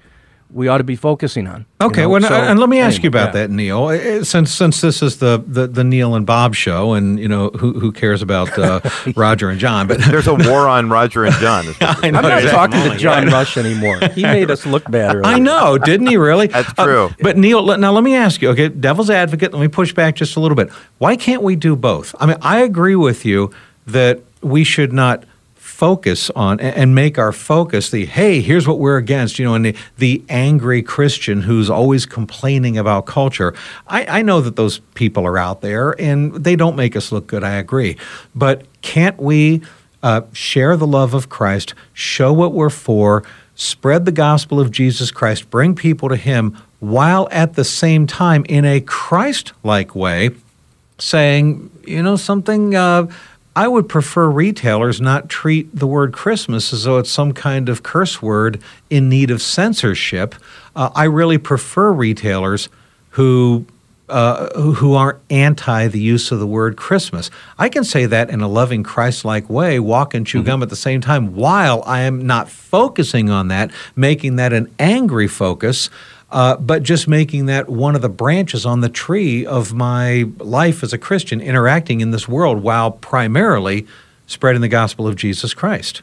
we 0.53 0.69
ought 0.69 0.79
to 0.79 0.85
be 0.85 0.97
focusing 0.97 1.47
on. 1.47 1.65
Okay, 1.81 2.03
you 2.03 2.07
know? 2.07 2.11
well, 2.11 2.21
So, 2.23 2.35
and 2.35 2.61
let 2.61 2.69
me 2.69 2.79
ask 2.79 2.97
anyway, 2.97 3.03
you 3.05 3.09
about 3.09 3.35
yeah. 3.35 3.41
that, 3.47 3.51
Neil. 3.51 3.85
Uh, 3.87 4.23
Since 4.25 4.53
since 4.53 4.81
this 4.81 5.03
is 5.03 5.17
the, 5.19 5.43
the, 5.47 5.67
the 5.67 5.83
Neil 5.85 6.15
and 6.15 6.27
Bob 6.27 6.55
show, 6.55 6.93
and 6.93 7.19
you 7.19 7.29
know 7.29 7.49
who 7.51 7.73
who 7.81 7.91
cares 7.93 8.21
about 8.23 8.57
uh, 8.59 8.81
Roger 9.17 9.49
and 9.51 9.59
John, 9.59 9.87
but 9.87 9.99
There's 10.05 10.27
a 10.27 10.35
war 10.35 10.69
on 10.69 10.91
Roger 10.91 11.25
and 11.25 11.35
John. 11.37 11.65
I 11.81 12.11
know 12.11 12.19
I'm 12.19 12.23
not 12.25 12.43
exactly. 12.43 12.51
talking 12.81 12.93
to 12.93 12.99
John 13.03 13.27
Rush 13.29 13.57
anymore. 13.57 13.99
He 14.15 14.23
made 14.23 14.51
us 14.51 14.67
look 14.67 14.91
bad 14.91 15.17
earlier. 15.17 15.25
I 15.35 15.39
know, 15.39 15.79
didn't 15.79 16.07
he 16.09 16.17
really? 16.17 16.49
That's 16.49 16.73
Uh, 16.79 16.85
true. 16.85 17.11
but 17.21 17.37
Neil, 17.37 17.63
let- 17.63 17.81
now 17.81 17.93
let 17.93 18.05
me 18.05 18.15
ask 18.15 18.43
you. 18.43 18.51
Okay, 18.51 18.69
devil's 18.69 19.11
advocate. 19.11 19.53
Let 19.53 19.61
me 19.63 19.69
push 19.69 19.93
back 19.95 20.17
just 20.17 20.37
a 20.37 20.41
little 20.41 20.57
bit. 20.57 20.71
Why 20.99 21.17
can't 21.17 21.43
we 21.43 21.57
do 21.57 21.75
both? 21.77 22.15
I 22.21 22.27
mean, 22.27 22.37
I 22.43 22.61
agree 22.61 22.97
with 22.97 23.25
you 23.25 23.51
that 23.87 24.21
we 24.43 24.65
should 24.65 24.93
not 24.93 25.25
focus 25.83 26.31
on 26.37 26.61
and 26.61 26.95
make 26.95 27.19
our 27.19 27.33
focus 27.33 27.91
the 27.91 28.07
hey 28.07 28.41
here's 28.41 28.69
what 28.69 28.79
we're 28.79 28.99
against 28.99 29.37
you 29.37 29.45
know 29.45 29.57
and 29.57 29.65
the, 29.65 29.77
the 29.99 30.23
angry 30.29 30.81
christian 30.81 31.43
who's 31.43 31.69
always 31.69 32.07
complaining 32.07 32.79
about 32.79 33.05
culture 33.05 33.53
I, 33.89 34.21
I 34.21 34.23
know 34.23 34.41
that 34.43 34.55
those 34.55 34.79
people 34.95 35.27
are 35.27 35.37
out 35.37 35.61
there 35.61 36.01
and 36.01 36.33
they 36.35 36.55
don't 36.55 36.77
make 36.77 36.95
us 36.95 37.11
look 37.11 37.27
good 37.27 37.43
i 37.43 37.55
agree 37.55 37.97
but 38.33 38.65
can't 38.81 39.19
we 39.19 39.63
uh, 40.05 40.21
share 40.33 40.77
the 40.77 40.87
love 40.87 41.15
of 41.15 41.29
christ 41.29 41.75
show 41.93 42.33
what 42.33 42.53
we're 42.53 42.71
for 42.71 43.25
spread 43.57 44.05
the 44.05 44.13
gospel 44.13 44.61
of 44.61 44.71
jesus 44.71 45.11
christ 45.11 45.51
bring 45.51 45.75
people 45.75 46.09
to 46.09 46.17
him 46.17 46.57
while 46.79 47.27
at 47.33 47.55
the 47.55 47.65
same 47.65 48.07
time 48.07 48.47
in 48.49 48.65
a 48.65 48.81
christ-like 48.83 49.97
way 49.97 50.31
saying, 51.03 51.71
you 51.85 52.03
know, 52.03 52.17
something. 52.17 52.75
Uh, 52.75 53.09
I 53.55 53.69
would 53.69 53.89
prefer 53.89 54.31
retailers 54.31 55.01
not 55.01 55.29
treat 55.29 55.75
the 55.77 55.87
word 55.87 56.13
Christmas 56.13 56.73
as 56.73 56.85
though 56.85 56.99
it's 56.99 57.11
some 57.11 57.33
kind 57.33 57.69
of 57.69 57.83
curse 57.83 58.23
word 58.23 58.61
in 58.89 59.09
need 59.09 59.31
of 59.31 59.43
censorship. 59.43 60.35
Uh, 60.75 60.91
I 60.95 61.05
really 61.05 61.39
prefer 61.39 61.93
retailers 61.93 62.69
who. 63.11 63.67
Uh, 64.09 64.49
who- 64.61 64.73
who 64.75 64.95
aren't 64.95 65.17
anti 65.31 65.87
the 65.89 66.01
use 66.01 66.31
of 66.33 66.39
the 66.39 66.47
word 66.47 66.77
Christmas. 66.77 67.31
I 67.59 67.71
can 67.71 67.83
say 67.83 68.05
that 68.05 68.29
in 68.29 68.43
a 68.43 68.49
loving 68.49 68.83
Christ 68.83 69.25
like 69.25 69.49
way, 69.49 69.79
walk 69.79 70.13
and 70.13 70.27
chew 70.27 70.43
gum 70.43 70.63
at 70.63 70.69
the 70.69 70.77
same 70.77 71.01
time, 71.01 71.35
while 71.35 71.83
I 71.87 72.01
am 72.01 72.27
not 72.27 72.51
focusing 72.51 73.31
on 73.31 73.49
that, 73.49 73.71
making 73.97 74.37
that 74.37 74.53
an 74.53 74.69
angry 74.79 75.29
focus, 75.29 75.89
uh, 76.33 76.57
but 76.57 76.83
just 76.83 77.07
making 77.07 77.47
that 77.47 77.69
one 77.69 77.95
of 77.95 78.03
the 78.03 78.09
branches 78.09 78.65
on 78.67 78.81
the 78.81 78.89
tree 78.89 79.45
of 79.47 79.73
my 79.75 80.25
life 80.39 80.83
as 80.83 80.93
a 80.93 80.99
Christian, 80.99 81.41
interacting 81.41 82.01
in 82.01 82.11
this 82.11 82.27
world 82.27 82.63
while 82.63 82.91
primarily 82.91 83.87
spreading 84.27 84.63
the 84.63 84.69
gospel 84.69 85.07
of 85.07 85.15
Jesus 85.15 85.53
Christ. 85.55 86.03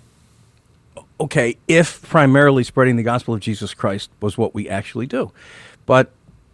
okay, 1.19 1.57
if 1.67 2.01
primarily 2.03 2.63
spreading 2.63 2.95
the 2.95 3.03
gospel 3.03 3.33
of 3.33 3.39
Jesus 3.41 3.73
Christ 3.73 4.09
was 4.21 4.37
what 4.37 4.53
we 4.55 4.69
actually 4.69 5.05
do. 5.05 5.31
But, 5.85 6.11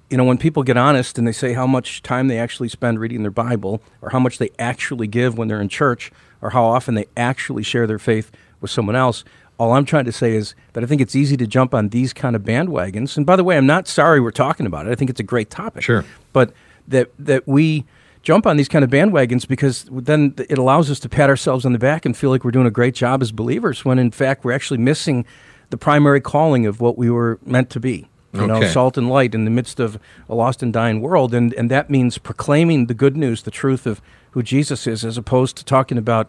you 0.10 0.18
know, 0.18 0.24
when 0.24 0.38
people 0.38 0.64
get 0.64 0.78
honest 0.78 1.18
and 1.18 1.28
they 1.28 1.32
say 1.32 1.54
how 1.54 1.68
much 1.68 2.02
time 2.02 2.28
they 2.28 2.40
actually 2.40 2.70
spend 2.70 3.00
reading 3.00 3.22
their 3.22 3.32
Bible, 3.32 3.82
or 4.02 4.10
how 4.10 4.20
much 4.20 4.38
they 4.38 4.50
actually 4.58 5.08
give 5.08 5.38
when 5.38 5.48
they're 5.48 5.62
in 5.62 5.70
church, 5.70 6.12
or 6.42 6.52
how 6.52 6.66
often 6.66 6.96
they 6.96 7.06
actually 7.16 7.64
share 7.64 7.86
their 7.86 8.00
faith 8.00 8.32
with 8.60 8.72
someone 8.72 8.96
else, 8.96 9.24
all 9.58 9.72
I'm 9.74 9.86
trying 9.86 10.06
to 10.06 10.12
say 10.12 10.36
is 10.36 10.54
that 10.74 10.84
I 10.84 10.88
think 10.88 11.02
it's 11.02 11.15
easy 11.15 11.38
to 11.38 11.48
jump 11.48 11.74
on 11.74 11.89
these 11.89 12.12
kind 12.13 12.36
of 12.36 12.41
bandwagons. 12.44 13.15
And 13.18 13.26
by 13.26 13.36
the 13.36 13.44
way, 13.44 13.58
I'm 13.58 13.65
not 13.65 13.88
sorry 13.88 14.20
we're 14.20 14.32
talking 14.32 14.65
about 14.65 14.88
it. 14.88 14.91
I 14.91 14.96
think 14.96 15.10
it's 15.10 15.20
a 15.20 15.24
great 15.24 15.50
topic. 15.50 15.84
Sure. 15.84 16.04
But 16.34 16.52
that 16.88 17.12
that 17.20 17.48
we 17.48 17.86
jump 18.22 18.46
on 18.48 18.58
these 18.58 18.68
kind 18.68 18.84
of 18.84 18.89
bandwagons 18.89 19.48
because 19.48 19.86
then 19.91 20.34
it 20.50 20.58
allows 20.58 20.89
us 20.89 21.00
to 21.00 21.08
pat 21.10 21.30
ourselves 21.30 21.65
on 21.65 21.74
the 21.74 21.80
back 21.80 22.06
and 22.06 22.18
feel 22.18 22.32
like 22.32 22.44
we're 22.44 22.52
doing 22.52 22.65
a 22.68 22.72
great 22.72 22.96
job 22.96 23.22
as 23.22 23.32
believers 23.32 23.86
when 23.86 24.00
in 24.00 24.10
fact 24.12 24.44
we're 24.44 24.52
actually 24.52 24.80
missing 24.80 25.26
the 25.70 25.78
primary 25.78 26.22
calling 26.22 26.65
of 26.65 26.82
what 26.82 26.98
we 26.98 27.10
were 27.10 27.39
meant 27.46 27.70
to 27.72 27.80
be. 27.80 28.08
You 28.34 28.48
know, 28.48 28.56
Okay. 28.56 28.68
salt 28.68 28.98
and 28.98 29.10
light 29.10 29.34
in 29.34 29.46
the 29.46 29.52
midst 29.52 29.80
of 29.80 29.98
a 30.28 30.36
lost 30.36 30.62
and 30.62 30.74
dying 30.74 31.00
world, 31.00 31.34
and 31.34 31.54
and 31.54 31.72
that 31.72 31.89
means 31.89 32.18
proclaiming 32.18 32.88
the 32.88 32.94
good 32.94 33.15
news, 33.15 33.44
the 33.44 33.52
truth 33.52 33.88
of 33.88 34.02
who 34.32 34.44
Jesus 34.44 34.86
is, 34.88 35.06
as 35.06 35.18
opposed 35.18 35.56
to 35.56 35.63
talking 35.63 35.98
about 35.98 36.28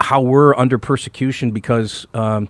how 0.00 0.20
we're 0.20 0.54
under 0.56 0.78
persecution 0.78 1.50
because 1.50 2.06
um, 2.14 2.48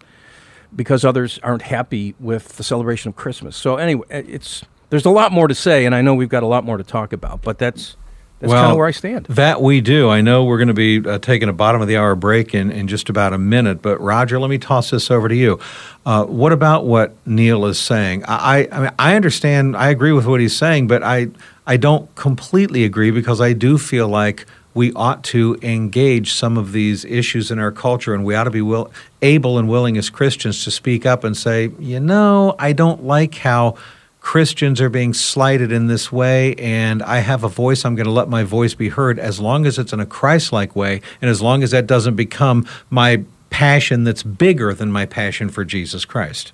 because 0.74 1.04
others 1.04 1.38
aren't 1.42 1.62
happy 1.62 2.14
with 2.20 2.56
the 2.56 2.62
celebration 2.62 3.08
of 3.08 3.16
Christmas. 3.16 3.56
So 3.56 3.76
anyway, 3.76 4.06
it's 4.10 4.62
there's 4.90 5.04
a 5.04 5.10
lot 5.10 5.32
more 5.32 5.48
to 5.48 5.54
say, 5.54 5.86
and 5.86 5.94
I 5.94 6.02
know 6.02 6.14
we've 6.14 6.28
got 6.28 6.42
a 6.42 6.46
lot 6.46 6.64
more 6.64 6.76
to 6.76 6.84
talk 6.84 7.12
about, 7.12 7.42
but 7.42 7.58
that's 7.58 7.96
that's 8.40 8.54
kind 8.54 8.70
of 8.70 8.78
where 8.78 8.86
I 8.86 8.90
stand. 8.90 9.26
That 9.26 9.60
we 9.60 9.82
do. 9.82 10.08
I 10.08 10.22
know 10.22 10.44
we're 10.44 10.56
going 10.56 10.68
to 10.68 10.74
be 10.74 11.06
uh, 11.06 11.18
taking 11.18 11.50
a 11.50 11.52
bottom 11.52 11.82
of 11.82 11.88
the 11.88 11.98
hour 11.98 12.14
break 12.14 12.54
in, 12.54 12.70
in 12.70 12.88
just 12.88 13.10
about 13.10 13.34
a 13.34 13.38
minute, 13.38 13.82
but 13.82 14.00
Roger, 14.00 14.40
let 14.40 14.48
me 14.48 14.56
toss 14.56 14.90
this 14.90 15.10
over 15.10 15.28
to 15.28 15.34
you. 15.36 15.60
Uh, 16.06 16.24
what 16.24 16.50
about 16.50 16.86
what 16.86 17.14
Neil 17.26 17.66
is 17.66 17.78
saying? 17.78 18.24
I, 18.24 18.62
I, 18.62 18.68
I, 18.72 18.80
mean, 18.80 18.90
I 18.98 19.14
understand, 19.14 19.76
I 19.76 19.90
agree 19.90 20.12
with 20.12 20.24
what 20.24 20.40
he's 20.40 20.56
saying, 20.56 20.86
but 20.86 21.02
I, 21.02 21.28
I 21.66 21.76
don't 21.76 22.12
completely 22.14 22.84
agree 22.84 23.10
because 23.10 23.42
I 23.42 23.52
do 23.52 23.76
feel 23.76 24.08
like 24.08 24.46
we 24.74 24.92
ought 24.92 25.24
to 25.24 25.59
engage 25.62 26.33
some 26.33 26.56
of 26.56 26.72
these 26.72 27.04
issues 27.04 27.50
in 27.50 27.59
our 27.59 27.72
culture 27.72 28.14
and 28.14 28.24
we 28.24 28.35
ought 28.35 28.44
to 28.44 28.50
be 28.50 28.62
will, 28.62 28.90
able 29.22 29.59
and 29.59 29.68
willing 29.68 29.96
as 29.96 30.11
Christians 30.11 30.64
to 30.64 30.70
speak 30.70 31.04
up 31.04 31.24
and 31.24 31.37
say, 31.37 31.70
you 31.78 32.00
know, 32.00 32.54
I 32.59 32.72
don't 32.72 33.04
like 33.04 33.35
how 33.37 33.76
Christians 34.20 34.80
are 34.80 34.90
being 34.90 35.14
slighted 35.14 35.72
in 35.72 35.87
this 35.87 36.12
way, 36.12 36.54
and 36.56 37.02
I 37.02 37.20
have 37.20 37.42
a 37.42 37.48
voice. 37.48 37.85
I'm 37.85 37.94
going 37.94 38.06
to 38.06 38.12
let 38.12 38.28
my 38.28 38.44
voice 38.44 38.74
be 38.74 38.90
heard 38.90 39.18
as 39.18 39.40
long 39.40 39.64
as 39.64 39.78
it's 39.78 39.92
in 39.94 40.00
a 40.00 40.06
Christ 40.06 40.52
like 40.52 40.76
way, 40.76 41.00
and 41.22 41.30
as 41.30 41.40
long 41.40 41.62
as 41.62 41.70
that 41.70 41.87
doesn't 41.87 42.16
become 42.16 42.66
my 42.90 43.24
passion 43.48 44.04
that's 44.04 44.22
bigger 44.22 44.74
than 44.74 44.92
my 44.92 45.06
passion 45.06 45.48
for 45.48 45.64
Jesus 45.64 46.04
Christ. 46.04 46.52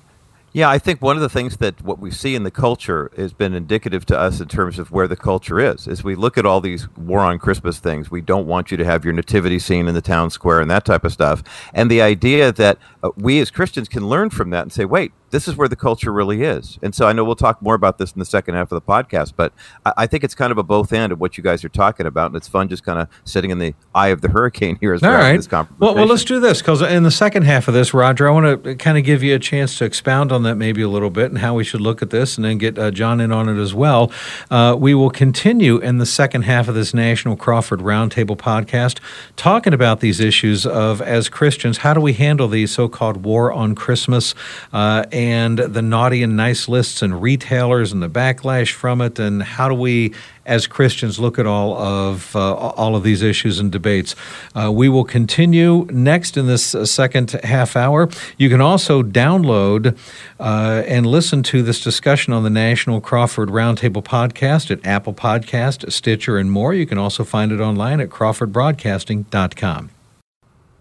Yeah, 0.56 0.70
I 0.70 0.78
think 0.78 1.02
one 1.02 1.16
of 1.16 1.20
the 1.20 1.28
things 1.28 1.58
that 1.58 1.82
what 1.82 1.98
we 1.98 2.10
see 2.10 2.34
in 2.34 2.44
the 2.44 2.50
culture 2.50 3.10
has 3.14 3.34
been 3.34 3.52
indicative 3.52 4.06
to 4.06 4.18
us 4.18 4.40
in 4.40 4.48
terms 4.48 4.78
of 4.78 4.90
where 4.90 5.06
the 5.06 5.14
culture 5.14 5.60
is. 5.60 5.86
Is 5.86 6.02
we 6.02 6.14
look 6.14 6.38
at 6.38 6.46
all 6.46 6.62
these 6.62 6.88
war 6.96 7.20
on 7.20 7.38
Christmas 7.38 7.78
things. 7.78 8.10
We 8.10 8.22
don't 8.22 8.46
want 8.46 8.70
you 8.70 8.78
to 8.78 8.84
have 8.86 9.04
your 9.04 9.12
nativity 9.12 9.58
scene 9.58 9.86
in 9.86 9.94
the 9.94 10.00
town 10.00 10.30
square 10.30 10.60
and 10.60 10.70
that 10.70 10.86
type 10.86 11.04
of 11.04 11.12
stuff. 11.12 11.42
And 11.74 11.90
the 11.90 12.00
idea 12.00 12.52
that 12.52 12.78
uh, 13.02 13.10
we 13.16 13.38
as 13.38 13.50
Christians 13.50 13.86
can 13.86 14.08
learn 14.08 14.30
from 14.30 14.48
that 14.48 14.62
and 14.62 14.72
say, 14.72 14.86
wait, 14.86 15.12
this 15.36 15.46
is 15.46 15.54
where 15.54 15.68
the 15.68 15.76
culture 15.76 16.10
really 16.10 16.42
is. 16.42 16.78
And 16.82 16.94
so 16.94 17.06
I 17.06 17.12
know 17.12 17.22
we'll 17.22 17.36
talk 17.36 17.60
more 17.60 17.74
about 17.74 17.98
this 17.98 18.10
in 18.12 18.18
the 18.18 18.24
second 18.24 18.54
half 18.54 18.72
of 18.72 18.76
the 18.76 18.80
podcast, 18.80 19.34
but 19.36 19.52
I, 19.84 19.92
I 19.98 20.06
think 20.06 20.24
it's 20.24 20.34
kind 20.34 20.50
of 20.50 20.56
a 20.56 20.62
both 20.62 20.94
end 20.94 21.12
of 21.12 21.20
what 21.20 21.36
you 21.36 21.44
guys 21.44 21.62
are 21.62 21.68
talking 21.68 22.06
about, 22.06 22.28
and 22.28 22.36
it's 22.36 22.48
fun 22.48 22.70
just 22.70 22.84
kind 22.84 22.98
of 22.98 23.06
sitting 23.24 23.50
in 23.50 23.58
the 23.58 23.74
eye 23.94 24.08
of 24.08 24.22
the 24.22 24.30
hurricane 24.30 24.78
here 24.80 24.94
as 24.94 25.02
All 25.02 25.10
we're 25.10 25.18
right. 25.18 25.36
this 25.36 25.46
conversation. 25.46 25.76
Well, 25.78 25.94
well, 25.94 26.06
let's 26.06 26.24
do 26.24 26.40
this 26.40 26.62
because 26.62 26.80
in 26.80 27.02
the 27.02 27.10
second 27.10 27.42
half 27.42 27.68
of 27.68 27.74
this, 27.74 27.92
Roger, 27.92 28.26
I 28.26 28.30
want 28.30 28.64
to 28.64 28.76
kind 28.76 28.96
of 28.96 29.04
give 29.04 29.22
you 29.22 29.34
a 29.34 29.38
chance 29.38 29.76
to 29.76 29.84
expound 29.84 30.32
on 30.32 30.42
that 30.44 30.54
maybe 30.54 30.80
a 30.80 30.88
little 30.88 31.10
bit 31.10 31.30
and 31.30 31.36
how 31.36 31.52
we 31.52 31.64
should 31.64 31.82
look 31.82 32.00
at 32.00 32.08
this, 32.08 32.38
and 32.38 32.44
then 32.46 32.56
get 32.56 32.78
uh, 32.78 32.90
John 32.90 33.20
in 33.20 33.30
on 33.30 33.50
it 33.50 33.60
as 33.60 33.74
well. 33.74 34.10
Uh, 34.50 34.74
we 34.78 34.94
will 34.94 35.10
continue 35.10 35.76
in 35.76 35.98
the 35.98 36.06
second 36.06 36.42
half 36.42 36.66
of 36.66 36.74
this 36.74 36.94
National 36.94 37.36
Crawford 37.36 37.80
Roundtable 37.80 38.38
podcast, 38.38 39.00
talking 39.36 39.74
about 39.74 40.00
these 40.00 40.18
issues 40.18 40.64
of 40.64 41.02
as 41.02 41.28
Christians, 41.28 41.78
how 41.78 41.92
do 41.92 42.00
we 42.00 42.14
handle 42.14 42.48
the 42.48 42.66
so-called 42.66 43.22
war 43.22 43.52
on 43.52 43.74
Christmas 43.74 44.34
uh, 44.72 45.04
and 45.12 45.25
the 45.32 45.82
naughty 45.82 46.22
and 46.22 46.36
nice 46.36 46.68
lists 46.68 47.02
and 47.02 47.20
retailers 47.20 47.92
and 47.92 48.02
the 48.02 48.08
backlash 48.08 48.72
from 48.72 49.00
it, 49.00 49.18
and 49.18 49.42
how 49.42 49.68
do 49.68 49.74
we 49.74 50.14
as 50.46 50.66
Christians 50.66 51.18
look 51.18 51.38
at 51.38 51.46
all 51.46 51.76
of 51.76 52.34
uh, 52.34 52.54
all 52.54 52.96
of 52.96 53.02
these 53.02 53.22
issues 53.22 53.58
and 53.58 53.70
debates. 53.70 54.14
Uh, 54.54 54.70
we 54.72 54.88
will 54.88 55.04
continue 55.04 55.86
next 55.90 56.36
in 56.36 56.46
this 56.46 56.74
uh, 56.74 56.86
second 56.86 57.32
half 57.42 57.76
hour. 57.76 58.08
You 58.38 58.48
can 58.48 58.60
also 58.60 59.02
download 59.02 59.98
uh, 60.40 60.82
and 60.86 61.04
listen 61.04 61.42
to 61.44 61.62
this 61.62 61.82
discussion 61.82 62.32
on 62.32 62.44
the 62.44 62.50
National 62.50 63.00
Crawford 63.00 63.50
Roundtable 63.50 64.02
podcast 64.02 64.70
at 64.70 64.84
Apple 64.86 65.14
Podcast, 65.14 65.90
Stitcher, 65.92 66.38
and 66.38 66.50
more. 66.50 66.72
You 66.72 66.86
can 66.86 66.98
also 66.98 67.24
find 67.24 67.52
it 67.52 67.60
online 67.60 68.00
at 68.00 68.08
crawfordbroadcasting.com. 68.08 69.90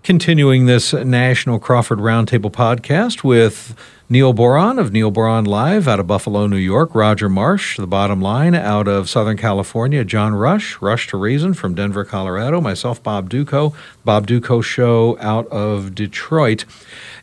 Continuing 0.03 0.67
this 0.67 0.93
National 0.93 1.57
Crawford 1.57 1.97
Roundtable 1.97 2.51
podcast 2.51 3.23
with 3.23 3.75
Neil 4.07 4.33
Boron 4.33 4.77
of 4.77 4.93
Neil 4.93 5.09
Boron 5.09 5.45
Live 5.45 5.87
out 5.87 5.99
of 5.99 6.05
Buffalo, 6.05 6.45
New 6.45 6.57
York, 6.57 6.93
Roger 6.93 7.27
Marsh, 7.27 7.77
The 7.77 7.87
Bottom 7.87 8.21
Line 8.21 8.53
out 8.53 8.87
of 8.87 9.09
Southern 9.09 9.35
California, 9.35 10.05
John 10.05 10.35
Rush, 10.35 10.79
Rush 10.79 11.07
to 11.07 11.17
Reason 11.17 11.55
from 11.55 11.73
Denver, 11.73 12.05
Colorado, 12.05 12.61
myself, 12.61 13.01
Bob 13.01 13.31
Dutko, 13.31 13.73
Bob 14.03 14.27
Dutko 14.27 14.63
Show 14.63 15.17
out 15.19 15.47
of 15.47 15.95
Detroit. 15.95 16.65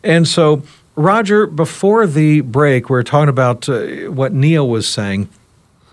And 0.02 0.26
so, 0.26 0.64
Roger, 0.96 1.46
before 1.46 2.08
the 2.08 2.40
break, 2.40 2.90
we 2.90 2.98
are 2.98 3.04
talking 3.04 3.28
about 3.28 3.68
uh, 3.68 4.10
what 4.10 4.32
Neil 4.32 4.68
was 4.68 4.88
saying. 4.88 5.28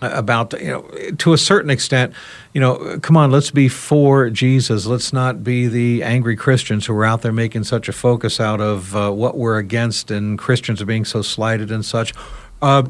About 0.02 0.52
you 0.60 0.68
know 0.68 1.12
to 1.18 1.32
a 1.32 1.38
certain 1.38 1.70
extent 1.70 2.14
you 2.52 2.60
know 2.60 2.98
come 3.00 3.16
on 3.16 3.30
let's 3.30 3.50
be 3.50 3.68
for 3.68 4.30
jesus. 4.30 4.86
Let's 4.86 5.12
not 5.12 5.44
be 5.44 5.66
the 5.66 6.02
angry 6.02 6.36
christians 6.36 6.86
who 6.86 6.94
are 6.94 7.04
out 7.04 7.22
there 7.22 7.32
making 7.32 7.64
such 7.64 7.88
a 7.88 7.92
focus 7.92 8.40
out 8.40 8.60
of 8.60 8.96
uh, 8.96 9.10
what 9.10 9.36
we're 9.36 9.58
against 9.58 10.10
and 10.10 10.38
christians 10.38 10.80
are 10.80 10.86
being 10.86 11.04
so 11.04 11.22
slighted 11.22 11.70
and 11.70 11.84
such. 11.84 12.14
Uh, 12.62 12.84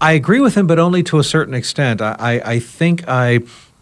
i 0.00 0.12
agree 0.12 0.40
with 0.40 0.54
him 0.54 0.66
but 0.66 0.78
only 0.78 1.02
to 1.02 1.18
a 1.18 1.24
certain 1.24 1.54
extent. 1.54 2.00
I, 2.00 2.16
I, 2.18 2.52
I 2.52 2.58
think 2.58 3.04
i 3.08 3.40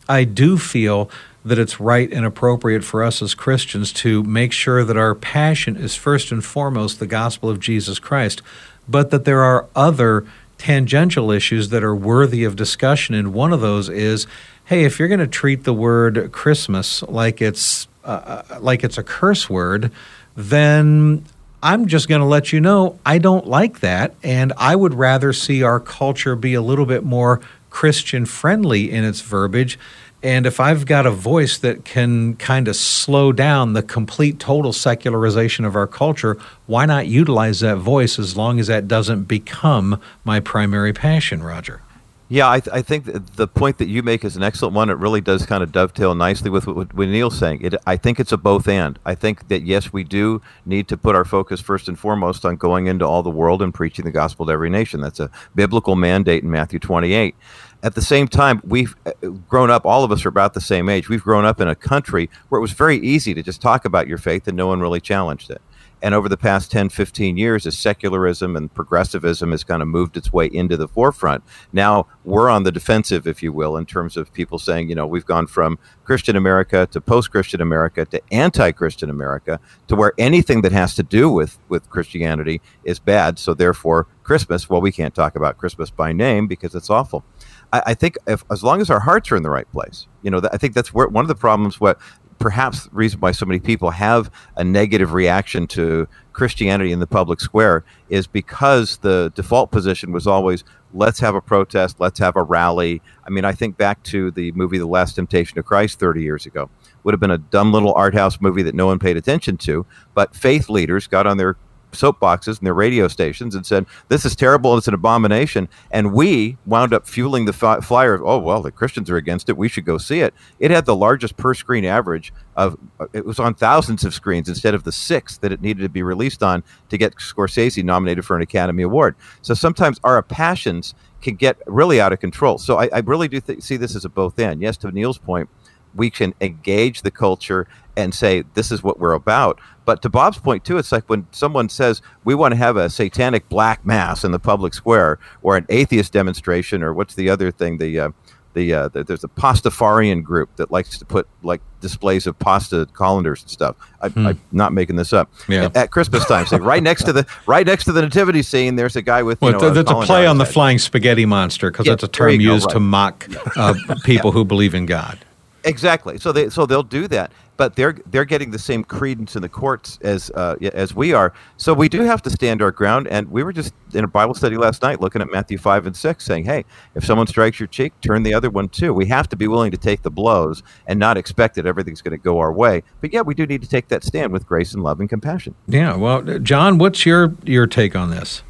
i 0.09 0.25
do 0.25 0.59
feel 0.59 1.11
that 1.45 1.59
it's 1.59 1.81
right 1.81 2.13
and 2.13 2.25
appropriate 2.25 2.85
for 2.85 3.03
us 3.03 3.21
as 3.21 3.35
Christians 3.35 3.93
to 3.93 4.23
make 4.23 4.53
sure 4.53 4.85
that 4.85 4.97
our 4.97 5.15
passion 5.15 5.77
is 5.77 5.95
first 5.95 6.31
and 6.31 6.45
foremost 6.45 6.99
the 6.99 7.07
gospel 7.07 7.51
of 7.51 7.59
Jesus 7.59 7.99
Christ, 7.99 8.43
but 8.89 9.11
that 9.11 9.25
there 9.25 9.43
are 9.43 9.67
other 9.75 10.25
tangential 10.63 11.33
issues 11.33 11.71
that 11.71 11.83
are 11.83 11.95
worthy 11.95 12.45
of 12.45 12.55
discussion. 12.55 13.17
And 13.17 13.35
one 13.35 13.53
of 13.53 13.61
those 13.61 13.89
is 13.89 14.29
hey, 14.67 14.85
if 14.85 14.97
you're 14.97 15.09
going 15.09 15.19
to 15.19 15.27
treat 15.27 15.65
the 15.65 15.73
word 15.73 16.31
Christmas 16.31 17.03
like 17.03 17.43
it's, 17.43 17.89
uh, 18.05 18.43
uh 18.53 18.61
like 18.61 18.85
it's 18.85 18.97
a 18.97 19.03
curse 19.03 19.51
word, 19.51 19.91
then 20.37 21.25
I'm 21.65 21.89
just 21.89 22.09
going 22.09 22.21
to 22.21 22.27
let 22.27 22.53
you 22.53 22.61
know 22.61 22.97
I 23.05 23.19
don't 23.19 23.49
like 23.49 23.81
that. 23.81 24.15
And 24.23 24.53
I 24.57 24.77
would 24.77 24.95
rather 24.95 25.33
see 25.33 25.65
our 25.65 25.81
culture 25.81 26.37
be 26.37 26.55
a 26.55 26.63
little 26.63 26.87
bit 26.87 27.03
more 27.03 27.41
Christian 27.71 28.25
friendly 28.25 28.89
in 28.89 29.03
its 29.03 29.21
verbiage 29.21 29.81
and 30.23 30.47
if 30.47 30.61
I've 30.61 30.87
got 30.87 31.05
a 31.05 31.11
voice 31.11 31.59
that 31.59 31.85
can 31.85 32.37
kind 32.37 32.69
of 32.69 32.77
slow 32.77 33.33
down 33.33 33.73
the 33.73 33.83
complete 33.83 34.39
total 34.39 34.73
secularization 34.73 35.65
of 35.65 35.75
our 35.75 35.89
culture, 35.89 36.39
why 36.67 36.87
not 36.87 37.09
utilize 37.09 37.61
that 37.61 37.79
voice 37.79 38.19
as 38.19 38.37
long 38.37 38.61
as 38.61 38.69
that 38.69 38.87
doesn't 38.87 39.25
become 39.25 40.01
my 40.25 40.39
primary 40.39 40.93
passion, 40.93 41.43
Roger? 41.43 41.83
Yeah, 42.29 42.51
I, 42.51 42.61
th- 42.61 42.75
I 42.75 42.81
think 42.81 43.05
the 43.37 43.47
point 43.47 43.77
that 43.77 43.89
you 43.89 44.03
make 44.03 44.25
is 44.25 44.37
an 44.37 44.43
excellent 44.43 44.75
one. 44.75 44.89
It 44.89 44.97
really 44.97 45.21
does 45.21 45.45
kind 45.45 45.63
of 45.63 45.71
dovetail 45.71 46.15
nicely 46.15 46.49
with 46.49 46.67
what, 46.67 46.95
what 46.95 47.09
Neil's 47.09 47.39
saying. 47.39 47.61
It, 47.61 47.75
I 47.87 47.99
think 47.99 48.19
it's 48.19 48.33
a 48.33 48.39
both 48.39 48.67
and. 48.69 48.99
I 49.05 49.15
think 49.15 49.49
that, 49.49 49.65
yes, 49.65 49.93
we 49.93 50.03
do 50.03 50.41
need 50.65 50.89
to 50.89 50.97
put 50.97 51.15
our 51.15 51.27
focus 51.27 51.61
first 51.61 51.89
and 51.89 51.99
foremost 51.99 52.47
on 52.47 52.57
going 52.57 52.87
into 52.87 53.05
all 53.05 53.23
the 53.23 53.29
world 53.29 53.61
and 53.61 53.75
preaching 53.75 54.07
the 54.07 54.11
gospel 54.11 54.47
to 54.47 54.53
every 54.53 54.71
nation. 54.71 55.03
That's 55.03 55.21
a 55.21 55.31
biblical 55.55 55.95
mandate 55.95 56.43
in 56.43 56.51
Matthew 56.51 56.79
28 56.79 57.35
at 57.83 57.95
the 57.95 58.03
same 58.03 58.29
time, 58.29 58.61
we've 58.65 58.95
uh, 59.05 59.13
grown 59.49 59.71
up, 59.71 59.85
all 59.85 60.05
of 60.05 60.13
us 60.13 60.25
are 60.25 60.29
about 60.29 60.55
the 60.55 60.61
same 60.61 60.89
age. 60.89 61.09
We've 61.09 61.23
grown 61.23 61.45
up 61.45 61.61
in 61.61 61.69
a 61.69 61.75
country 61.75 62.31
where 62.49 62.59
it 62.59 62.63
was 62.63 62.73
very 62.73 62.99
easy 62.99 63.35
to 63.35 63.43
just 63.43 63.61
talk 63.61 63.85
about 63.85 64.07
your 64.07 64.19
faith 64.19 64.47
and 64.47 64.57
no 64.57 64.69
one 64.69 64.81
really 64.81 65.01
challenged 65.01 65.51
it. 65.51 65.61
And 66.03 66.17
over 66.17 66.29
the 66.29 66.37
past 66.37 66.73
10, 66.73 66.89
15 66.89 67.37
years, 67.37 67.65
as 67.65 67.79
secularism 67.79 68.57
and 68.57 68.75
progressivism 68.75 69.53
has 69.53 69.63
kind 69.63 69.81
of 69.81 69.87
moved 69.87 70.17
its 70.17 70.33
way 70.33 70.47
into 70.47 70.77
the 70.77 70.89
forefront, 70.89 71.45
now 71.73 72.09
we're 72.25 72.51
on 72.51 72.65
the 72.65 72.73
defensive, 72.73 73.25
if 73.29 73.41
you 73.41 73.53
will, 73.53 73.77
in 73.77 73.87
terms 73.87 74.17
of 74.17 74.33
people 74.33 74.59
saying, 74.59 74.89
you 74.89 74.97
know, 74.97 75.07
we've 75.07 75.25
gone 75.25 75.47
from 75.47 75.79
Christian 76.03 76.35
America 76.35 76.89
to 76.91 77.01
post 77.01 77.31
Christian 77.31 77.61
America 77.61 78.05
to 78.07 78.21
anti 78.33 78.73
Christian 78.73 79.11
America 79.11 79.61
to 79.87 79.95
where 79.95 80.13
anything 80.19 80.63
that 80.63 80.73
has 80.73 80.97
to 80.97 81.05
do 81.05 81.31
with, 81.31 81.61
with 81.69 81.89
Christianity 81.89 82.61
is 82.83 82.99
bad. 82.99 83.39
So 83.39 83.55
therefore, 83.55 84.09
Christmas, 84.25 84.69
well, 84.69 84.81
we 84.81 84.91
can't 84.91 85.15
talk 85.15 85.37
about 85.37 85.57
Christmas 85.57 85.91
by 85.91 86.13
name 86.13 86.49
because 86.49 86.75
it's 86.75 86.91
awful. 86.91 87.25
I, 87.73 87.83
I 87.87 87.95
think 87.95 88.17
if, 88.27 88.45
as 88.51 88.63
long 88.63 88.81
as 88.81 88.91
our 88.91 89.01
hearts 89.01 89.33
are 89.33 89.37
in 89.37 89.43
the 89.43 89.51
right 89.51 89.71
place, 89.73 90.07
you 90.23 90.31
know, 90.31 90.41
I 90.53 90.57
think 90.59 90.75
that's 90.75 90.93
where, 90.93 91.09
one 91.09 91.25
of 91.25 91.29
the 91.29 91.35
problems. 91.35 91.81
What 91.81 91.99
perhaps 92.39 92.85
the 92.85 92.91
reason 92.93 93.21
why 93.21 93.31
so 93.31 93.47
many 93.47 93.61
people 93.61 93.91
have 93.91 94.31
a 94.57 94.65
negative 94.65 95.13
reaction 95.13 95.67
to 95.69 96.09
Christianity 96.33 96.91
in 96.91 96.99
the 96.99 97.07
public 97.07 97.41
square 97.41 97.85
is 98.09 98.27
because 98.27 98.97
the 98.99 99.33
default 99.35 99.71
position 99.71 100.11
was 100.13 100.27
always 100.27 100.65
let's 100.95 101.21
have 101.21 101.35
a 101.35 101.41
protest, 101.41 101.97
let's 102.01 102.19
have 102.19 102.37
a 102.37 102.43
rally. 102.43 103.01
I 103.27 103.31
mean, 103.31 103.45
I 103.45 103.53
think 103.53 103.77
back 103.77 104.03
to 104.05 104.31
the 104.33 104.53
movie 104.53 104.79
The 104.79 104.87
Last 104.87 105.15
Temptation 105.15 105.59
of 105.59 105.65
Christ 105.65 105.99
30 105.99 106.23
years 106.23 106.45
ago. 106.45 106.69
Would 107.05 107.15
have 107.15 107.21
been 107.21 107.31
a 107.31 107.39
dumb 107.39 107.73
little 107.73 107.95
art 107.95 108.15
house 108.15 108.41
movie 108.41 108.63
that 108.63 108.75
no 108.75 108.87
one 108.87 108.99
paid 108.99 109.17
attention 109.17 109.57
to, 109.59 109.87
but 110.15 110.35
faith 110.35 110.69
leaders 110.69 111.07
got 111.07 111.27
on 111.27 111.37
their 111.37 111.57
soapboxes 111.93 112.59
and 112.59 112.67
their 112.67 112.75
radio 112.75 113.09
stations 113.09 113.55
and 113.55 113.65
said, 113.65 113.87
This 114.09 114.25
is 114.25 114.37
terrible. 114.37 114.77
It's 114.77 114.89
an 114.89 114.95
abomination. 114.95 115.69
And 115.91 116.13
we 116.13 116.57
wound 116.67 116.93
up 116.93 117.07
fueling 117.07 117.45
the 117.45 117.53
fi- 117.53 117.81
flyer. 117.81 118.15
Of, 118.15 118.23
Oh, 118.25 118.39
well, 118.39 118.63
the 118.63 118.71
Christians 118.71 119.11
are 119.11 119.17
against 119.17 119.49
it. 119.49 119.57
We 119.57 119.69
should 119.69 119.85
go 119.85 119.99
see 119.99 120.21
it. 120.21 120.35
It 120.59 120.71
had 120.71 120.87
the 120.87 120.97
largest 120.97 121.37
per 121.37 121.55
screen 121.55 121.85
average 121.85 122.33
of, 122.57 122.77
uh, 123.01 123.07
it 123.13 123.25
was 123.25 123.39
on 123.39 123.55
thousands 123.55 124.05
of 124.05 124.15
screens 124.15 124.49
instead 124.49 124.75
of 124.75 124.85
the 124.85 124.93
six 124.93 125.39
that 125.39 125.53
it 125.53 125.61
needed 125.63 125.83
to 125.83 125.89
be 125.89 126.03
released 126.03 126.43
on 126.43 126.63
to 126.89 126.99
get 126.99 127.15
Scorsese 127.17 127.83
nominated 127.85 128.25
for 128.25 128.37
an 128.37 128.43
Academy 128.43 128.83
Award. 128.83 129.17
So 129.43 129.55
sometimes 129.55 129.99
our 130.05 130.23
passions 130.23 130.95
can 131.21 131.37
get 131.37 131.57
really 131.67 132.01
out 132.01 132.13
of 132.13 132.21
control. 132.21 132.59
So 132.59 132.79
I, 132.79 132.89
I 132.93 132.99
really 133.01 133.29
do 133.29 133.41
th- 133.41 133.63
see 133.63 133.77
this 133.77 133.95
as 133.97 134.05
a 134.05 134.09
both 134.09 134.39
end. 134.39 134.61
Yes, 134.61 134.77
to 134.79 134.91
Neil's 134.91 135.19
point, 135.19 135.49
we 135.95 136.11
can 136.11 136.35
engage 136.41 137.03
the 137.03 137.11
culture 137.11 137.69
and 137.97 138.15
say 138.15 138.45
this 138.55 138.71
is 138.71 138.83
what 138.83 138.99
we're 138.99 139.13
about. 139.13 139.61
But 139.85 140.03
to 140.03 140.09
Bob's 140.09 140.39
point 140.39 140.65
too, 140.65 140.79
it's 140.79 140.93
like 140.93 141.09
when 141.09 141.27
someone 141.33 141.69
says 141.69 142.03
we 142.25 142.35
want 142.35 142.53
to 142.53 142.57
have 142.57 142.77
a 142.77 142.89
satanic 142.89 143.49
black 143.49 143.85
mass 143.85 144.25
in 144.25 144.33
the 144.33 144.39
public 144.39 144.75
square, 144.75 145.19
or 145.43 145.57
an 145.57 145.67
atheist 145.69 146.13
demonstration, 146.13 146.83
or 146.83 146.95
what's 146.95 147.15
the 147.15 147.29
other 147.29 147.51
thing? 147.51 147.79
The 147.79 147.99
uh, 147.99 148.11
the, 148.55 148.75
uh, 148.75 148.89
the, 148.89 149.05
there's 149.05 149.25
a 149.25 149.29
pastafarian 149.29 150.23
group 150.23 150.55
that 150.57 150.71
likes 150.71 150.99
to 150.99 151.05
put 151.05 151.27
like 151.43 151.61
displays 151.81 152.27
of 152.27 152.39
pasta 152.39 152.87
colanders 152.93 153.43
and 153.43 153.51
stuff. 153.51 153.77
I, 154.01 154.07
am 154.07 154.13
hmm. 154.13 154.33
not 154.53 154.73
making 154.73 154.97
this 154.97 155.13
up. 155.13 155.33
Yeah. 155.49 155.65
At, 155.65 155.77
at 155.77 155.91
Christmas 155.91 156.25
time, 156.27 156.47
so 156.47 156.59
right 156.59 156.83
next 156.83 157.05
to 157.05 157.13
the 157.13 157.27
right 157.47 157.67
next 157.67 157.85
to 157.85 157.93
the 157.93 158.03
nativity 158.03 158.43
scene, 158.43 158.77
there's 158.77 158.97
a 158.97 159.03
guy 159.03 159.23
with. 159.23 159.41
Well, 159.41 159.53
know, 159.53 159.71
that's 159.71 159.91
a, 159.91 159.97
a 159.97 160.05
play 160.05 160.27
on 160.27 160.39
the 160.39 160.45
flying 160.45 160.79
spaghetti 160.79 161.25
monster 161.25 161.71
because 161.71 161.87
yeah, 161.87 161.93
that's 161.93 162.05
a 162.05 162.09
term 162.09 162.41
used 162.41 162.65
go, 162.65 162.67
right. 162.67 162.73
to 162.75 162.81
mock 162.81 163.29
uh, 163.57 163.75
people 164.05 164.31
yeah. 164.31 164.35
who 164.35 164.45
believe 164.45 164.75
in 164.75 164.87
God. 164.87 165.19
Exactly. 165.65 166.19
So 166.19 166.33
they 166.33 166.49
so 166.49 166.67
they'll 166.67 166.83
do 166.83 167.07
that, 167.09 167.33
but 167.57 167.77
they're 167.77 167.97
they're 168.07 168.25
getting 168.25 168.51
the 168.51 168.59
same 168.59 168.83
credence 168.83 169.37
in 169.37 169.43
the 169.43 169.49
courts 169.49 169.99
as 170.03 170.31
uh, 170.31 170.57
as 170.73 170.95
we 170.95 171.13
are. 171.13 171.33
So 171.57 171.73
we 171.73 171.89
do 171.89 172.03
have 172.03 172.21
to 172.23 172.31
stand 172.31 172.63
our 172.63 172.73
ground. 172.73 173.07
And 173.07 173.31
we 173.31 173.43
were 173.43 173.53
just 173.53 173.73
in 173.95 174.03
a 174.03 174.09
Bible 174.09 174.35
study 174.35 174.57
last 174.57 174.83
night 174.83 175.01
looking 175.01 175.23
at 175.23 175.31
Matthew 175.31 175.59
five 175.59 175.87
and 175.87 175.97
six, 175.97 176.25
saying, 176.25 176.45
"Hey, 176.45 176.65
if 176.95 177.05
someone 177.05 177.27
strikes 177.29 177.61
your 177.61 177.69
cheek, 177.69 177.93
turn 178.01 178.25
the 178.25 178.35
other 178.35 178.51
one 178.51 178.69
too." 178.69 178.93
We 178.93 179.07
have 179.07 179.29
to 179.29 179.37
be 179.37 179.47
willing 179.47 179.71
to 179.71 179.77
take 179.77 180.03
the 180.03 180.11
blows 180.11 180.63
and 180.87 180.99
not 180.99 181.17
expect 181.17 181.55
that 181.55 181.67
everything's 181.67 182.03
going 182.03 182.17
to 182.17 182.23
go 182.23 182.39
our 182.39 182.53
way. 182.53 182.83
But 183.01 183.13
yeah, 183.13 183.21
we 183.21 183.35
do 183.35 183.47
need 183.47 183.63
to 183.63 183.69
take 183.69 183.89
that 183.89 184.03
stand 184.03 184.33
with 184.33 184.47
grace 184.47 184.75
and 184.75 184.83
love 184.83 184.99
and 184.99 185.09
compassion. 185.09 185.55
Yeah. 185.69 185.95
Well, 185.97 186.23
John, 186.41 186.79
what's 186.79 187.07
your 187.07 187.37
your 187.45 187.69
take 187.69 187.95
on 187.95 188.11
this? 188.11 188.43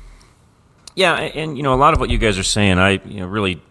Yeah, 0.94 1.14
and 1.14 1.56
you 1.56 1.62
know, 1.62 1.74
a 1.74 1.76
lot 1.76 1.92
of 1.92 2.00
what 2.00 2.10
you 2.10 2.18
guys 2.18 2.38
are 2.38 2.42
saying, 2.42 2.78
I 2.78 3.00
you 3.04 3.20
know, 3.20 3.26
really 3.26 3.62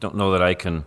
don't 0.00 0.16
know 0.16 0.32
that 0.32 0.42
I 0.42 0.54
can 0.54 0.84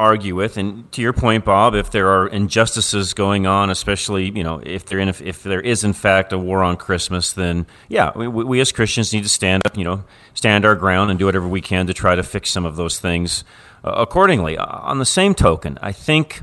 argue 0.00 0.34
with. 0.34 0.56
And 0.56 0.90
to 0.92 1.02
your 1.02 1.12
point, 1.12 1.44
Bob, 1.44 1.74
if 1.74 1.90
there 1.90 2.08
are 2.08 2.26
injustices 2.26 3.12
going 3.14 3.46
on, 3.46 3.70
especially 3.70 4.30
you 4.30 4.42
know 4.42 4.60
if 4.64 4.86
there 4.86 4.98
in, 4.98 5.08
if 5.08 5.42
there 5.42 5.60
is 5.60 5.84
in 5.84 5.92
fact 5.92 6.32
a 6.32 6.38
war 6.38 6.64
on 6.64 6.76
Christmas, 6.76 7.32
then 7.32 7.66
yeah, 7.88 8.10
we, 8.16 8.26
we, 8.26 8.60
as 8.60 8.72
Christians 8.72 9.12
need 9.12 9.22
to 9.22 9.28
stand 9.28 9.62
up, 9.66 9.76
you 9.76 9.84
know, 9.84 10.04
stand 10.34 10.64
our 10.64 10.74
ground 10.74 11.10
and 11.10 11.18
do 11.18 11.26
whatever 11.26 11.46
we 11.46 11.60
can 11.60 11.86
to 11.86 11.94
try 11.94 12.14
to 12.14 12.22
fix 12.22 12.50
some 12.50 12.64
of 12.64 12.76
those 12.76 12.98
things 12.98 13.44
uh, 13.84 13.92
accordingly. 13.92 14.56
On 14.56 14.98
the 14.98 15.04
same 15.04 15.34
token, 15.34 15.78
I 15.82 15.92
think 15.92 16.42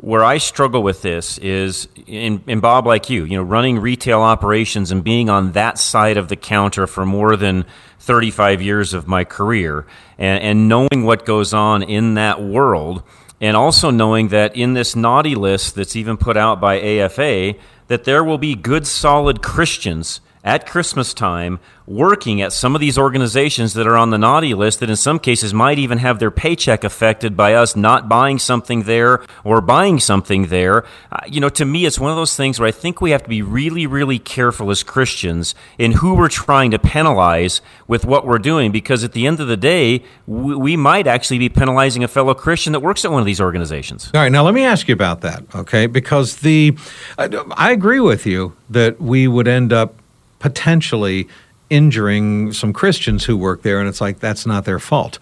where 0.00 0.24
I 0.24 0.38
struggle 0.38 0.82
with 0.82 1.02
this 1.02 1.36
is 1.38 1.86
in, 2.06 2.42
in, 2.46 2.60
Bob, 2.60 2.86
like 2.86 3.10
you, 3.10 3.24
you 3.24 3.36
know, 3.36 3.42
running 3.42 3.78
retail 3.78 4.22
operations 4.22 4.90
and 4.90 5.04
being 5.04 5.28
on 5.28 5.52
that 5.52 5.78
side 5.78 6.16
of 6.16 6.28
the 6.28 6.36
counter 6.36 6.86
for 6.86 7.04
more 7.04 7.36
than 7.36 7.66
35 8.00 8.60
years 8.60 8.92
of 8.94 9.06
my 9.06 9.24
career 9.24 9.86
and, 10.18 10.42
and 10.42 10.68
knowing 10.68 11.04
what 11.04 11.24
goes 11.24 11.54
on 11.54 11.82
in 11.82 12.14
that 12.14 12.42
world. 12.42 13.02
And 13.40 13.56
also 13.56 13.90
knowing 13.90 14.28
that 14.28 14.56
in 14.56 14.74
this 14.74 14.94
naughty 14.94 15.34
list 15.34 15.74
that's 15.74 15.96
even 15.96 16.18
put 16.18 16.36
out 16.36 16.60
by 16.60 16.78
AFA, 16.80 17.54
that 17.86 18.04
there 18.04 18.22
will 18.22 18.36
be 18.36 18.54
good, 18.54 18.86
solid 18.86 19.40
Christians 19.40 20.20
at 20.42 20.66
Christmas 20.66 21.12
time 21.12 21.58
working 21.86 22.40
at 22.40 22.52
some 22.52 22.74
of 22.76 22.80
these 22.80 22.96
organizations 22.96 23.74
that 23.74 23.86
are 23.86 23.96
on 23.96 24.10
the 24.10 24.18
naughty 24.18 24.54
list 24.54 24.78
that 24.78 24.88
in 24.88 24.94
some 24.94 25.18
cases 25.18 25.52
might 25.52 25.78
even 25.78 25.98
have 25.98 26.20
their 26.20 26.30
paycheck 26.30 26.84
affected 26.84 27.36
by 27.36 27.52
us 27.52 27.74
not 27.74 28.08
buying 28.08 28.38
something 28.38 28.84
there 28.84 29.20
or 29.42 29.60
buying 29.60 29.98
something 29.98 30.46
there. 30.46 30.84
Uh, 31.10 31.18
you 31.26 31.40
know, 31.40 31.48
to 31.48 31.64
me, 31.64 31.84
it's 31.84 31.98
one 31.98 32.10
of 32.10 32.16
those 32.16 32.36
things 32.36 32.60
where 32.60 32.68
I 32.68 32.70
think 32.70 33.00
we 33.00 33.10
have 33.10 33.24
to 33.24 33.28
be 33.28 33.42
really, 33.42 33.88
really 33.88 34.20
careful 34.20 34.70
as 34.70 34.84
Christians 34.84 35.54
in 35.78 35.92
who 35.92 36.14
we're 36.14 36.28
trying 36.28 36.70
to 36.70 36.78
penalize 36.78 37.60
with 37.88 38.04
what 38.04 38.24
we're 38.24 38.38
doing 38.38 38.70
because 38.70 39.02
at 39.02 39.12
the 39.12 39.26
end 39.26 39.40
of 39.40 39.48
the 39.48 39.56
day, 39.56 40.04
we, 40.28 40.54
we 40.54 40.76
might 40.76 41.08
actually 41.08 41.38
be 41.38 41.48
penalizing 41.48 42.04
a 42.04 42.08
fellow 42.08 42.34
Christian 42.34 42.72
that 42.72 42.80
works 42.80 43.04
at 43.04 43.10
one 43.10 43.20
of 43.20 43.26
these 43.26 43.40
organizations. 43.40 44.10
All 44.14 44.20
right, 44.20 44.30
now 44.30 44.44
let 44.44 44.54
me 44.54 44.62
ask 44.62 44.86
you 44.86 44.94
about 44.94 45.22
that, 45.22 45.42
okay? 45.56 45.86
Because 45.86 46.36
the, 46.36 46.78
I 47.18 47.72
agree 47.72 48.00
with 48.00 48.26
you 48.26 48.56
that 48.70 49.00
we 49.00 49.26
would 49.26 49.48
end 49.48 49.72
up 49.72 49.96
potentially 50.40 51.28
injuring 51.70 52.52
some 52.52 52.72
Christians 52.72 53.24
who 53.24 53.36
work 53.36 53.62
there, 53.62 53.78
and 53.78 53.88
it's 53.88 54.00
like 54.00 54.18
that's 54.18 54.44
not 54.44 54.64
their 54.64 54.80
fault. 54.80 55.20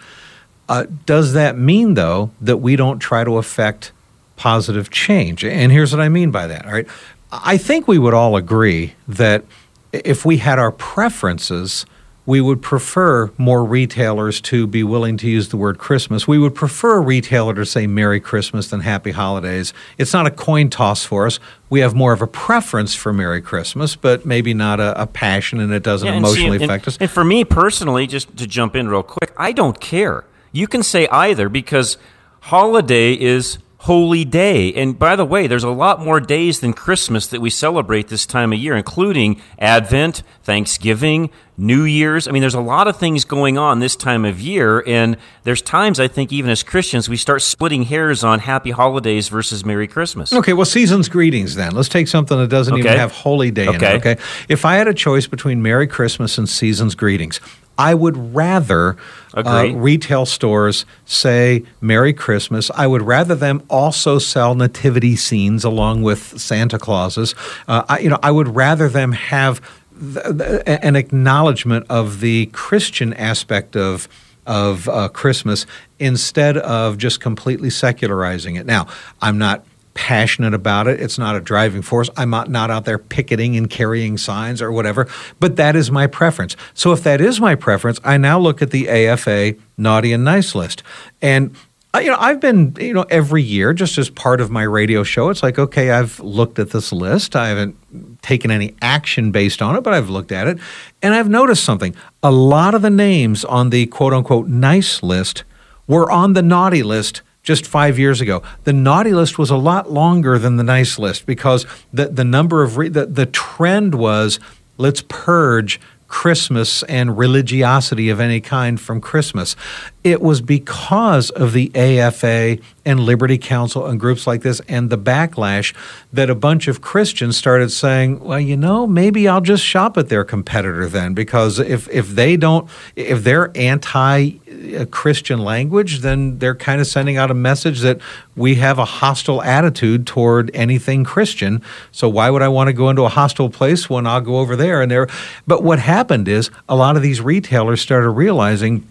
Uh, 0.68 0.86
does 1.04 1.34
that 1.34 1.58
mean, 1.58 1.94
though, 1.94 2.30
that 2.40 2.58
we 2.58 2.74
don't 2.76 2.98
try 2.98 3.24
to 3.24 3.36
affect 3.36 3.92
positive 4.36 4.90
change? 4.90 5.44
And 5.44 5.70
here's 5.70 5.92
what 5.92 6.00
I 6.00 6.08
mean 6.08 6.30
by 6.30 6.46
that. 6.46 6.64
All 6.64 6.72
right, 6.72 6.88
I 7.30 7.58
think 7.58 7.86
we 7.86 7.98
would 7.98 8.14
all 8.14 8.36
agree 8.36 8.94
that 9.06 9.44
if 9.92 10.24
we 10.24 10.38
had 10.38 10.58
our 10.58 10.72
preferences 10.72 11.84
we 12.28 12.42
would 12.42 12.60
prefer 12.60 13.30
more 13.38 13.64
retailers 13.64 14.38
to 14.42 14.66
be 14.66 14.84
willing 14.84 15.16
to 15.16 15.26
use 15.26 15.48
the 15.48 15.56
word 15.56 15.78
Christmas. 15.78 16.28
We 16.28 16.38
would 16.38 16.54
prefer 16.54 16.98
a 16.98 17.00
retailer 17.00 17.54
to 17.54 17.64
say 17.64 17.86
Merry 17.86 18.20
Christmas 18.20 18.68
than 18.68 18.80
Happy 18.80 19.12
Holidays. 19.12 19.72
It's 19.96 20.12
not 20.12 20.26
a 20.26 20.30
coin 20.30 20.68
toss 20.68 21.06
for 21.06 21.24
us. 21.24 21.40
We 21.70 21.80
have 21.80 21.94
more 21.94 22.12
of 22.12 22.20
a 22.20 22.26
preference 22.26 22.94
for 22.94 23.14
Merry 23.14 23.40
Christmas, 23.40 23.96
but 23.96 24.26
maybe 24.26 24.52
not 24.52 24.78
a, 24.78 25.00
a 25.00 25.06
passion, 25.06 25.58
and 25.58 25.72
it 25.72 25.82
doesn't 25.82 26.04
Yeah, 26.06 26.16
and 26.16 26.22
emotionally 26.26 26.58
see, 26.58 26.64
and- 26.64 26.70
affect 26.70 26.86
us. 26.88 26.98
And 27.00 27.10
for 27.10 27.24
me 27.24 27.44
personally, 27.46 28.06
just 28.06 28.36
to 28.36 28.46
jump 28.46 28.76
in 28.76 28.88
real 28.88 29.02
quick, 29.02 29.32
I 29.38 29.52
don't 29.52 29.80
care. 29.80 30.26
You 30.52 30.66
can 30.66 30.82
say 30.82 31.08
either 31.08 31.48
because 31.48 31.96
holiday 32.40 33.14
is 33.14 33.56
holy 33.82 34.24
day. 34.24 34.72
And 34.74 34.98
by 34.98 35.14
the 35.14 35.24
way, 35.24 35.46
there's 35.46 35.62
a 35.64 35.70
lot 35.70 36.04
more 36.04 36.18
days 36.18 36.60
than 36.60 36.72
Christmas 36.72 37.28
that 37.28 37.40
we 37.40 37.48
celebrate 37.48 38.08
this 38.08 38.26
time 38.26 38.52
of 38.52 38.58
year, 38.58 38.76
including 38.76 39.40
Advent, 39.58 40.24
Thanksgiving, 40.42 41.30
New 41.56 41.84
Year's. 41.84 42.26
I 42.26 42.32
mean, 42.32 42.40
there's 42.40 42.54
a 42.54 42.60
lot 42.60 42.88
of 42.88 42.96
things 42.96 43.24
going 43.24 43.56
on 43.56 43.78
this 43.78 43.94
time 43.94 44.24
of 44.24 44.40
year. 44.40 44.82
And 44.86 45.16
there's 45.44 45.62
times, 45.62 46.00
I 46.00 46.08
think, 46.08 46.32
even 46.32 46.50
as 46.50 46.64
Christians, 46.64 47.08
we 47.08 47.16
start 47.16 47.40
splitting 47.40 47.84
hairs 47.84 48.24
on 48.24 48.40
happy 48.40 48.72
holidays 48.72 49.28
versus 49.28 49.64
Merry 49.64 49.86
Christmas. 49.86 50.32
Okay, 50.32 50.52
well, 50.54 50.66
season's 50.66 51.08
greetings 51.08 51.54
then. 51.54 51.72
Let's 51.72 51.88
take 51.88 52.08
something 52.08 52.36
that 52.36 52.48
doesn't 52.48 52.76
even 52.76 52.96
have 52.98 53.12
holy 53.12 53.52
day 53.52 53.66
in 53.68 53.76
Okay. 53.76 53.94
it. 53.94 53.96
Okay. 54.06 54.16
If 54.48 54.64
I 54.64 54.74
had 54.74 54.88
a 54.88 54.94
choice 54.94 55.28
between 55.28 55.62
Merry 55.62 55.86
Christmas 55.86 56.36
and 56.36 56.48
season's 56.48 56.96
greetings, 56.96 57.40
I 57.78 57.94
would 57.94 58.34
rather 58.34 58.96
uh, 59.34 59.70
retail 59.72 60.26
stores 60.26 60.84
say 61.04 61.62
Merry 61.80 62.12
Christmas. 62.12 62.70
I 62.74 62.88
would 62.88 63.02
rather 63.02 63.36
them 63.36 63.62
also 63.70 64.18
sell 64.18 64.56
nativity 64.56 65.14
scenes 65.14 65.64
along 65.64 66.02
with 66.02 66.40
Santa 66.40 66.78
Clauses. 66.78 67.36
Uh, 67.68 67.84
I, 67.88 68.00
you 68.00 68.10
know, 68.10 68.18
I 68.22 68.32
would 68.32 68.56
rather 68.56 68.88
them 68.88 69.12
have 69.12 69.60
th- 70.00 70.38
th- 70.38 70.62
an 70.66 70.96
acknowledgement 70.96 71.86
of 71.88 72.20
the 72.20 72.46
Christian 72.46 73.14
aspect 73.14 73.76
of 73.76 74.08
of 74.44 74.88
uh, 74.88 75.08
Christmas 75.10 75.66
instead 75.98 76.56
of 76.56 76.96
just 76.96 77.20
completely 77.20 77.68
secularizing 77.68 78.56
it. 78.56 78.64
Now, 78.64 78.86
I'm 79.20 79.36
not 79.36 79.62
passionate 79.98 80.54
about 80.54 80.86
it. 80.86 81.00
It's 81.00 81.18
not 81.18 81.34
a 81.34 81.40
driving 81.40 81.82
force. 81.82 82.08
I'm 82.16 82.30
not, 82.30 82.48
not 82.48 82.70
out 82.70 82.84
there 82.84 82.98
picketing 82.98 83.56
and 83.56 83.68
carrying 83.68 84.16
signs 84.16 84.62
or 84.62 84.70
whatever, 84.70 85.08
but 85.40 85.56
that 85.56 85.74
is 85.74 85.90
my 85.90 86.06
preference. 86.06 86.56
So 86.72 86.92
if 86.92 87.02
that 87.02 87.20
is 87.20 87.40
my 87.40 87.56
preference, 87.56 87.98
I 88.04 88.16
now 88.16 88.38
look 88.38 88.62
at 88.62 88.70
the 88.70 88.88
AFA 88.88 89.56
naughty 89.76 90.12
and 90.12 90.24
nice 90.24 90.54
list. 90.54 90.84
And 91.20 91.56
uh, 91.92 91.98
you 91.98 92.12
know, 92.12 92.16
I've 92.20 92.38
been, 92.38 92.76
you 92.78 92.94
know, 92.94 93.06
every 93.10 93.42
year 93.42 93.72
just 93.72 93.98
as 93.98 94.08
part 94.08 94.40
of 94.40 94.52
my 94.52 94.62
radio 94.62 95.02
show, 95.02 95.30
it's 95.30 95.42
like, 95.42 95.58
okay, 95.58 95.90
I've 95.90 96.20
looked 96.20 96.60
at 96.60 96.70
this 96.70 96.92
list. 96.92 97.34
I 97.34 97.48
haven't 97.48 98.22
taken 98.22 98.52
any 98.52 98.76
action 98.80 99.32
based 99.32 99.60
on 99.60 99.74
it, 99.74 99.80
but 99.80 99.94
I've 99.94 100.10
looked 100.10 100.30
at 100.30 100.46
it 100.46 100.58
and 101.02 101.12
I've 101.12 101.28
noticed 101.28 101.64
something. 101.64 101.96
A 102.22 102.30
lot 102.30 102.76
of 102.76 102.82
the 102.82 102.90
names 102.90 103.44
on 103.44 103.70
the 103.70 103.86
quote 103.86 104.12
unquote 104.12 104.46
nice 104.46 105.02
list 105.02 105.42
were 105.88 106.08
on 106.08 106.34
the 106.34 106.42
naughty 106.42 106.84
list 106.84 107.22
just 107.48 107.66
five 107.66 107.98
years 107.98 108.20
ago. 108.20 108.42
The 108.64 108.74
naughty 108.74 109.12
list 109.12 109.38
was 109.38 109.48
a 109.48 109.56
lot 109.56 109.90
longer 109.90 110.38
than 110.38 110.56
the 110.56 110.62
nice 110.62 110.98
list 110.98 111.24
because 111.24 111.64
the, 111.94 112.08
the 112.08 112.22
number 112.22 112.62
of, 112.62 112.76
re- 112.76 112.90
the, 112.90 113.06
the 113.06 113.24
trend 113.24 113.94
was 113.94 114.38
let's 114.76 115.02
purge 115.08 115.80
Christmas 116.08 116.82
and 116.84 117.16
religiosity 117.16 118.10
of 118.10 118.20
any 118.20 118.40
kind 118.40 118.78
from 118.78 119.00
Christmas. 119.00 119.56
It 120.02 120.20
was 120.20 120.40
because 120.40 121.30
of 121.30 121.54
the 121.54 121.70
AFA 121.74 122.58
and 122.84 123.00
Liberty 123.00 123.36
Counsel 123.36 123.86
and 123.86 124.00
groups 124.00 124.26
like 124.26 124.40
this 124.42 124.60
and 124.68 124.88
the 124.88 124.98
backlash 124.98 125.74
that 126.12 126.30
a 126.30 126.34
bunch 126.34 126.66
of 126.66 126.80
Christians 126.80 127.36
started 127.36 127.70
saying, 127.70 128.20
well, 128.20 128.40
you 128.40 128.56
know, 128.56 128.86
maybe 128.86 129.28
I'll 129.28 129.42
just 129.42 129.62
shop 129.62 129.98
at 129.98 130.08
their 130.08 130.24
competitor 130.24 130.86
then 130.86 131.12
because 131.12 131.58
if, 131.58 131.88
if 131.90 132.08
they 132.08 132.36
don't, 132.38 132.68
if 132.96 133.22
they're 133.22 133.54
anti 133.54 134.32
uh, 134.48 134.86
Christian 134.86 135.38
language, 135.38 136.00
then 136.00 136.38
they're 136.38 136.54
kind 136.54 136.80
of 136.80 136.86
sending 136.86 137.16
out 137.16 137.30
a 137.30 137.34
message 137.34 137.80
that 137.80 138.00
we 138.36 138.56
have 138.56 138.78
a 138.78 138.84
hostile 138.84 139.42
attitude 139.42 140.06
toward 140.06 140.50
anything 140.54 141.04
Christian. 141.04 141.62
So 141.92 142.08
why 142.08 142.30
would 142.30 142.42
I 142.42 142.48
want 142.48 142.68
to 142.68 142.72
go 142.72 142.90
into 142.90 143.02
a 143.02 143.08
hostile 143.08 143.50
place 143.50 143.90
when 143.90 144.06
I'll 144.06 144.20
go 144.20 144.38
over 144.38 144.56
there 144.56 144.82
and 144.82 144.90
there? 144.90 145.08
But 145.46 145.62
what 145.62 145.78
happened 145.78 146.28
is 146.28 146.50
a 146.68 146.76
lot 146.76 146.96
of 146.96 147.02
these 147.02 147.20
retailers 147.20 147.80
started 147.80 148.10
realizing 148.10 148.86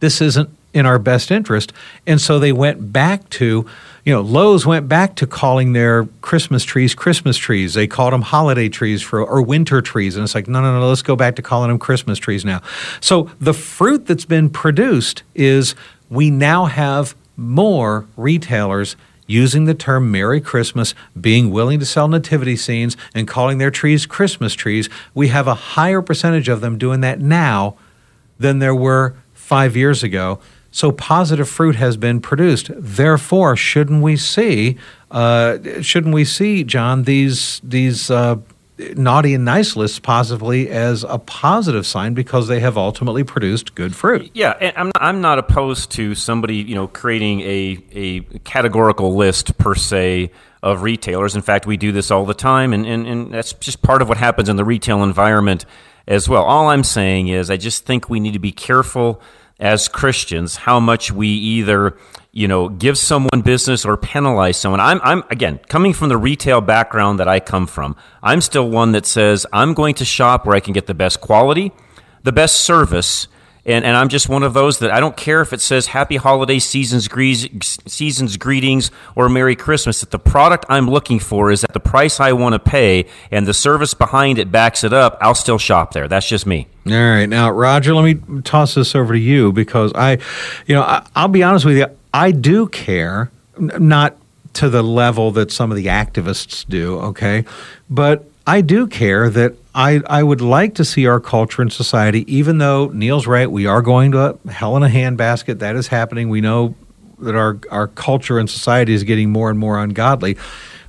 this 0.00 0.20
isn't 0.20 0.50
in 0.74 0.84
our 0.84 0.98
best 0.98 1.30
interest. 1.30 1.72
And 2.06 2.20
so 2.20 2.38
they 2.38 2.52
went 2.52 2.92
back 2.92 3.30
to, 3.30 3.64
you 4.04 4.12
know, 4.12 4.20
Lowe's 4.20 4.66
went 4.66 4.88
back 4.88 5.14
to 5.16 5.26
calling 5.26 5.72
their 5.72 6.06
Christmas 6.20 6.64
trees 6.64 6.94
Christmas 6.94 7.38
trees. 7.38 7.74
They 7.74 7.86
called 7.86 8.12
them 8.12 8.22
holiday 8.22 8.68
trees 8.68 9.00
for 9.00 9.24
or 9.24 9.40
winter 9.40 9.80
trees. 9.80 10.16
And 10.16 10.24
it's 10.24 10.34
like, 10.34 10.48
no, 10.48 10.60
no, 10.60 10.78
no, 10.78 10.88
let's 10.88 11.00
go 11.00 11.16
back 11.16 11.36
to 11.36 11.42
calling 11.42 11.68
them 11.68 11.78
Christmas 11.78 12.18
trees 12.18 12.44
now. 12.44 12.60
So 13.00 13.30
the 13.40 13.54
fruit 13.54 14.06
that's 14.06 14.24
been 14.24 14.50
produced 14.50 15.22
is 15.34 15.76
we 16.10 16.28
now 16.28 16.66
have 16.66 17.14
more 17.36 18.06
retailers 18.16 18.96
using 19.26 19.64
the 19.64 19.74
term 19.74 20.10
Merry 20.10 20.40
Christmas, 20.40 20.94
being 21.18 21.50
willing 21.50 21.78
to 21.78 21.86
sell 21.86 22.08
nativity 22.08 22.56
scenes, 22.56 22.96
and 23.14 23.26
calling 23.26 23.58
their 23.58 23.70
trees 23.70 24.06
Christmas 24.06 24.54
trees. 24.54 24.90
We 25.14 25.28
have 25.28 25.46
a 25.46 25.54
higher 25.54 26.02
percentage 26.02 26.48
of 26.48 26.60
them 26.60 26.76
doing 26.76 27.00
that 27.00 27.20
now 27.20 27.76
than 28.38 28.58
there 28.58 28.74
were 28.74 29.14
five 29.32 29.76
years 29.76 30.02
ago. 30.02 30.40
So 30.74 30.90
positive 30.90 31.48
fruit 31.48 31.76
has 31.76 31.96
been 31.96 32.20
produced. 32.20 32.68
Therefore, 32.74 33.54
shouldn't 33.54 34.02
we 34.02 34.16
see? 34.16 34.76
Uh, 35.08 35.80
shouldn't 35.80 36.12
we 36.12 36.24
see, 36.24 36.64
John, 36.64 37.04
these 37.04 37.60
these 37.62 38.10
uh, 38.10 38.38
naughty 38.96 39.34
and 39.34 39.44
nice 39.44 39.76
lists 39.76 40.00
possibly 40.00 40.68
as 40.68 41.04
a 41.04 41.20
positive 41.20 41.86
sign 41.86 42.12
because 42.14 42.48
they 42.48 42.58
have 42.58 42.76
ultimately 42.76 43.22
produced 43.22 43.76
good 43.76 43.94
fruit? 43.94 44.32
Yeah, 44.34 44.72
I'm 44.76 44.86
not, 44.86 44.96
I'm 45.00 45.20
not 45.20 45.38
opposed 45.38 45.92
to 45.92 46.16
somebody 46.16 46.56
you 46.56 46.74
know 46.74 46.88
creating 46.88 47.42
a 47.42 47.78
a 47.92 48.20
categorical 48.40 49.14
list 49.14 49.56
per 49.56 49.76
se 49.76 50.32
of 50.60 50.82
retailers. 50.82 51.36
In 51.36 51.42
fact, 51.42 51.66
we 51.66 51.76
do 51.76 51.92
this 51.92 52.10
all 52.10 52.26
the 52.26 52.34
time, 52.34 52.72
and, 52.72 52.84
and, 52.84 53.06
and 53.06 53.32
that's 53.32 53.52
just 53.52 53.80
part 53.82 54.02
of 54.02 54.08
what 54.08 54.18
happens 54.18 54.48
in 54.48 54.56
the 54.56 54.64
retail 54.64 55.04
environment 55.04 55.66
as 56.08 56.28
well. 56.28 56.42
All 56.42 56.68
I'm 56.68 56.82
saying 56.82 57.28
is, 57.28 57.48
I 57.48 57.58
just 57.58 57.86
think 57.86 58.10
we 58.10 58.18
need 58.18 58.32
to 58.32 58.40
be 58.40 58.50
careful 58.50 59.22
as 59.64 59.88
Christians 59.88 60.56
how 60.56 60.78
much 60.78 61.10
we 61.10 61.26
either 61.26 61.96
you 62.32 62.46
know 62.46 62.68
give 62.68 62.98
someone 62.98 63.40
business 63.40 63.84
or 63.86 63.96
penalize 63.96 64.58
someone. 64.58 64.78
I'm 64.78 65.00
I'm 65.02 65.24
again 65.30 65.58
coming 65.68 65.94
from 65.94 66.10
the 66.10 66.18
retail 66.18 66.60
background 66.60 67.18
that 67.18 67.28
I 67.28 67.40
come 67.40 67.66
from. 67.66 67.96
I'm 68.22 68.42
still 68.42 68.68
one 68.68 68.92
that 68.92 69.06
says 69.06 69.46
I'm 69.52 69.72
going 69.72 69.94
to 69.96 70.04
shop 70.04 70.44
where 70.44 70.54
I 70.54 70.60
can 70.60 70.74
get 70.74 70.86
the 70.86 70.94
best 70.94 71.20
quality, 71.22 71.72
the 72.22 72.32
best 72.32 72.60
service. 72.60 73.26
And, 73.66 73.84
and 73.84 73.96
I'm 73.96 74.08
just 74.08 74.28
one 74.28 74.42
of 74.42 74.52
those 74.52 74.80
that 74.80 74.90
I 74.90 75.00
don't 75.00 75.16
care 75.16 75.40
if 75.40 75.52
it 75.52 75.60
says 75.60 75.86
Happy 75.86 76.16
Holiday 76.16 76.58
Seasons, 76.58 77.08
seasons 77.86 78.36
Greetings 78.36 78.90
or 79.14 79.28
Merry 79.28 79.56
Christmas. 79.56 80.00
That 80.00 80.10
the 80.10 80.18
product 80.18 80.66
I'm 80.68 80.88
looking 80.88 81.18
for 81.18 81.50
is 81.50 81.64
at 81.64 81.72
the 81.72 81.80
price 81.80 82.20
I 82.20 82.32
want 82.32 82.52
to 82.54 82.58
pay, 82.58 83.06
and 83.30 83.46
the 83.46 83.54
service 83.54 83.94
behind 83.94 84.38
it 84.38 84.52
backs 84.52 84.84
it 84.84 84.92
up. 84.92 85.16
I'll 85.20 85.34
still 85.34 85.58
shop 85.58 85.92
there. 85.92 86.08
That's 86.08 86.28
just 86.28 86.46
me. 86.46 86.66
All 86.86 86.92
right, 86.92 87.26
now 87.26 87.50
Roger, 87.50 87.94
let 87.94 88.04
me 88.04 88.42
toss 88.42 88.74
this 88.74 88.94
over 88.94 89.14
to 89.14 89.18
you 89.18 89.52
because 89.52 89.92
I, 89.94 90.18
you 90.66 90.74
know, 90.74 90.82
I, 90.82 91.06
I'll 91.16 91.28
be 91.28 91.42
honest 91.42 91.64
with 91.64 91.78
you, 91.78 91.86
I 92.12 92.30
do 92.32 92.68
care, 92.68 93.30
not 93.58 94.18
to 94.54 94.68
the 94.68 94.82
level 94.82 95.30
that 95.32 95.50
some 95.50 95.70
of 95.70 95.76
the 95.76 95.86
activists 95.86 96.66
do, 96.68 96.98
okay, 96.98 97.44
but 97.88 98.28
I 98.46 98.60
do 98.60 98.86
care 98.86 99.30
that 99.30 99.54
I 99.74 100.02
I 100.06 100.22
would 100.22 100.40
like 100.40 100.74
to 100.74 100.84
see 100.84 101.06
our 101.06 101.20
culture 101.20 101.62
and 101.62 101.72
society, 101.72 102.24
even 102.32 102.58
though 102.58 102.88
Neil's 102.88 103.26
right, 103.26 103.50
we 103.50 103.66
are 103.66 103.82
going 103.82 104.12
to 104.12 104.38
hell 104.48 104.76
in 104.76 104.82
a 104.82 104.88
handbasket. 104.88 105.58
That 105.60 105.76
is 105.76 105.88
happening. 105.88 106.28
We 106.28 106.40
know 106.40 106.74
that 107.20 107.34
our 107.34 107.58
our 107.70 107.88
culture 107.88 108.38
and 108.38 108.48
society 108.48 108.92
is 108.92 109.02
getting 109.04 109.30
more 109.30 109.50
and 109.50 109.58
more 109.58 109.78
ungodly, 109.78 110.36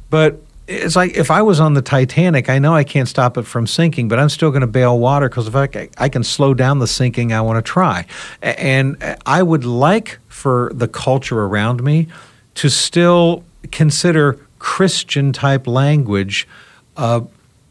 but 0.10 0.42
it's 0.68 0.96
like 0.96 1.16
if 1.16 1.30
I 1.32 1.42
was 1.44 1.60
on 1.60 1.76
the 1.76 1.82
Titanic, 1.82 2.50
I 2.50 2.60
know 2.60 2.74
I 2.74 2.84
can't 2.84 3.08
stop 3.08 3.38
it 3.38 3.44
from 3.44 3.68
sinking, 3.68 4.08
but 4.08 4.20
I'm 4.20 4.30
still 4.30 4.50
going 4.50 4.62
to 4.62 4.68
bail 4.68 4.98
water 4.98 5.30
because 5.30 5.48
if 5.48 5.56
I, 5.56 5.90
I 5.98 6.10
can 6.10 6.24
slow 6.24 6.54
down 6.54 6.80
the 6.80 6.88
sinking, 6.88 7.34
I 7.34 7.42
want 7.42 7.64
to 7.64 7.72
try. 7.72 8.06
And 8.42 8.98
I 9.26 9.44
would 9.44 9.64
like 9.64 10.18
for 10.28 10.72
the 10.74 10.88
culture 10.88 11.42
around 11.42 11.84
me 11.84 12.08
to 12.56 12.70
still 12.70 13.44
consider 13.72 14.40
Christian 14.58 15.32
type 15.32 15.68
language 15.68 16.48
uh, 16.98 17.22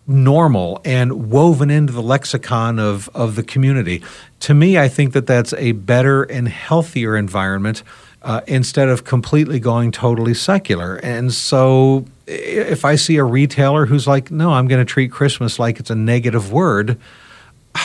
normal 0.07 0.81
and 0.85 1.31
woven 1.31 1.71
into 1.71 1.93
the 1.93 2.03
lexicon 2.03 2.79
of, 2.79 3.09
of 3.15 3.37
the 3.37 3.43
community. 3.43 4.03
To 4.41 4.55
me, 4.55 4.79
I 4.79 4.89
think 4.89 5.13
that 5.15 5.27
that's 5.27 5.55
a 5.55 5.73
better 5.73 6.25
and 6.25 6.49
healthier 6.49 7.17
environment 7.17 7.83
uh, 8.23 8.41
instead 8.47 8.89
of 8.89 9.05
completely 9.05 9.61
going 9.61 9.93
totally 9.93 10.35
secular. 10.35 10.97
And 10.97 11.33
so, 11.33 12.07
if 12.27 12.85
I 12.85 12.97
see 12.97 13.17
a 13.17 13.25
retailer 13.25 13.85
who's 13.85 14.07
like, 14.07 14.31
no, 14.31 14.53
I'm 14.53 14.67
going 14.67 14.81
to 14.81 14.91
treat 14.91 15.13
Christmas 15.13 15.59
like 15.59 15.79
it's 15.79 15.91
a 15.91 15.95
negative 15.95 16.51
word, 16.51 16.99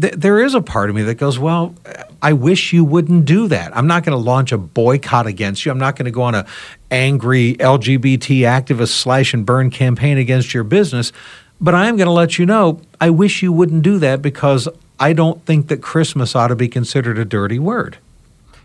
th- 0.00 0.14
there 0.14 0.40
is 0.40 0.54
a 0.54 0.62
part 0.62 0.88
of 0.88 0.96
me 0.96 1.02
that 1.02 1.16
goes, 1.16 1.38
well, 1.38 1.74
I 2.22 2.32
wish 2.32 2.72
you 2.72 2.84
wouldn't 2.84 3.26
do 3.26 3.48
that. 3.48 3.76
I'm 3.76 3.86
not 3.86 4.04
going 4.04 4.16
to 4.16 4.22
launch 4.22 4.52
a 4.52 4.58
boycott 4.58 5.26
against 5.26 5.66
you. 5.66 5.72
I'm 5.72 5.78
not 5.78 5.96
going 5.96 6.06
to 6.06 6.12
go 6.12 6.22
on 6.22 6.34
a 6.34 6.46
angry 6.90 7.54
LGBT 7.54 8.40
activist 8.42 8.90
slash 8.90 9.34
and 9.34 9.44
burn 9.44 9.70
campaign 9.70 10.18
against 10.18 10.54
your 10.54 10.64
business. 10.64 11.12
But 11.62 11.76
I 11.76 11.86
am 11.86 11.96
going 11.96 12.06
to 12.06 12.12
let 12.12 12.40
you 12.40 12.44
know, 12.44 12.80
I 13.00 13.10
wish 13.10 13.40
you 13.40 13.52
wouldn't 13.52 13.84
do 13.84 14.00
that 14.00 14.20
because 14.20 14.68
I 14.98 15.12
don't 15.12 15.46
think 15.46 15.68
that 15.68 15.80
Christmas 15.80 16.34
ought 16.34 16.48
to 16.48 16.56
be 16.56 16.66
considered 16.66 17.18
a 17.18 17.24
dirty 17.24 17.60
word. 17.60 17.98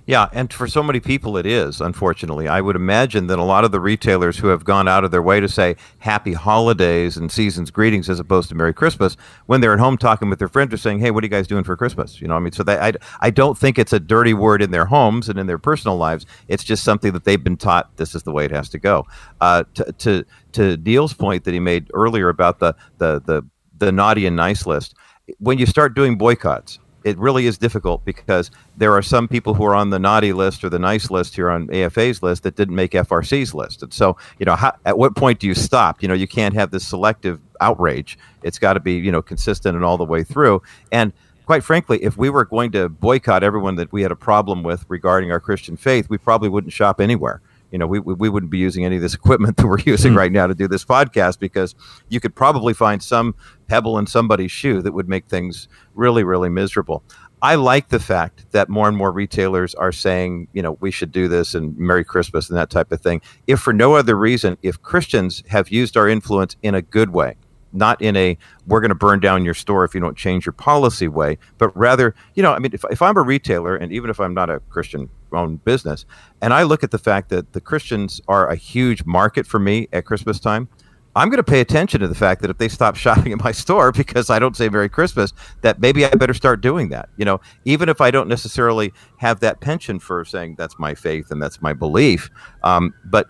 Yeah, 0.08 0.30
and 0.32 0.52
for 0.54 0.70
so 0.70 0.82
many 0.82 1.02
people 1.02 1.36
it 1.36 1.46
is, 1.46 1.82
unfortunately. 1.82 2.48
I 2.48 2.62
would 2.62 2.78
imagine 2.78 3.28
that 3.28 3.40
a 3.40 3.44
lot 3.44 3.66
of 3.66 3.74
the 3.74 3.82
retailers 3.82 4.38
who 4.38 4.48
have 4.48 4.64
gone 4.64 4.88
out 4.88 5.04
of 5.04 5.12
their 5.12 5.22
way 5.22 5.42
to 5.42 5.50
say 5.50 5.76
happy 6.00 6.32
holidays 6.32 7.18
and 7.18 7.30
season's 7.30 7.72
greetings 7.72 8.10
as 8.10 8.18
opposed 8.18 8.48
to 8.48 8.56
Merry 8.56 8.74
Christmas, 8.74 9.18
when 9.48 9.60
they're 9.60 9.74
at 9.74 9.80
home 9.80 9.98
talking 9.98 10.30
with 10.30 10.40
their 10.40 10.48
friends 10.48 10.74
are 10.74 10.78
saying, 10.78 11.00
Hey, 11.00 11.12
what 11.12 11.26
are 11.26 11.28
you 11.28 11.30
guys 11.30 11.46
doing 11.46 11.66
for 11.66 11.76
Christmas? 11.76 12.22
You 12.22 12.30
know, 12.30 12.38
I 12.38 12.40
mean, 12.40 12.54
so 12.54 12.64
they, 12.64 12.78
I, 12.80 12.94
I 13.20 13.30
don't 13.30 13.58
think 13.58 13.78
it's 13.78 13.92
a 13.92 14.00
dirty 14.00 14.34
word 14.34 14.62
in 14.62 14.72
their 14.72 14.86
homes 14.86 15.28
and 15.28 15.38
in 15.38 15.46
their 15.46 15.58
personal 15.58 15.98
lives. 15.98 16.26
It's 16.48 16.64
just 16.64 16.86
something 16.86 17.12
that 17.12 17.26
they've 17.26 17.44
been 17.44 17.58
taught 17.58 17.98
this 17.98 18.16
is 18.16 18.24
the 18.24 18.32
way 18.32 18.46
it 18.46 18.52
has 18.52 18.70
to 18.70 18.80
go. 18.80 19.06
Uh, 19.42 19.66
to, 19.74 19.92
to, 19.92 20.26
to 20.54 20.78
Neil's 20.78 21.14
point 21.14 21.44
that 21.44 21.54
he 21.54 21.60
made 21.60 21.92
earlier 21.94 22.30
about 22.30 22.60
the, 22.60 22.74
the, 22.98 23.22
the, 23.26 23.46
the 23.78 23.92
naughty 23.92 24.26
and 24.26 24.38
nice 24.38 24.66
list, 24.66 24.96
when 25.40 25.58
you 25.58 25.66
start 25.66 25.96
doing 25.96 26.18
boycotts, 26.18 26.80
it 27.04 27.18
really 27.18 27.46
is 27.46 27.58
difficult 27.58 28.04
because 28.06 28.52
there 28.76 28.94
are 28.94 29.02
some 29.02 29.28
people 29.28 29.54
who 29.54 29.64
are 29.66 29.76
on 29.76 29.90
the 29.90 30.00
naughty 30.00 30.34
list 30.34 30.64
or 30.64 30.70
the 30.70 30.80
nice 30.80 31.10
list 31.10 31.36
here 31.36 31.50
on 31.50 31.68
AFA's 31.74 32.22
list 32.22 32.44
that 32.44 32.56
didn't 32.56 32.76
make 32.76 32.92
FRC's 32.92 33.54
list. 33.54 33.84
And 33.84 33.94
so, 33.94 34.18
you 34.40 34.46
know, 34.46 34.56
how, 34.56 34.76
at 34.86 34.98
what 34.98 35.16
point 35.16 35.40
do 35.40 35.48
you 35.48 35.56
stop? 35.56 36.02
You 36.02 36.08
know, 36.08 36.14
you 36.14 36.28
can't 36.28 36.54
have 36.54 36.72
this 36.72 36.88
selective 36.88 37.40
outrage. 37.62 38.18
It's 38.44 38.60
got 38.60 38.74
to 38.74 38.80
be, 38.80 38.94
you 38.94 39.12
know, 39.12 39.22
consistent 39.22 39.76
and 39.76 39.86
all 39.86 39.98
the 39.98 40.06
way 40.06 40.24
through. 40.24 40.62
And 40.92 41.14
quite 41.46 41.64
frankly, 41.64 42.04
if 42.04 42.18
we 42.18 42.30
were 42.30 42.46
going 42.46 42.72
to 42.74 42.90
boycott 42.90 43.44
everyone 43.44 43.76
that 43.76 43.92
we 43.92 44.02
had 44.02 44.12
a 44.12 44.16
problem 44.16 44.64
with 44.64 44.86
regarding 44.90 45.32
our 45.32 45.40
Christian 45.40 45.78
faith, 45.78 46.10
we 46.10 46.18
probably 46.18 46.50
wouldn't 46.50 46.74
shop 46.74 47.00
anywhere 47.00 47.42
you 47.72 47.78
know, 47.78 47.88
we, 47.88 48.00
we 48.00 48.30
wouldn't 48.30 48.52
be 48.52 48.58
using 48.58 48.86
any 48.86 48.96
of 48.96 49.02
this 49.02 49.14
equipment 49.14 49.58
that 49.58 49.68
we're 49.68 49.80
using 49.80 50.14
mm. 50.14 50.18
right 50.18 50.32
now 50.32 50.48
to 50.48 50.56
do 50.56 50.68
this 50.68 50.86
podcast 50.86 51.40
because 51.40 51.76
you 52.10 52.20
could 52.20 52.36
probably 52.36 52.74
find 52.74 53.02
some 53.04 53.36
pebble 53.68 53.98
in 53.98 54.08
somebody's 54.08 54.52
shoe 54.52 54.82
that 54.82 54.94
would 54.94 55.10
make 55.10 55.28
things 55.28 55.68
really, 55.94 56.24
really 56.24 56.50
miserable. 56.50 57.04
I 57.42 57.56
like 57.56 57.90
the 57.90 58.00
fact 58.00 58.52
that 58.52 58.68
more 58.68 58.88
and 58.88 58.98
more 58.98 59.12
retailers 59.12 59.76
are 59.76 59.92
saying, 59.92 60.48
you 60.54 60.62
know, 60.64 60.78
we 60.80 60.90
should 60.90 61.12
do 61.12 61.28
this 61.28 61.54
and 61.54 61.78
Merry 61.78 62.04
Christmas 62.04 62.50
and 62.50 62.58
that 62.58 62.72
type 62.72 62.92
of 62.92 63.02
thing. 63.02 63.22
If 63.46 63.60
for 63.60 63.74
no 63.74 63.94
other 63.94 64.16
reason, 64.16 64.58
if 64.64 64.82
Christians 64.82 65.44
have 65.50 65.70
used 65.70 65.98
our 65.98 66.10
influence 66.10 66.56
in 66.64 66.74
a 66.74 66.82
good 66.82 67.12
way, 67.12 67.36
not 67.74 68.02
in 68.02 68.16
a 68.16 68.38
we're 68.66 68.82
going 68.82 68.90
to 68.90 68.96
burn 68.96 69.20
down 69.20 69.46
your 69.46 69.54
store 69.54 69.84
if 69.84 69.94
you 69.94 70.02
don't 70.02 70.18
change 70.18 70.46
your 70.48 70.54
policy 70.54 71.08
way, 71.08 71.38
but 71.60 71.76
rather, 71.78 72.16
you 72.34 72.42
know, 72.42 72.54
I 72.54 72.60
mean, 72.60 72.72
if, 72.74 72.84
if 72.90 73.04
I'm 73.04 73.18
a 73.18 73.22
retailer 73.22 73.76
and 73.76 73.92
even 73.92 74.10
if 74.10 74.20
I'm 74.20 74.34
not 74.34 74.50
a 74.50 74.60
Christian 74.70 75.10
owned 75.32 75.64
business, 75.64 76.06
and 76.42 76.54
I 76.54 76.64
look 76.64 76.84
at 76.84 76.92
the 76.92 76.98
fact 76.98 77.30
that 77.30 77.54
the 77.54 77.62
Christians 77.62 78.22
are 78.28 78.50
a 78.50 78.56
huge 78.56 79.06
market 79.06 79.48
for 79.48 79.60
me 79.60 79.88
at 79.94 80.06
Christmas 80.06 80.40
time, 80.40 80.70
I'm 81.18 81.30
going 81.30 81.38
to 81.38 81.44
pay 81.44 81.62
attention 81.62 82.00
to 82.02 82.08
the 82.08 82.16
fact 82.16 82.42
that 82.42 82.52
if 82.52 82.60
they 82.60 82.68
stop 82.68 82.96
shopping 83.06 83.34
at 83.34 83.44
my 83.44 83.52
store 83.52 83.92
because 83.92 84.30
I 84.30 84.38
don't 84.38 84.56
say 84.56 84.70
Merry 84.70 84.88
Christmas, 84.88 85.34
that 85.62 85.80
maybe 85.82 86.06
I 86.06 86.10
better 86.10 86.36
start 86.36 86.62
doing 86.62 86.90
that. 86.90 87.10
You 87.18 87.26
know, 87.26 87.42
even 87.66 87.90
if 87.90 88.02
I 88.02 88.12
don't 88.12 88.28
necessarily 88.28 88.94
have 89.18 89.40
that 89.40 89.60
penchant 89.60 90.04
for 90.04 90.24
saying 90.24 90.56
that's 90.58 90.78
my 90.78 90.94
faith 90.94 91.32
and 91.32 91.42
that's 91.42 91.60
my 91.62 91.74
belief, 91.74 92.30
um, 92.64 92.94
but 93.06 93.28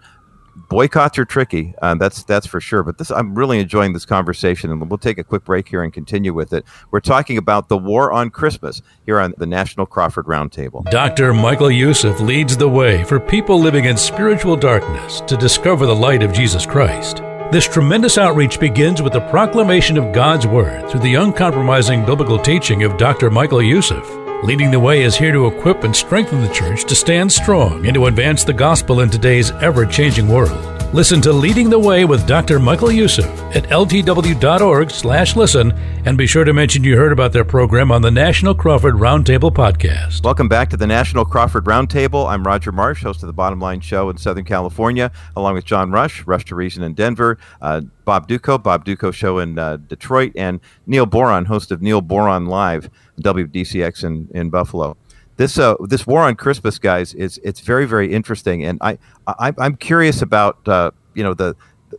boycotts 0.70 1.18
are 1.18 1.26
tricky. 1.26 1.74
Uh, 1.82 1.96
that's 1.96 2.24
that's 2.24 2.48
for 2.48 2.60
sure. 2.60 2.84
But 2.84 2.98
this, 2.98 3.12
I'm 3.12 3.36
really 3.36 3.60
enjoying 3.60 3.94
this 3.94 4.06
conversation, 4.06 4.72
and 4.72 4.90
we'll 4.90 4.98
take 4.98 5.18
a 5.18 5.24
quick 5.24 5.46
break 5.46 5.70
here 5.70 5.84
and 5.84 5.94
continue 5.94 6.34
with 6.34 6.54
it. 6.54 6.66
We're 6.92 7.00
talking 7.00 7.38
about 7.38 7.70
the 7.70 7.78
war 7.78 8.12
on 8.12 8.30
Christmas 8.30 8.82
here 9.06 9.20
on 9.20 9.34
the 9.38 9.46
National 9.46 9.86
Crawford 9.86 10.26
Roundtable. 10.26 10.90
Dr. 10.90 11.34
Michael 11.34 11.72
Youssef 11.72 12.20
leads 12.20 12.58
the 12.58 12.70
way 12.70 13.04
for 13.04 13.20
people 13.20 13.60
living 13.60 13.86
in 13.86 13.98
spiritual 13.98 14.56
darkness 14.56 15.22
to 15.22 15.38
discover 15.38 15.86
the 15.86 15.96
light 15.96 16.24
of 16.24 16.34
Jesus 16.34 16.66
Christ. 16.66 17.18
This 17.52 17.68
tremendous 17.68 18.18
outreach 18.18 18.60
begins 18.60 19.02
with 19.02 19.14
the 19.14 19.22
proclamation 19.30 19.98
of 19.98 20.14
God's 20.14 20.46
Word 20.46 20.90
through 20.90 21.00
the 21.00 21.16
uncompromising 21.16 22.06
biblical 22.06 22.38
teaching 22.38 22.84
of 22.84 22.98
Dr. 22.98 23.30
Michael 23.30 23.62
Youssef. 23.62 24.27
Leading 24.44 24.70
the 24.70 24.80
Way 24.80 25.02
is 25.02 25.16
here 25.16 25.32
to 25.32 25.48
equip 25.48 25.84
and 25.84 25.96
strengthen 25.96 26.42
the 26.42 26.54
church 26.54 26.84
to 26.86 26.94
stand 26.94 27.32
strong 27.32 27.88
and 27.88 27.96
to 27.96 28.06
advance 28.06 28.44
the 28.44 28.54
gospel 28.54 29.02
in 29.02 29.10
today's 29.10 29.50
ever 29.64 29.84
changing 29.84 30.28
world. 30.28 30.78
Listen 30.94 31.20
to 31.22 31.34
Leading 31.34 31.70
the 31.70 31.80
Way 31.80 32.06
with 32.06 32.26
Dr. 32.28 32.60
Michael 32.60 32.92
Youssef 32.92 33.26
at 33.56 33.64
ltw.org 33.66 34.92
slash 34.92 35.36
listen 35.36 35.72
and 36.06 36.18
be 36.18 36.28
sure 36.28 36.46
to 36.46 36.54
mention 36.54 36.84
you 36.84 36.96
heard 36.96 37.12
about 37.12 37.34
their 37.34 37.44
program 37.44 37.92
on 37.92 38.02
the 38.02 38.12
National 38.12 38.54
Crawford 38.54 38.94
Roundtable 38.94 39.52
podcast. 39.52 40.24
Welcome 40.24 40.48
back 40.48 40.70
to 40.70 40.78
the 40.78 40.88
National 40.88 41.26
Crawford 41.26 41.66
Roundtable. 41.66 42.30
I'm 42.30 42.46
Roger 42.46 42.72
Marsh, 42.72 43.04
host 43.04 43.24
of 43.24 43.28
the 43.28 43.34
Bottom 43.34 43.60
Line 43.60 43.82
Show 43.82 44.10
in 44.10 44.18
Southern 44.18 44.46
California, 44.46 45.12
along 45.36 45.56
with 45.56 45.66
John 45.66 45.92
Rush, 45.92 46.26
Rush 46.26 46.46
to 46.46 46.56
Reason 46.56 46.84
in 46.84 46.94
Denver, 46.94 47.38
uh, 47.62 47.82
Bob 48.06 48.30
Dutko, 48.30 48.62
Bob 48.62 48.86
Dutko 48.86 49.14
Show 49.14 49.40
in 49.40 49.60
uh, 49.60 49.78
Detroit, 49.78 50.32
and 50.36 50.62
Neil 50.86 51.06
Boron, 51.06 51.46
host 51.46 51.72
of 51.72 51.82
Neil 51.82 52.02
Boron 52.02 52.46
Live. 52.46 52.90
WDCX 53.22 54.04
in, 54.04 54.28
in 54.34 54.50
Buffalo. 54.50 54.98
This 55.38 55.60
uh, 55.60 55.76
this 55.82 56.08
war 56.08 56.22
on 56.24 56.36
Christmas, 56.36 56.80
guys, 56.80 57.14
is 57.14 57.40
it's 57.44 57.60
very 57.60 57.86
very 57.86 58.12
interesting, 58.12 58.66
and 58.66 58.80
I, 58.82 58.98
I 59.28 59.54
am 59.60 59.76
curious 59.76 60.24
about 60.24 60.68
uh, 60.68 60.92
you 61.14 61.24
know 61.24 61.36
the, 61.36 61.56
the, 61.92 61.98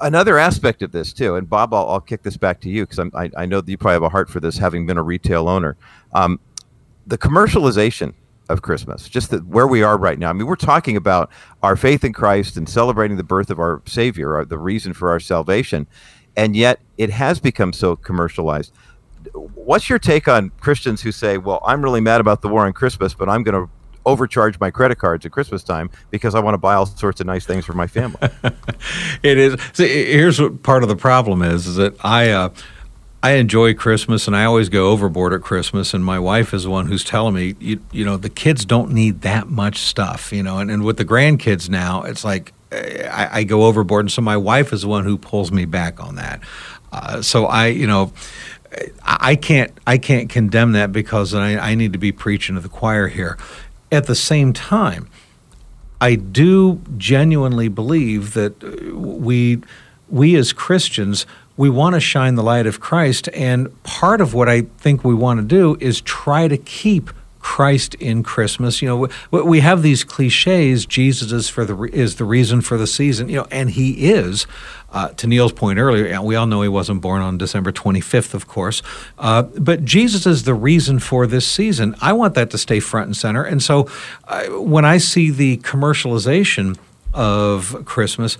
another 0.00 0.38
aspect 0.38 0.80
of 0.80 0.90
this 0.90 1.12
too. 1.12 1.36
And 1.36 1.48
Bob, 1.48 1.74
I'll, 1.74 1.88
I'll 1.88 2.00
kick 2.00 2.22
this 2.22 2.38
back 2.38 2.60
to 2.62 2.70
you 2.70 2.86
because 2.86 3.10
I, 3.14 3.30
I 3.36 3.44
know 3.44 3.60
that 3.60 3.70
you 3.70 3.76
probably 3.76 3.94
have 3.94 4.02
a 4.02 4.08
heart 4.08 4.30
for 4.30 4.40
this, 4.40 4.56
having 4.56 4.86
been 4.86 4.96
a 4.96 5.02
retail 5.02 5.48
owner. 5.48 5.76
Um, 6.14 6.40
the 7.06 7.18
commercialization 7.18 8.14
of 8.48 8.62
Christmas, 8.62 9.08
just 9.08 9.32
where 9.44 9.66
we 9.66 9.82
are 9.82 9.98
right 9.98 10.18
now. 10.18 10.30
I 10.30 10.32
mean, 10.32 10.46
we're 10.46 10.56
talking 10.56 10.96
about 10.96 11.30
our 11.62 11.76
faith 11.76 12.04
in 12.04 12.12
Christ 12.12 12.56
and 12.56 12.68
celebrating 12.68 13.16
the 13.16 13.24
birth 13.24 13.50
of 13.50 13.58
our 13.58 13.82
Savior, 13.86 14.36
our, 14.36 14.44
the 14.44 14.58
reason 14.58 14.94
for 14.94 15.10
our 15.10 15.20
salvation, 15.20 15.86
and 16.36 16.56
yet 16.56 16.80
it 16.96 17.10
has 17.10 17.38
become 17.38 17.72
so 17.72 17.96
commercialized 17.96 18.72
what's 19.34 19.88
your 19.88 19.98
take 19.98 20.28
on 20.28 20.50
Christians 20.60 21.02
who 21.02 21.12
say, 21.12 21.38
"Well, 21.38 21.60
I'm 21.66 21.82
really 21.82 22.00
mad 22.00 22.20
about 22.20 22.42
the 22.42 22.48
war 22.48 22.66
on 22.66 22.72
Christmas, 22.72 23.14
but 23.14 23.28
I'm 23.28 23.42
going 23.42 23.54
to 23.54 23.70
overcharge 24.04 24.58
my 24.58 24.70
credit 24.70 24.96
cards 24.96 25.24
at 25.24 25.32
Christmas 25.32 25.62
time 25.62 25.88
because 26.10 26.34
I 26.34 26.40
want 26.40 26.54
to 26.54 26.58
buy 26.58 26.74
all 26.74 26.86
sorts 26.86 27.20
of 27.20 27.26
nice 27.26 27.46
things 27.46 27.64
for 27.64 27.72
my 27.72 27.86
family." 27.86 28.18
it 29.22 29.38
is. 29.38 29.56
See, 29.72 29.86
here's 29.86 30.40
what 30.40 30.62
part 30.62 30.82
of 30.82 30.88
the 30.88 30.96
problem 30.96 31.42
is: 31.42 31.66
is 31.66 31.76
that 31.76 31.94
I. 32.04 32.30
Uh, 32.30 32.50
I 33.24 33.34
enjoy 33.34 33.72
Christmas 33.74 34.26
and 34.26 34.36
I 34.36 34.44
always 34.44 34.68
go 34.68 34.90
overboard 34.90 35.32
at 35.32 35.42
Christmas. 35.42 35.94
And 35.94 36.04
my 36.04 36.18
wife 36.18 36.52
is 36.52 36.64
the 36.64 36.70
one 36.70 36.86
who's 36.86 37.04
telling 37.04 37.34
me, 37.34 37.54
you, 37.60 37.80
you 37.92 38.04
know, 38.04 38.16
the 38.16 38.28
kids 38.28 38.64
don't 38.64 38.90
need 38.90 39.20
that 39.20 39.48
much 39.48 39.78
stuff, 39.78 40.32
you 40.32 40.42
know. 40.42 40.58
And, 40.58 40.72
and 40.72 40.82
with 40.82 40.96
the 40.96 41.04
grandkids 41.04 41.68
now, 41.68 42.02
it's 42.02 42.24
like 42.24 42.52
eh, 42.72 43.08
I, 43.08 43.38
I, 43.38 43.44
go 43.44 43.66
overboard. 43.66 44.06
And 44.06 44.10
so 44.10 44.22
my 44.22 44.36
wife 44.36 44.72
is 44.72 44.82
the 44.82 44.88
one 44.88 45.04
who 45.04 45.16
pulls 45.16 45.52
me 45.52 45.66
back 45.66 46.00
on 46.02 46.16
that. 46.16 46.40
Uh, 46.92 47.22
so 47.22 47.46
I, 47.46 47.68
you 47.68 47.86
know, 47.86 48.12
I 49.04 49.36
can't 49.36 49.72
I 49.86 49.98
can't 49.98 50.28
condemn 50.28 50.72
that 50.72 50.92
because 50.92 51.34
I, 51.34 51.56
I 51.56 51.74
need 51.74 51.92
to 51.92 51.98
be 51.98 52.12
preaching 52.12 52.54
to 52.54 52.60
the 52.60 52.68
choir 52.68 53.08
here. 53.08 53.36
At 53.90 54.06
the 54.06 54.14
same 54.14 54.52
time, 54.52 55.08
I 56.00 56.14
do 56.14 56.80
genuinely 56.96 57.68
believe 57.68 58.34
that 58.34 58.62
uh, 58.64 58.96
we 58.96 59.62
we 60.08 60.36
as 60.36 60.52
Christians 60.52 61.26
we 61.56 61.68
want 61.68 61.94
to 61.94 62.00
shine 62.00 62.34
the 62.34 62.42
light 62.42 62.66
of 62.66 62.80
Christ 62.80 63.28
and 63.34 63.82
part 63.82 64.20
of 64.20 64.32
what 64.34 64.48
I 64.48 64.62
think 64.78 65.04
we 65.04 65.14
want 65.14 65.38
to 65.38 65.46
do 65.46 65.76
is 65.80 66.00
try 66.00 66.48
to 66.48 66.56
keep 66.56 67.10
Christ 67.42 67.94
in 67.96 68.22
Christmas. 68.22 68.80
You 68.80 68.88
know, 68.88 69.08
we, 69.30 69.60
have 69.60 69.82
these 69.82 70.04
cliches. 70.04 70.86
Jesus 70.86 71.32
is 71.32 71.48
for 71.48 71.64
the 71.64 71.76
is 71.92 72.16
the 72.16 72.24
reason 72.24 72.60
for 72.60 72.78
the 72.78 72.86
season. 72.86 73.28
You 73.28 73.38
know, 73.38 73.46
and 73.50 73.70
he 73.70 74.10
is. 74.10 74.46
Uh, 74.90 75.08
to 75.08 75.26
Neil's 75.26 75.52
point 75.52 75.78
earlier, 75.78 76.20
we 76.22 76.36
all 76.36 76.46
know 76.46 76.60
he 76.60 76.68
wasn't 76.68 77.00
born 77.00 77.22
on 77.22 77.38
December 77.38 77.72
25th, 77.72 78.34
of 78.34 78.46
course. 78.46 78.82
Uh, 79.18 79.42
but 79.42 79.84
Jesus 79.84 80.26
is 80.26 80.44
the 80.44 80.54
reason 80.54 80.98
for 80.98 81.26
this 81.26 81.46
season. 81.46 81.96
I 82.00 82.12
want 82.12 82.34
that 82.34 82.50
to 82.50 82.58
stay 82.58 82.78
front 82.78 83.06
and 83.06 83.16
center. 83.16 83.42
And 83.42 83.62
so 83.62 83.88
uh, 84.28 84.44
when 84.48 84.84
I 84.84 84.98
see 84.98 85.30
the 85.30 85.56
commercialization 85.58 86.76
of 87.14 87.84
Christmas, 87.86 88.36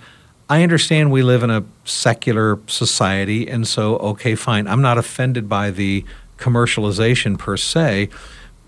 I 0.47 0.61
understand 0.61 1.11
we 1.11 1.23
live 1.23 1.41
in 1.41 1.49
a 1.49 1.65
secular 1.85 2.59
society. 2.67 3.49
And 3.49 3.67
so, 3.67 3.97
okay, 3.97 4.35
fine. 4.35 4.67
I'm 4.67 4.81
not 4.81 4.99
offended 4.99 5.49
by 5.49 5.71
the 5.71 6.05
commercialization 6.37 7.37
per 7.39 7.57
se 7.57 8.09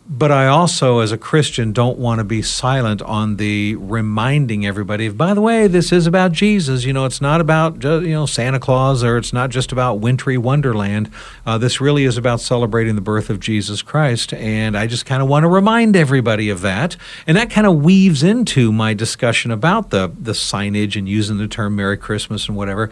but 0.08 0.32
I 0.32 0.46
also, 0.48 1.00
as 1.00 1.12
a 1.12 1.18
Christian, 1.18 1.74
don't 1.74 1.98
want 1.98 2.20
to 2.20 2.24
be 2.24 2.44
silent 2.44 3.02
on 3.02 3.38
the 3.38 3.76
reminding 3.78 4.64
everybody 4.66 5.10
by 5.10 5.34
the 5.34 5.42
way, 5.42 5.66
this 5.68 5.92
is 5.92 6.06
about 6.06 6.32
Jesus. 6.32 6.84
You 6.84 6.94
know, 6.94 7.06
it's 7.06 7.22
not 7.22 7.42
about 7.42 7.84
you 7.84 8.12
know 8.12 8.28
Santa 8.28 8.60
Claus 8.60 9.04
or 9.04 9.18
it's 9.18 9.34
not 9.34 9.50
just 9.50 9.72
about 9.72 10.00
wintry 10.00 10.38
wonderland. 10.38 11.10
Uh, 11.46 11.58
this 11.58 11.82
really 11.82 12.04
is 12.04 12.18
about 12.18 12.40
celebrating 12.40 12.94
the 12.94 13.02
birth 13.02 13.32
of 13.32 13.40
Jesus 13.40 13.82
Christ, 13.82 14.32
and 14.34 14.78
I 14.78 14.86
just 14.86 15.08
kind 15.08 15.24
of 15.24 15.28
want 15.28 15.44
to 15.44 15.48
remind 15.48 15.96
everybody 15.96 16.50
of 16.50 16.62
that. 16.62 16.98
And 17.26 17.36
that 17.36 17.50
kind 17.50 17.66
of 17.66 17.82
weaves 17.82 18.22
into 18.22 18.72
my 18.72 18.94
discussion 18.94 19.50
about 19.50 19.90
the 19.90 20.12
the 20.20 20.34
signage 20.34 20.96
and 20.96 21.10
using 21.10 21.38
the 21.38 21.48
term 21.48 21.76
Merry 21.76 21.98
Christmas 21.98 22.48
and 22.48 22.56
whatever. 22.56 22.92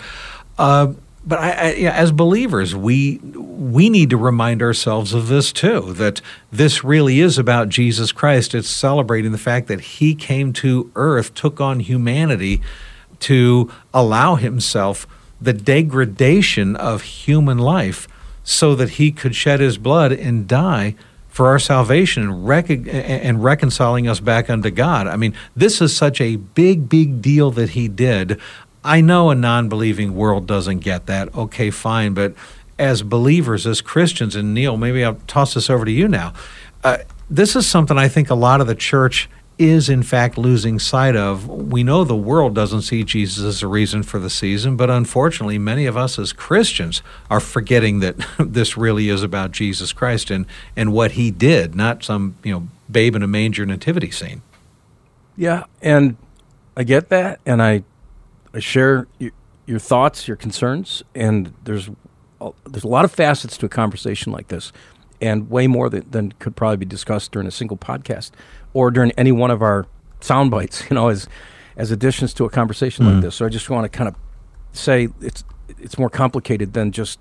Uh, 0.58 0.94
but 1.26 1.40
I, 1.40 1.50
I, 1.50 1.72
as 1.92 2.12
believers, 2.12 2.76
we 2.76 3.18
we 3.24 3.90
need 3.90 4.10
to 4.10 4.18
remind 4.18 4.62
ourselves 4.62 5.14
of 5.14 5.28
this 5.28 5.52
too. 5.52 5.94
That 5.94 6.22
this 6.52 6.84
really 6.84 7.20
is 7.20 7.38
about 7.38 7.70
Jesus 7.70 8.12
Christ. 8.12 8.54
It's 8.54 8.70
celebrating 8.70 9.32
the 9.32 9.38
fact 9.38 9.68
that 9.68 9.82
He 9.82 10.16
came 10.16 10.54
to 10.54 10.92
earth, 10.96 11.34
took 11.34 11.62
on 11.62 11.80
humanity, 11.80 12.62
to 13.22 13.72
allow 13.94 14.36
Himself 14.36 15.08
the 15.40 15.54
degradation 15.54 16.76
of 16.76 17.02
human 17.02 17.58
life, 17.58 18.08
so 18.44 18.76
that 18.76 18.92
he 18.92 19.12
could 19.12 19.36
shed 19.36 19.60
his 19.60 19.78
blood 19.78 20.12
and 20.12 20.48
die 20.48 20.96
for 21.34 21.48
our 21.48 21.58
salvation 21.58 22.30
and, 22.30 22.88
and 22.88 23.44
reconciling 23.44 24.08
us 24.08 24.20
back 24.20 24.50
unto 24.50 24.70
God. 24.70 25.08
I 25.08 25.16
mean, 25.16 25.34
this 25.56 25.82
is 25.82 25.96
such 25.96 26.22
a 26.22 26.36
big, 26.36 26.88
big 26.88 27.22
deal 27.22 27.50
that 27.52 27.72
he 27.72 27.88
did. 27.88 28.40
I 28.84 29.02
know 29.02 29.30
a 29.30 29.36
non 29.36 29.70
believing 29.70 30.16
world 30.16 30.48
doesn't 30.48 30.80
get 30.80 31.06
that. 31.08 31.34
Okay, 31.36 31.70
fine. 31.70 32.14
But 32.14 32.34
as 32.78 33.02
believers, 33.02 33.66
as 33.66 33.82
Christians, 33.82 34.36
and 34.36 34.54
Neil, 34.54 34.78
maybe 34.78 35.04
I'll 35.04 35.20
toss 35.28 35.54
this 35.54 35.70
over 35.70 35.86
to 35.86 35.92
you 35.92 36.08
now. 36.08 36.34
Uh, 36.84 37.00
this 37.30 37.56
is 37.56 37.68
something 37.68 37.98
I 37.98 38.08
think 38.08 38.30
a 38.30 38.36
lot 38.36 38.62
of 38.62 38.68
the 38.68 38.76
church 38.76 39.30
is 39.60 39.88
in 39.88 40.04
fact 40.04 40.38
losing 40.38 40.80
sight 40.80 41.16
of. 41.16 41.48
We 41.48 41.84
know 41.84 42.04
the 42.04 42.16
world 42.16 42.56
doesn't 42.56 42.82
see 42.82 43.04
Jesus 43.04 43.44
as 43.44 43.62
a 43.62 43.68
reason 43.68 44.04
for 44.04 44.20
the 44.20 44.30
season, 44.30 44.76
but 44.76 44.90
unfortunately, 44.90 45.58
many 45.58 45.86
of 45.86 45.96
us 45.96 46.18
as 46.18 46.34
Christians 46.34 47.02
are 47.30 47.40
forgetting 47.40 48.00
that 48.00 48.16
this 48.40 48.76
really 48.78 49.10
is 49.10 49.24
about 49.24 49.52
Jesus 49.52 49.94
Christ 49.94 50.32
and, 50.32 50.46
and 50.76 50.92
what 50.92 51.12
he 51.12 51.32
did, 51.32 51.76
not 51.76 52.04
some, 52.04 52.36
you 52.44 52.52
know, 52.52 52.68
babe 52.92 53.16
in 53.16 53.24
a 53.24 53.28
manger 53.28 53.66
nativity 53.66 54.12
scene. 54.12 54.42
Yeah, 55.38 55.66
and 55.82 56.18
I 56.76 56.84
get 56.84 57.10
that, 57.10 57.40
and 57.46 57.62
I, 57.62 57.84
I 58.54 58.60
share 58.60 59.08
your, 59.20 59.32
your 59.66 59.80
thoughts, 59.80 60.28
your 60.28 60.38
concerns, 60.38 61.04
and 61.16 61.54
there's 61.64 61.90
there's 62.66 62.84
a 62.84 62.90
lot 62.90 63.06
of 63.06 63.12
facets 63.12 63.58
to 63.58 63.66
a 63.66 63.70
conversation 63.70 64.32
like 64.32 64.50
this, 64.50 64.74
and 65.22 65.50
way 65.50 65.68
more 65.68 65.90
than, 65.90 66.10
than 66.10 66.32
could 66.34 66.56
probably 66.56 66.78
be 66.78 66.86
discussed 66.86 67.32
during 67.32 67.48
a 67.48 67.52
single 67.52 67.78
podcast 67.78 68.32
or 68.74 68.92
during 68.92 69.12
any 69.12 69.32
one 69.32 69.50
of 69.50 69.62
our 69.62 69.88
sound 70.20 70.52
bites, 70.52 70.84
you 70.90 70.96
know, 70.96 71.10
as 71.10 71.28
as 71.76 71.92
additions 71.92 72.34
to 72.36 72.46
a 72.46 72.50
conversation 72.50 73.06
mm-hmm. 73.06 73.16
like 73.16 73.24
this. 73.24 73.36
So 73.36 73.46
I 73.46 73.50
just 73.50 73.70
want 73.70 73.86
to 73.86 73.90
kind 73.90 74.08
of 74.08 74.16
say 74.74 75.10
it's 75.22 75.44
it's 75.80 75.98
more 75.98 76.10
complicated 76.10 76.74
than 76.74 76.92
just 76.92 77.20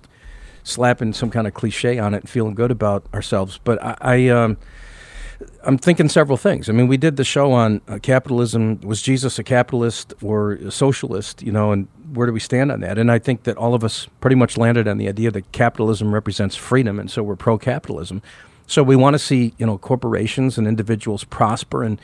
slapping 0.63 1.13
some 1.13 1.29
kind 1.29 1.47
of 1.47 1.53
cliche 1.53 1.99
on 1.99 2.13
it 2.13 2.21
and 2.21 2.29
feeling 2.29 2.55
good 2.55 2.71
about 2.71 3.05
ourselves. 3.13 3.59
But 3.63 3.83
I, 3.83 3.97
I 4.01 4.27
um, 4.29 4.57
I'm 5.63 5.77
thinking 5.77 6.09
several 6.09 6.37
things. 6.37 6.69
I 6.69 6.73
mean, 6.73 6.87
we 6.87 6.97
did 6.97 7.17
the 7.17 7.23
show 7.23 7.51
on 7.51 7.81
uh, 7.87 7.99
capitalism. 8.01 8.79
Was 8.81 9.01
Jesus 9.01 9.39
a 9.39 9.43
capitalist 9.43 10.13
or 10.21 10.53
a 10.53 10.71
socialist? 10.71 11.41
You 11.41 11.51
know, 11.51 11.71
and 11.71 11.87
where 12.13 12.27
do 12.27 12.33
we 12.33 12.39
stand 12.39 12.71
on 12.71 12.81
that? 12.81 12.97
And 12.97 13.11
I 13.11 13.19
think 13.19 13.43
that 13.43 13.57
all 13.57 13.73
of 13.73 13.83
us 13.83 14.07
pretty 14.21 14.35
much 14.35 14.57
landed 14.57 14.87
on 14.87 14.97
the 14.97 15.07
idea 15.07 15.31
that 15.31 15.51
capitalism 15.51 16.13
represents 16.13 16.55
freedom, 16.55 16.99
and 16.99 17.09
so 17.09 17.23
we're 17.23 17.35
pro-capitalism. 17.35 18.21
So 18.67 18.83
we 18.83 18.95
want 18.95 19.13
to 19.13 19.19
see 19.19 19.53
you 19.57 19.65
know 19.65 19.77
corporations 19.77 20.57
and 20.57 20.67
individuals 20.67 21.23
prosper 21.23 21.83
and. 21.83 21.99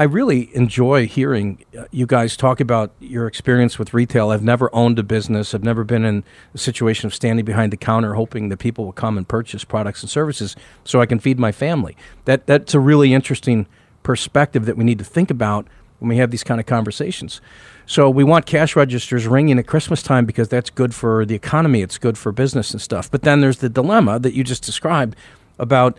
I 0.00 0.04
really 0.04 0.48
enjoy 0.56 1.06
hearing 1.06 1.62
uh, 1.78 1.84
you 1.90 2.06
guys 2.06 2.34
talk 2.34 2.58
about 2.58 2.90
your 3.00 3.26
experience 3.26 3.78
with 3.78 3.92
retail. 3.92 4.30
I've 4.30 4.42
never 4.42 4.74
owned 4.74 4.98
a 4.98 5.02
business. 5.02 5.54
I've 5.54 5.62
never 5.62 5.84
been 5.84 6.06
in 6.06 6.24
a 6.54 6.58
situation 6.58 7.06
of 7.06 7.14
standing 7.14 7.44
behind 7.44 7.70
the 7.70 7.76
counter 7.76 8.14
hoping 8.14 8.48
that 8.48 8.56
people 8.56 8.86
will 8.86 8.94
come 8.94 9.18
and 9.18 9.28
purchase 9.28 9.62
products 9.62 10.02
and 10.02 10.08
services 10.08 10.56
so 10.84 11.02
I 11.02 11.04
can 11.04 11.18
feed 11.18 11.38
my 11.38 11.52
family. 11.52 11.98
That 12.24 12.46
that's 12.46 12.72
a 12.72 12.80
really 12.80 13.12
interesting 13.12 13.66
perspective 14.02 14.64
that 14.64 14.78
we 14.78 14.84
need 14.84 14.98
to 15.00 15.04
think 15.04 15.30
about 15.30 15.66
when 15.98 16.08
we 16.08 16.16
have 16.16 16.30
these 16.30 16.44
kind 16.44 16.60
of 16.60 16.64
conversations. 16.64 17.42
So 17.84 18.08
we 18.08 18.24
want 18.24 18.46
cash 18.46 18.74
registers 18.74 19.26
ringing 19.26 19.58
at 19.58 19.66
Christmas 19.66 20.02
time 20.02 20.24
because 20.24 20.48
that's 20.48 20.70
good 20.70 20.94
for 20.94 21.26
the 21.26 21.34
economy, 21.34 21.82
it's 21.82 21.98
good 21.98 22.16
for 22.16 22.32
business 22.32 22.70
and 22.70 22.80
stuff. 22.80 23.10
But 23.10 23.20
then 23.20 23.42
there's 23.42 23.58
the 23.58 23.68
dilemma 23.68 24.18
that 24.20 24.32
you 24.32 24.44
just 24.44 24.62
described 24.62 25.14
about 25.58 25.98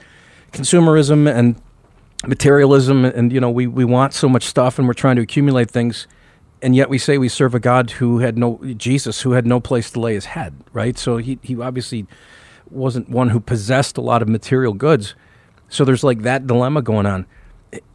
consumerism 0.54 1.32
and 1.32 1.56
materialism 2.28 3.05
and 3.05 3.32
you 3.34 3.39
know 3.39 3.49
we, 3.49 3.67
we 3.67 3.84
want 3.84 4.13
so 4.13 4.30
much 4.30 4.43
stuff 4.43 4.78
and 4.78 4.88
we're 4.88 4.93
trying 4.93 5.15
to 5.15 5.22
accumulate 5.22 5.72
things 5.72 6.07
and 6.61 6.76
yet 6.76 6.89
we 6.89 6.97
say 6.97 7.17
we 7.17 7.28
serve 7.28 7.55
a 7.55 7.59
god 7.59 7.89
who 7.91 8.19
had 8.19 8.38
no 8.38 8.59
jesus 8.78 9.22
who 9.22 9.32
had 9.32 9.45
no 9.47 9.59
place 9.59 9.89
to 9.89 9.99
lay 9.99 10.13
his 10.13 10.26
head 10.26 10.53
right? 10.74 10.97
So 10.97 11.17
he, 11.17 11.39
he 11.41 11.59
obviously 11.59 12.07
wasn't 12.69 13.09
one 13.09 13.30
who 13.30 13.39
possessed 13.39 13.97
a 13.97 14.01
lot 14.01 14.22
of 14.22 14.30
material 14.30 14.74
goods. 14.74 15.15
So 15.69 15.86
there's 15.86 16.03
like 16.03 16.22
that 16.22 16.47
dilemma 16.47 16.82
going 16.82 17.05
on. 17.05 17.26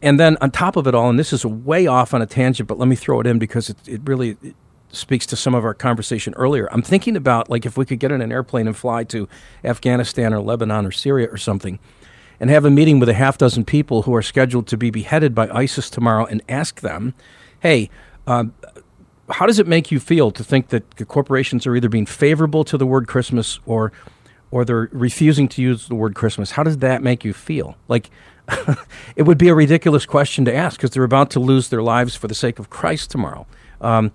And 0.01 0.19
then 0.19 0.37
on 0.41 0.51
top 0.51 0.75
of 0.75 0.87
it 0.87 0.95
all 0.95 1.09
and 1.09 1.19
this 1.19 1.31
is 1.33 1.45
way 1.45 1.85
off 1.87 2.13
on 2.13 2.21
a 2.21 2.25
tangent 2.25 2.67
but 2.67 2.77
let 2.79 2.87
me 2.87 2.95
throw 2.95 3.19
it 3.19 3.27
in 3.27 3.37
because 3.37 3.69
it, 3.69 3.77
it 3.87 4.01
really 4.05 4.37
it 4.41 4.55
speaks 4.89 5.25
to 5.27 5.35
some 5.35 5.53
of 5.53 5.63
our 5.63 5.73
conversation 5.73 6.33
earlier. 6.35 6.67
I'm 6.71 6.81
thinking 6.81 7.15
about 7.15 7.49
like 7.49 7.65
if 7.65 7.77
we 7.77 7.85
could 7.85 7.99
get 7.99 8.11
in 8.11 8.21
an 8.21 8.31
airplane 8.31 8.67
and 8.67 8.75
fly 8.75 9.03
to 9.05 9.27
afghanistan 9.63 10.33
or 10.33 10.39
lebanon 10.39 10.85
or 10.85 10.91
syria 10.91 11.27
or 11.29 11.37
something 11.37 11.77
and 12.39 12.49
have 12.49 12.65
a 12.65 12.69
meeting 12.69 12.99
with 12.99 13.09
a 13.09 13.13
half 13.13 13.37
dozen 13.37 13.65
people 13.65 14.03
who 14.03 14.13
are 14.13 14.21
scheduled 14.21 14.67
to 14.67 14.77
be 14.77 14.89
beheaded 14.89 15.33
by 15.33 15.49
ISIS 15.49 15.89
tomorrow 15.89 16.25
and 16.25 16.41
ask 16.47 16.81
them, 16.81 17.13
hey, 17.61 17.89
um, 18.25 18.53
how 19.29 19.45
does 19.45 19.59
it 19.59 19.67
make 19.67 19.91
you 19.91 19.99
feel 19.99 20.31
to 20.31 20.43
think 20.43 20.69
that 20.69 20.89
the 20.91 21.05
corporations 21.05 21.67
are 21.67 21.75
either 21.75 21.89
being 21.89 22.05
favorable 22.05 22.63
to 22.63 22.77
the 22.77 22.85
word 22.85 23.07
Christmas 23.07 23.59
or 23.65 23.91
or 24.49 24.63
they're 24.63 24.87
refusing 24.93 25.49
to 25.49 25.61
use 25.61 25.89
the 25.89 25.95
word 25.95 26.15
Christmas? 26.15 26.51
How 26.51 26.63
does 26.63 26.77
that 26.77 27.03
make 27.03 27.25
you 27.25 27.33
feel? 27.33 27.75
Like 27.89 28.09
it 29.17 29.23
would 29.23 29.37
be 29.37 29.49
a 29.49 29.55
ridiculous 29.55 30.05
question 30.05 30.45
to 30.45 30.55
ask 30.55 30.77
because 30.77 30.91
they're 30.91 31.03
about 31.03 31.29
to 31.31 31.39
lose 31.39 31.67
their 31.67 31.83
lives 31.83 32.15
for 32.15 32.29
the 32.29 32.35
sake 32.35 32.59
of 32.59 32.69
Christ 32.69 33.11
tomorrow. 33.11 33.45
Um, 33.81 34.11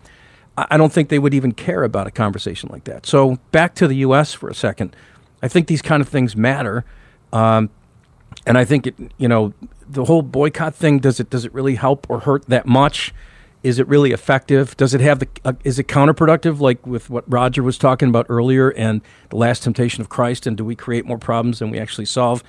I 0.57 0.77
don't 0.77 0.93
think 0.93 1.09
they 1.09 1.19
would 1.19 1.35
even 1.35 1.53
care 1.53 1.83
about 1.83 2.07
a 2.07 2.11
conversation 2.11 2.69
like 2.73 2.85
that. 2.85 3.07
So 3.07 3.39
back 3.53 3.75
to 3.77 3.89
the 3.89 3.97
U.S. 3.97 4.33
for 4.35 4.49
a 4.49 4.55
second. 4.55 4.95
I 5.43 5.49
think 5.49 5.67
these 5.67 5.83
kind 5.83 6.01
of 6.01 6.09
things 6.09 6.37
matter. 6.37 6.85
Um, 7.33 7.71
and 8.47 8.59
I 8.59 8.65
think 8.65 8.87
it, 8.87 8.95
you 9.19 9.29
know, 9.29 9.53
the 9.89 10.05
whole 10.05 10.23
boycott 10.23 10.75
thing 10.75 10.99
does 10.99 11.21
it 11.21 11.31
does 11.31 11.45
it 11.45 11.53
really 11.53 11.77
help 11.77 12.07
or 12.09 12.21
hurt 12.21 12.47
that 12.47 12.67
much? 12.67 13.15
Is 13.63 13.79
it 13.79 13.87
really 13.87 14.11
effective? 14.11 14.77
Does 14.77 14.95
it 14.95 15.01
have 15.01 15.21
the 15.21 15.29
uh, 15.45 15.53
is 15.65 15.79
it 15.79 15.87
counterproductive 15.87 16.61
like 16.61 16.85
with 16.87 17.11
what 17.11 17.31
Roger 17.31 17.63
was 17.63 17.79
talking 17.79 18.09
about 18.09 18.27
earlier 18.29 18.71
and 18.71 19.01
the 19.29 19.37
last 19.37 19.63
temptation 19.63 20.01
of 20.01 20.09
Christ 20.09 20.47
and 20.47 20.57
do 20.57 20.65
we 20.65 20.75
create 20.75 21.07
more 21.07 21.19
problems 21.19 21.61
than 21.61 21.71
we 21.71 21.79
actually 21.79 22.07
solve? 22.07 22.43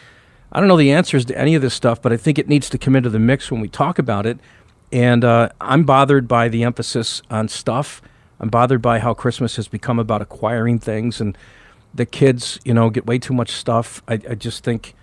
I 0.51 0.59
don't 0.59 0.67
know 0.67 0.77
the 0.77 0.91
answers 0.91 1.25
to 1.25 1.37
any 1.37 1.55
of 1.55 1.61
this 1.61 1.73
stuff, 1.73 2.01
but 2.01 2.13
I 2.13 2.17
think 2.17 2.37
it 2.37 2.47
needs 2.47 2.69
to 2.69 2.77
come 2.77 2.95
into 2.95 3.09
the 3.09 3.19
mix 3.19 3.51
when 3.51 3.59
we 3.59 3.67
talk 3.67 3.97
about 3.97 4.25
it. 4.25 4.39
And 4.91 5.23
uh, 5.23 5.49
I'm 5.59 5.83
bothered 5.83 6.27
by 6.27 6.47
the 6.47 6.63
emphasis 6.63 7.23
on 7.29 7.47
stuff. 7.47 8.01
I'm 8.39 8.49
bothered 8.49 8.81
by 8.81 8.99
how 8.99 9.15
Christmas 9.15 9.55
has 9.55 9.67
become 9.67 9.97
about 9.97 10.21
acquiring 10.21 10.77
things 10.77 11.19
and 11.19 11.35
the 11.93 12.05
kids, 12.05 12.59
you 12.63 12.73
know, 12.73 12.91
get 12.91 13.07
way 13.07 13.17
too 13.17 13.33
much 13.33 13.51
stuff. 13.51 14.03
I, 14.07 14.13
I 14.29 14.35
just 14.35 14.63
think 14.63 14.93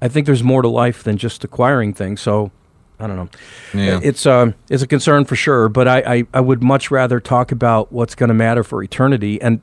I 0.00 0.08
think 0.08 0.26
there's 0.26 0.42
more 0.42 0.62
to 0.62 0.68
life 0.68 1.02
than 1.02 1.16
just 1.16 1.44
acquiring 1.44 1.94
things. 1.94 2.20
So 2.20 2.50
I 2.98 3.06
don't 3.06 3.16
know. 3.16 3.28
Yeah. 3.74 4.00
It's 4.02 4.26
uh, 4.26 4.52
it's 4.70 4.82
a 4.82 4.86
concern 4.86 5.24
for 5.24 5.36
sure, 5.36 5.68
but 5.68 5.88
I, 5.88 5.98
I, 5.98 6.24
I 6.34 6.40
would 6.40 6.62
much 6.62 6.90
rather 6.90 7.20
talk 7.20 7.52
about 7.52 7.92
what's 7.92 8.14
going 8.14 8.28
to 8.28 8.34
matter 8.34 8.62
for 8.62 8.82
eternity. 8.82 9.40
And 9.42 9.60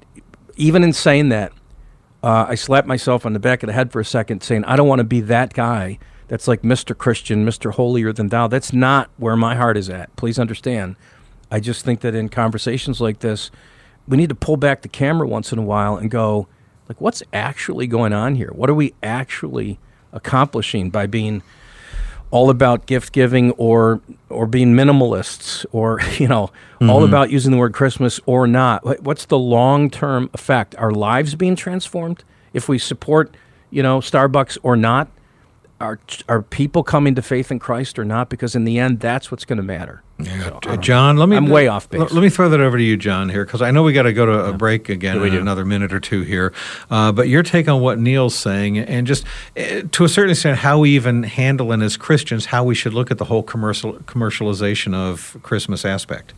even 0.56 0.84
in 0.84 0.94
saying 0.94 1.30
that, 1.30 1.54
uh, 2.24 2.46
I 2.50 2.56
slapped 2.56 2.88
myself 2.88 3.26
on 3.26 3.34
the 3.34 3.40
back 3.40 3.64
of 3.64 3.68
the 3.68 3.74
head 3.74 3.92
for 3.92 4.00
a 4.00 4.06
second, 4.06 4.44
saying 4.44 4.64
I 4.66 4.76
don't 4.76 4.88
want 4.88 5.00
to 5.00 5.06
be 5.06 5.22
that 5.22 5.54
guy 5.54 5.98
that's 6.28 6.48
like 6.48 6.62
Mr. 6.62 6.98
Christian, 6.98 7.46
Mr. 7.46 7.74
Holier 7.74 8.14
than 8.14 8.30
Thou. 8.30 8.48
That's 8.48 8.74
not 8.74 9.10
where 9.18 9.36
my 9.36 9.56
heart 9.56 9.76
is 9.76 9.90
at. 9.90 10.16
Please 10.16 10.38
understand. 10.38 10.96
I 11.50 11.60
just 11.60 11.84
think 11.84 12.02
that 12.02 12.16
in 12.16 12.30
conversations 12.30 13.02
like 13.02 13.20
this, 13.20 13.52
we 14.08 14.18
need 14.18 14.30
to 14.30 14.36
pull 14.36 14.58
back 14.58 14.82
the 14.82 14.88
camera 14.88 15.28
once 15.28 15.52
in 15.52 15.60
a 15.60 15.64
while 15.64 15.98
and 15.98 16.10
go, 16.10 16.48
like, 16.88 17.02
what's 17.02 17.24
actually 17.34 17.88
going 17.88 18.14
on 18.14 18.36
here? 18.36 18.52
What 18.54 18.70
are 18.70 18.74
we 18.74 18.94
actually 19.04 19.80
accomplishing 20.14 20.90
by 20.90 21.08
being 21.08 21.42
all 22.32 22.50
about 22.50 22.86
gift 22.86 23.12
giving 23.12 23.52
or 23.52 24.00
or 24.30 24.48
being 24.48 24.74
minimalists 24.74 25.66
or 25.72 26.00
you 26.18 26.28
know 26.28 26.48
mm-hmm. 26.76 26.90
all 26.90 27.04
about 27.04 27.30
using 27.30 27.52
the 27.52 27.58
word 27.58 27.74
christmas 27.74 28.20
or 28.26 28.48
not. 28.48 29.04
What's 29.04 29.26
the 29.26 29.40
long-term 29.40 30.30
effect? 30.34 30.76
Our 30.78 30.92
lives 30.92 31.36
being 31.36 31.56
transformed 31.56 32.24
if 32.54 32.68
we 32.68 32.78
support 32.78 33.36
you 33.70 33.84
know 33.84 34.00
starbucks 34.00 34.58
or 34.64 34.76
not 34.76 35.10
are 35.82 36.00
are 36.30 36.42
people 36.42 36.84
coming 36.84 37.16
to 37.16 37.22
faith 37.22 37.52
in 37.52 37.60
Christ 37.60 38.00
or 38.00 38.06
not? 38.06 38.30
Because 38.30 38.56
in 38.56 38.64
the 38.64 38.80
end, 38.80 39.00
that's 39.00 39.32
what's 39.32 39.46
going 39.46 39.58
to 39.58 39.64
matter. 39.64 40.04
Yeah. 40.20 40.60
So, 40.64 40.78
John, 40.78 41.18
let 41.18 41.28
me. 41.30 41.36
I'm 41.36 41.50
way 41.50 41.68
off 41.68 41.90
base. 41.90 42.00
Let, 42.00 42.12
let 42.12 42.22
me 42.22 42.30
throw 42.30 42.50
that 42.50 42.60
over 42.60 42.78
to 42.78 42.84
you, 42.84 42.96
John, 42.96 43.30
here, 43.30 43.44
because 43.44 43.62
I 43.62 43.72
know 43.72 43.84
we 43.84 43.92
got 43.92 44.04
to 44.04 44.14
go 44.14 44.26
to 44.26 44.46
a 44.46 44.52
yeah. 44.52 44.58
break 44.58 44.90
again 44.90 45.22
in 45.22 45.36
another 45.36 45.66
minute 45.66 45.94
or 45.94 46.00
two 46.00 46.22
here. 46.22 46.54
Uh, 46.90 47.12
but 47.12 47.28
your 47.28 47.44
take 47.44 47.68
on 47.68 47.82
what 47.82 48.00
Neil's 48.00 48.36
saying, 48.36 48.78
and 48.78 49.08
just 49.08 49.26
uh, 49.58 49.82
to 49.92 50.04
a 50.04 50.10
certain 50.10 50.32
extent, 50.32 50.60
how 50.60 50.80
we 50.80 50.92
even 50.92 51.24
handle, 51.24 51.72
and 51.72 51.82
as 51.82 51.98
Christians, 51.98 52.46
how 52.46 52.64
we 52.64 52.76
should 52.76 52.94
look 52.94 53.10
at 53.12 53.18
the 53.18 53.26
whole 53.26 53.44
commercial 53.44 53.94
commercialization 53.94 54.94
of 54.94 55.38
Christmas 55.42 55.86
aspect. 55.86 56.34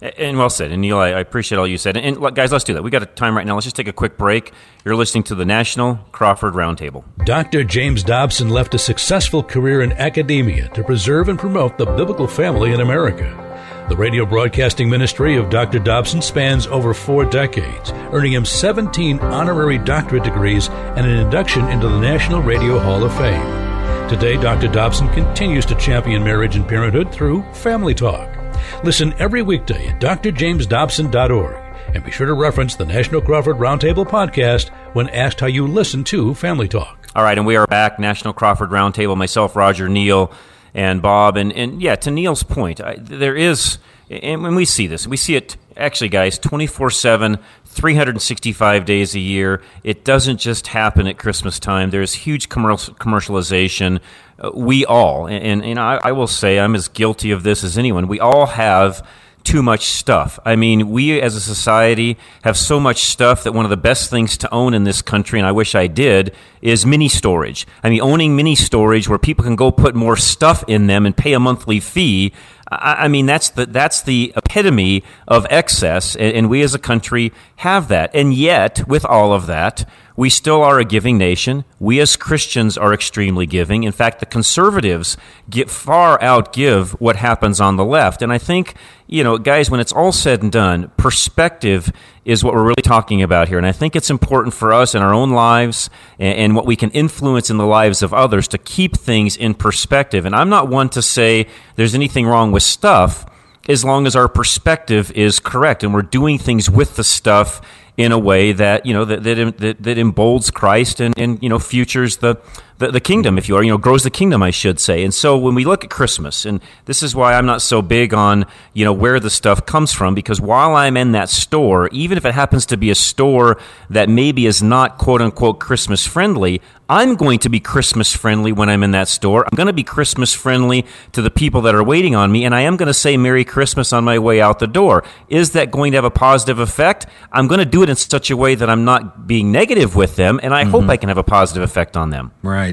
And 0.00 0.36
well 0.36 0.50
said. 0.50 0.72
And 0.72 0.82
Neil, 0.82 0.98
I, 0.98 1.08
appreciate 1.08 1.58
all 1.58 1.66
you 1.66 1.78
said. 1.78 1.96
And, 1.96 2.18
guys, 2.34 2.52
let's 2.52 2.64
do 2.64 2.74
that. 2.74 2.82
We 2.82 2.90
got 2.90 3.02
a 3.02 3.06
time 3.06 3.36
right 3.36 3.46
now. 3.46 3.54
Let's 3.54 3.64
just 3.64 3.76
take 3.76 3.88
a 3.88 3.92
quick 3.92 4.18
break. 4.18 4.52
You're 4.84 4.96
listening 4.96 5.24
to 5.24 5.34
the 5.34 5.46
National 5.46 5.96
Crawford 6.12 6.54
Roundtable. 6.54 7.04
Dr. 7.24 7.64
James 7.64 8.02
Dobson 8.02 8.50
left 8.50 8.74
a 8.74 8.78
successful 8.78 9.42
career 9.42 9.80
in 9.80 9.92
academia 9.92 10.68
to 10.68 10.84
preserve 10.84 11.28
and 11.28 11.38
promote 11.38 11.78
the 11.78 11.86
biblical 11.86 12.26
family 12.26 12.72
in 12.72 12.80
America. 12.80 13.42
The 13.88 13.96
radio 13.96 14.26
broadcasting 14.26 14.90
ministry 14.90 15.36
of 15.36 15.48
Dr. 15.48 15.78
Dobson 15.78 16.20
spans 16.20 16.66
over 16.66 16.92
four 16.92 17.24
decades, 17.24 17.92
earning 18.12 18.32
him 18.32 18.44
17 18.44 19.20
honorary 19.20 19.78
doctorate 19.78 20.24
degrees 20.24 20.68
and 20.68 21.06
an 21.06 21.18
induction 21.18 21.68
into 21.68 21.88
the 21.88 22.00
National 22.00 22.42
Radio 22.42 22.80
Hall 22.80 23.04
of 23.04 23.16
Fame. 23.16 24.08
Today, 24.08 24.36
Dr. 24.36 24.68
Dobson 24.68 25.08
continues 25.10 25.64
to 25.66 25.76
champion 25.76 26.24
marriage 26.24 26.56
and 26.56 26.66
parenthood 26.66 27.12
through 27.12 27.42
Family 27.52 27.94
Talk. 27.94 28.35
Listen 28.84 29.14
every 29.18 29.42
weekday 29.42 29.88
at 29.88 30.00
drjamesdobson.org 30.00 31.56
And 31.94 32.04
be 32.04 32.10
sure 32.10 32.26
to 32.26 32.34
reference 32.34 32.76
the 32.76 32.84
National 32.86 33.20
Crawford 33.20 33.56
Roundtable 33.56 34.06
podcast 34.06 34.70
when 34.94 35.08
asked 35.10 35.40
how 35.40 35.46
you 35.46 35.66
listen 35.66 36.04
to 36.04 36.34
Family 36.34 36.68
Talk. 36.68 37.08
All 37.14 37.22
right, 37.22 37.38
and 37.38 37.46
we 37.46 37.56
are 37.56 37.66
back, 37.66 37.98
National 37.98 38.34
Crawford 38.34 38.70
Roundtable, 38.70 39.16
myself, 39.16 39.56
Roger 39.56 39.88
Neil, 39.88 40.30
and 40.74 41.00
Bob. 41.00 41.36
And, 41.36 41.52
and 41.52 41.80
yeah, 41.80 41.96
to 41.96 42.10
Neil's 42.10 42.42
point, 42.42 42.80
I, 42.80 42.96
there 42.96 43.34
is, 43.34 43.78
and 44.10 44.42
when 44.42 44.54
we 44.54 44.66
see 44.66 44.86
this, 44.86 45.06
we 45.06 45.16
see 45.16 45.34
it 45.34 45.56
actually, 45.76 46.10
guys, 46.10 46.38
24 46.38 46.90
7, 46.90 47.38
365 47.76 48.84
days 48.84 49.14
a 49.14 49.20
year. 49.20 49.62
It 49.84 50.04
doesn't 50.04 50.38
just 50.38 50.68
happen 50.68 51.06
at 51.06 51.18
Christmas 51.18 51.60
time. 51.60 51.90
There's 51.90 52.14
huge 52.14 52.48
commercial, 52.48 52.94
commercialization. 52.94 54.00
Uh, 54.38 54.50
we 54.54 54.84
all, 54.84 55.28
and, 55.28 55.62
and, 55.62 55.78
I 55.78 56.12
will 56.12 56.26
say 56.26 56.58
I'm 56.58 56.74
as 56.74 56.88
guilty 56.88 57.30
of 57.30 57.42
this 57.42 57.62
as 57.62 57.78
anyone, 57.78 58.08
we 58.08 58.18
all 58.18 58.46
have 58.46 59.06
too 59.46 59.62
much 59.62 59.86
stuff. 59.86 60.40
I 60.44 60.56
mean, 60.56 60.90
we 60.90 61.20
as 61.20 61.36
a 61.36 61.40
society 61.40 62.18
have 62.42 62.56
so 62.56 62.80
much 62.80 63.04
stuff 63.04 63.44
that 63.44 63.52
one 63.52 63.64
of 63.64 63.70
the 63.70 63.76
best 63.76 64.10
things 64.10 64.36
to 64.38 64.52
own 64.52 64.74
in 64.74 64.82
this 64.82 65.00
country, 65.02 65.38
and 65.38 65.46
I 65.46 65.52
wish 65.52 65.74
I 65.74 65.86
did, 65.86 66.34
is 66.60 66.84
mini 66.84 67.08
storage. 67.08 67.66
I 67.84 67.90
mean, 67.90 68.00
owning 68.00 68.34
mini 68.34 68.56
storage 68.56 69.08
where 69.08 69.18
people 69.18 69.44
can 69.44 69.54
go 69.54 69.70
put 69.70 69.94
more 69.94 70.16
stuff 70.16 70.64
in 70.66 70.88
them 70.88 71.06
and 71.06 71.16
pay 71.16 71.32
a 71.32 71.38
monthly 71.38 71.78
fee. 71.78 72.32
I, 72.68 73.06
mean, 73.06 73.26
that's 73.26 73.50
the 73.50 73.66
that's 73.66 74.02
the 74.02 74.32
epitome 74.36 75.04
of 75.28 75.46
excess, 75.50 76.16
and, 76.16 76.36
and 76.36 76.50
we 76.50 76.62
as 76.62 76.74
a 76.74 76.80
country 76.80 77.32
have 77.56 77.88
that. 77.88 78.10
And 78.12 78.34
yet, 78.34 78.88
with 78.88 79.04
all 79.04 79.32
of 79.32 79.46
that, 79.46 79.88
we 80.16 80.30
still 80.30 80.62
are 80.62 80.80
a 80.80 80.84
giving 80.84 81.16
nation. 81.16 81.64
We 81.78 82.00
as 82.00 82.16
Christians 82.16 82.76
are 82.76 82.92
extremely 82.92 83.46
giving. 83.46 83.84
In 83.84 83.92
fact, 83.92 84.18
the 84.18 84.26
conservatives 84.26 85.16
get 85.48 85.70
far 85.70 86.18
outgive 86.18 86.90
what 86.92 87.16
happens 87.16 87.60
on 87.60 87.76
the 87.76 87.84
left. 87.84 88.22
And 88.22 88.32
I 88.32 88.38
think, 88.38 88.74
you 89.06 89.22
know, 89.22 89.38
guys, 89.38 89.70
when 89.70 89.78
it's 89.78 89.92
all 89.92 90.12
said 90.12 90.42
and 90.42 90.50
done, 90.50 90.90
perspective 90.96 91.92
is 92.26 92.42
what 92.42 92.52
we're 92.52 92.64
really 92.64 92.82
talking 92.82 93.22
about 93.22 93.46
here. 93.48 93.56
And 93.56 93.66
I 93.66 93.72
think 93.72 93.94
it's 93.94 94.10
important 94.10 94.52
for 94.52 94.72
us 94.72 94.96
in 94.96 95.00
our 95.00 95.14
own 95.14 95.30
lives 95.30 95.88
and, 96.18 96.36
and 96.38 96.56
what 96.56 96.66
we 96.66 96.74
can 96.74 96.90
influence 96.90 97.50
in 97.50 97.56
the 97.56 97.64
lives 97.64 98.02
of 98.02 98.12
others 98.12 98.48
to 98.48 98.58
keep 98.58 98.96
things 98.96 99.36
in 99.36 99.54
perspective. 99.54 100.26
And 100.26 100.34
I'm 100.34 100.48
not 100.48 100.68
one 100.68 100.88
to 100.90 101.02
say 101.02 101.46
there's 101.76 101.94
anything 101.94 102.26
wrong 102.26 102.50
with 102.50 102.64
stuff 102.64 103.24
as 103.68 103.84
long 103.84 104.06
as 104.08 104.16
our 104.16 104.28
perspective 104.28 105.12
is 105.12 105.38
correct 105.38 105.84
and 105.84 105.94
we're 105.94 106.02
doing 106.02 106.36
things 106.36 106.68
with 106.68 106.96
the 106.96 107.04
stuff 107.04 107.60
in 107.96 108.12
a 108.12 108.18
way 108.18 108.52
that 108.52 108.84
you 108.84 108.92
know 108.92 109.04
that 109.04 109.22
that, 109.22 109.58
that, 109.58 109.82
that 109.82 110.52
Christ 110.54 111.00
and, 111.00 111.18
and 111.18 111.42
you 111.42 111.48
know 111.48 111.58
futures 111.58 112.18
the, 112.18 112.36
the, 112.78 112.90
the 112.90 113.00
kingdom, 113.00 113.38
if 113.38 113.48
you 113.48 113.56
are, 113.56 113.62
you 113.62 113.70
know, 113.70 113.78
grows 113.78 114.02
the 114.02 114.10
kingdom, 114.10 114.42
I 114.42 114.50
should 114.50 114.78
say. 114.78 115.02
And 115.04 115.14
so 115.14 115.36
when 115.36 115.54
we 115.54 115.64
look 115.64 115.84
at 115.84 115.90
Christmas, 115.90 116.44
and 116.44 116.60
this 116.84 117.02
is 117.02 117.14
why 117.14 117.34
I'm 117.34 117.46
not 117.46 117.62
so 117.62 117.82
big 117.82 118.12
on 118.12 118.46
you 118.74 118.84
know 118.84 118.92
where 118.92 119.18
the 119.18 119.30
stuff 119.30 119.66
comes 119.66 119.92
from, 119.92 120.14
because 120.14 120.40
while 120.40 120.74
I'm 120.74 120.96
in 120.96 121.12
that 121.12 121.28
store, 121.28 121.88
even 121.88 122.18
if 122.18 122.24
it 122.24 122.34
happens 122.34 122.66
to 122.66 122.76
be 122.76 122.90
a 122.90 122.94
store 122.94 123.58
that 123.90 124.08
maybe 124.08 124.46
is 124.46 124.62
not 124.62 124.98
quote 124.98 125.22
unquote 125.22 125.58
Christmas 125.58 126.06
friendly, 126.06 126.60
I'm 126.88 127.16
going 127.16 127.40
to 127.40 127.48
be 127.48 127.58
Christmas 127.58 128.14
friendly 128.14 128.52
when 128.52 128.68
I'm 128.68 128.84
in 128.84 128.92
that 128.92 129.08
store. 129.08 129.44
I'm 129.44 129.56
going 129.56 129.66
to 129.66 129.72
be 129.72 129.82
Christmas 129.82 130.32
friendly 130.32 130.86
to 131.12 131.22
the 131.22 131.30
people 131.30 131.62
that 131.62 131.74
are 131.74 131.82
waiting 131.82 132.14
on 132.14 132.30
me, 132.30 132.44
and 132.44 132.54
I 132.54 132.60
am 132.62 132.76
going 132.76 132.86
to 132.86 132.94
say 132.94 133.16
Merry 133.16 133.44
Christmas 133.44 133.92
on 133.92 134.04
my 134.04 134.18
way 134.18 134.40
out 134.40 134.60
the 134.60 134.68
door. 134.68 135.02
Is 135.28 135.50
that 135.52 135.72
going 135.72 135.92
to 135.92 135.96
have 135.96 136.04
a 136.04 136.10
positive 136.10 136.60
effect? 136.60 137.06
I'm 137.32 137.48
going 137.48 137.58
to 137.58 137.64
do 137.64 137.82
it 137.82 137.88
in 137.88 137.96
such 137.96 138.30
a 138.30 138.36
way 138.36 138.54
that 138.54 138.70
I'm 138.70 138.84
not 138.84 139.26
being 139.26 139.50
negative 139.50 139.96
with 139.96 140.14
them, 140.14 140.38
and 140.42 140.54
I 140.54 140.62
mm-hmm. 140.62 140.70
hope 140.70 140.88
I 140.88 140.96
can 140.96 141.08
have 141.08 141.18
a 141.18 141.24
positive 141.24 141.62
effect 141.64 141.96
on 141.96 142.10
them. 142.10 142.30
Right. 142.42 142.65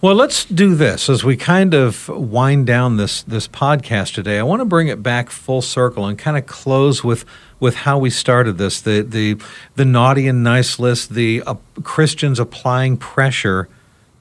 Well, 0.00 0.14
let's 0.14 0.44
do 0.44 0.74
this 0.74 1.08
as 1.10 1.24
we 1.24 1.36
kind 1.36 1.74
of 1.74 2.08
wind 2.08 2.66
down 2.66 2.96
this 2.96 3.22
this 3.22 3.48
podcast 3.48 4.14
today. 4.14 4.38
I 4.38 4.42
want 4.42 4.60
to 4.60 4.64
bring 4.64 4.88
it 4.88 5.02
back 5.02 5.30
full 5.30 5.62
circle 5.62 6.06
and 6.06 6.18
kind 6.18 6.36
of 6.36 6.46
close 6.46 7.02
with 7.02 7.24
with 7.58 7.74
how 7.74 7.98
we 7.98 8.10
started 8.10 8.58
this 8.58 8.80
the 8.80 9.02
the 9.02 9.36
the 9.74 9.84
naughty 9.84 10.26
and 10.28 10.44
nice 10.44 10.78
list, 10.78 11.14
the 11.14 11.42
uh, 11.46 11.54
Christians 11.82 12.38
applying 12.38 12.96
pressure 12.96 13.68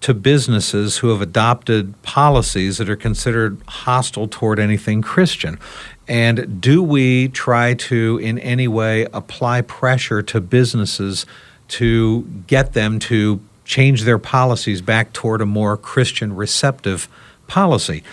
to 0.02 0.14
businesses 0.16 0.98
who 0.98 1.10
have 1.10 1.22
adopted 1.22 2.00
policies 2.02 2.80
that 2.80 2.90
are 2.90 2.96
considered 2.96 3.62
hostile 3.68 4.28
toward 4.28 4.60
anything 4.60 5.02
Christian. 5.02 5.60
And 6.08 6.60
do 6.60 6.82
we 6.82 7.30
try 7.30 7.76
to, 7.76 8.20
in 8.22 8.40
any 8.40 8.68
way, 8.68 9.08
apply 9.14 9.62
pressure 9.62 10.22
to 10.24 10.42
businesses 10.42 11.26
to 11.70 12.24
get 12.48 12.74
them 12.74 13.00
to 13.00 13.40
change 13.72 14.04
their 14.04 14.20
policies 14.20 14.82
back 14.82 15.14
toward 15.14 15.40
a 15.40 15.46
more 15.46 15.78
Christian 15.78 16.36
receptive 16.36 17.08
policy? 17.48 18.04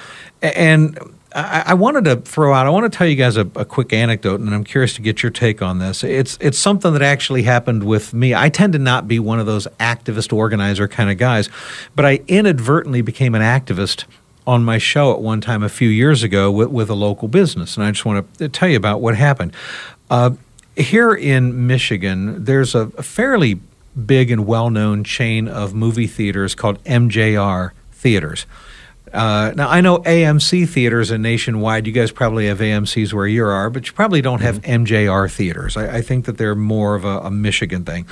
And 0.41 0.97
I, 1.35 1.65
I, 1.67 1.75
wanted 1.75 2.05
to 2.05 2.17
throw 2.17 2.55
out. 2.55 2.65
I 2.67 2.71
want 2.71 2.91
to 2.91 2.97
tell 2.97 3.09
you 3.09 3.17
guys 3.17 3.37
a, 3.37 3.41
a, 3.57 3.65
quick 3.65 3.93
anecdote, 3.93 4.39
and 4.39 4.55
I'm 4.55 4.63
curious 4.63 4.95
to 4.95 5.03
get 5.03 5.21
your 5.21 5.31
take 5.31 5.61
on 5.61 5.81
this. 5.81 6.05
It's 6.05 6.39
it's 6.41 6.59
something 6.59 6.93
that 6.93 7.03
actually 7.03 7.43
happened 7.43 7.83
with 7.83 8.15
me. 8.15 8.37
I 8.37 8.49
tend 8.51 8.73
to 8.75 8.79
not 8.79 9.09
be 9.09 9.19
one 9.19 9.41
of 9.41 9.47
those 9.47 9.67
activist 9.81 10.33
organizer 10.33 10.87
kind 10.87 11.11
of 11.11 11.19
guys, 11.19 11.51
but 11.97 12.05
I 12.05 12.21
inadvertently 12.29 13.03
became 13.03 13.35
an 13.35 13.43
activist 13.43 14.05
on 14.47 14.65
my 14.65 14.79
show 14.79 15.13
at 15.13 15.21
one 15.21 15.41
time 15.41 15.65
a 15.65 15.69
few 15.69 15.89
years 15.89 16.23
ago 16.23 16.53
with, 16.53 16.69
with 16.69 16.89
a 16.89 16.95
local 16.95 17.27
business, 17.27 17.77
and 17.77 17.85
I 17.85 17.91
just 17.91 18.05
want 18.05 18.39
to 18.39 18.49
tell 18.49 18.69
you 18.69 18.77
about 18.77 19.01
what 19.01 19.17
happened. 19.17 19.53
Uh, 20.09 20.31
here 20.77 21.13
in 21.13 21.67
Michigan, 21.67 22.45
there's 22.45 22.77
a, 22.77 22.91
a 22.97 23.03
fairly 23.03 23.61
big 24.07 24.30
and 24.30 24.46
well-known 24.46 25.05
chain 25.05 25.49
of 25.49 25.74
movie 25.74 26.07
theaters 26.07 26.55
called 26.55 26.82
MJR 26.84 27.72
theaters. 27.92 28.46
Uh, 29.12 29.53
now 29.57 29.68
I 29.68 29.80
know 29.80 29.99
AMC 29.99 30.68
theaters 30.68 31.11
are 31.11 31.18
nationwide. 31.18 31.86
You 31.86 31.92
guys 31.92 32.11
probably 32.11 32.46
have 32.46 32.59
AMC's 32.59 33.14
where 33.14 33.26
you 33.26 33.44
are, 33.44 33.70
but 33.70 33.86
you 33.86 33.92
probably 33.92 34.20
don't 34.20 34.40
have 34.40 34.61
MJR 34.62 34.86
mm-hmm. 34.86 35.34
theaters. 35.34 35.76
I, 35.76 35.96
I 35.96 36.03
think 36.03 36.26
that 36.26 36.38
they're 36.38 36.55
more 36.55 36.94
of 36.94 37.05
a, 37.05 37.20
a 37.20 37.30
Michigan 37.30 37.84
thing. 37.84 38.07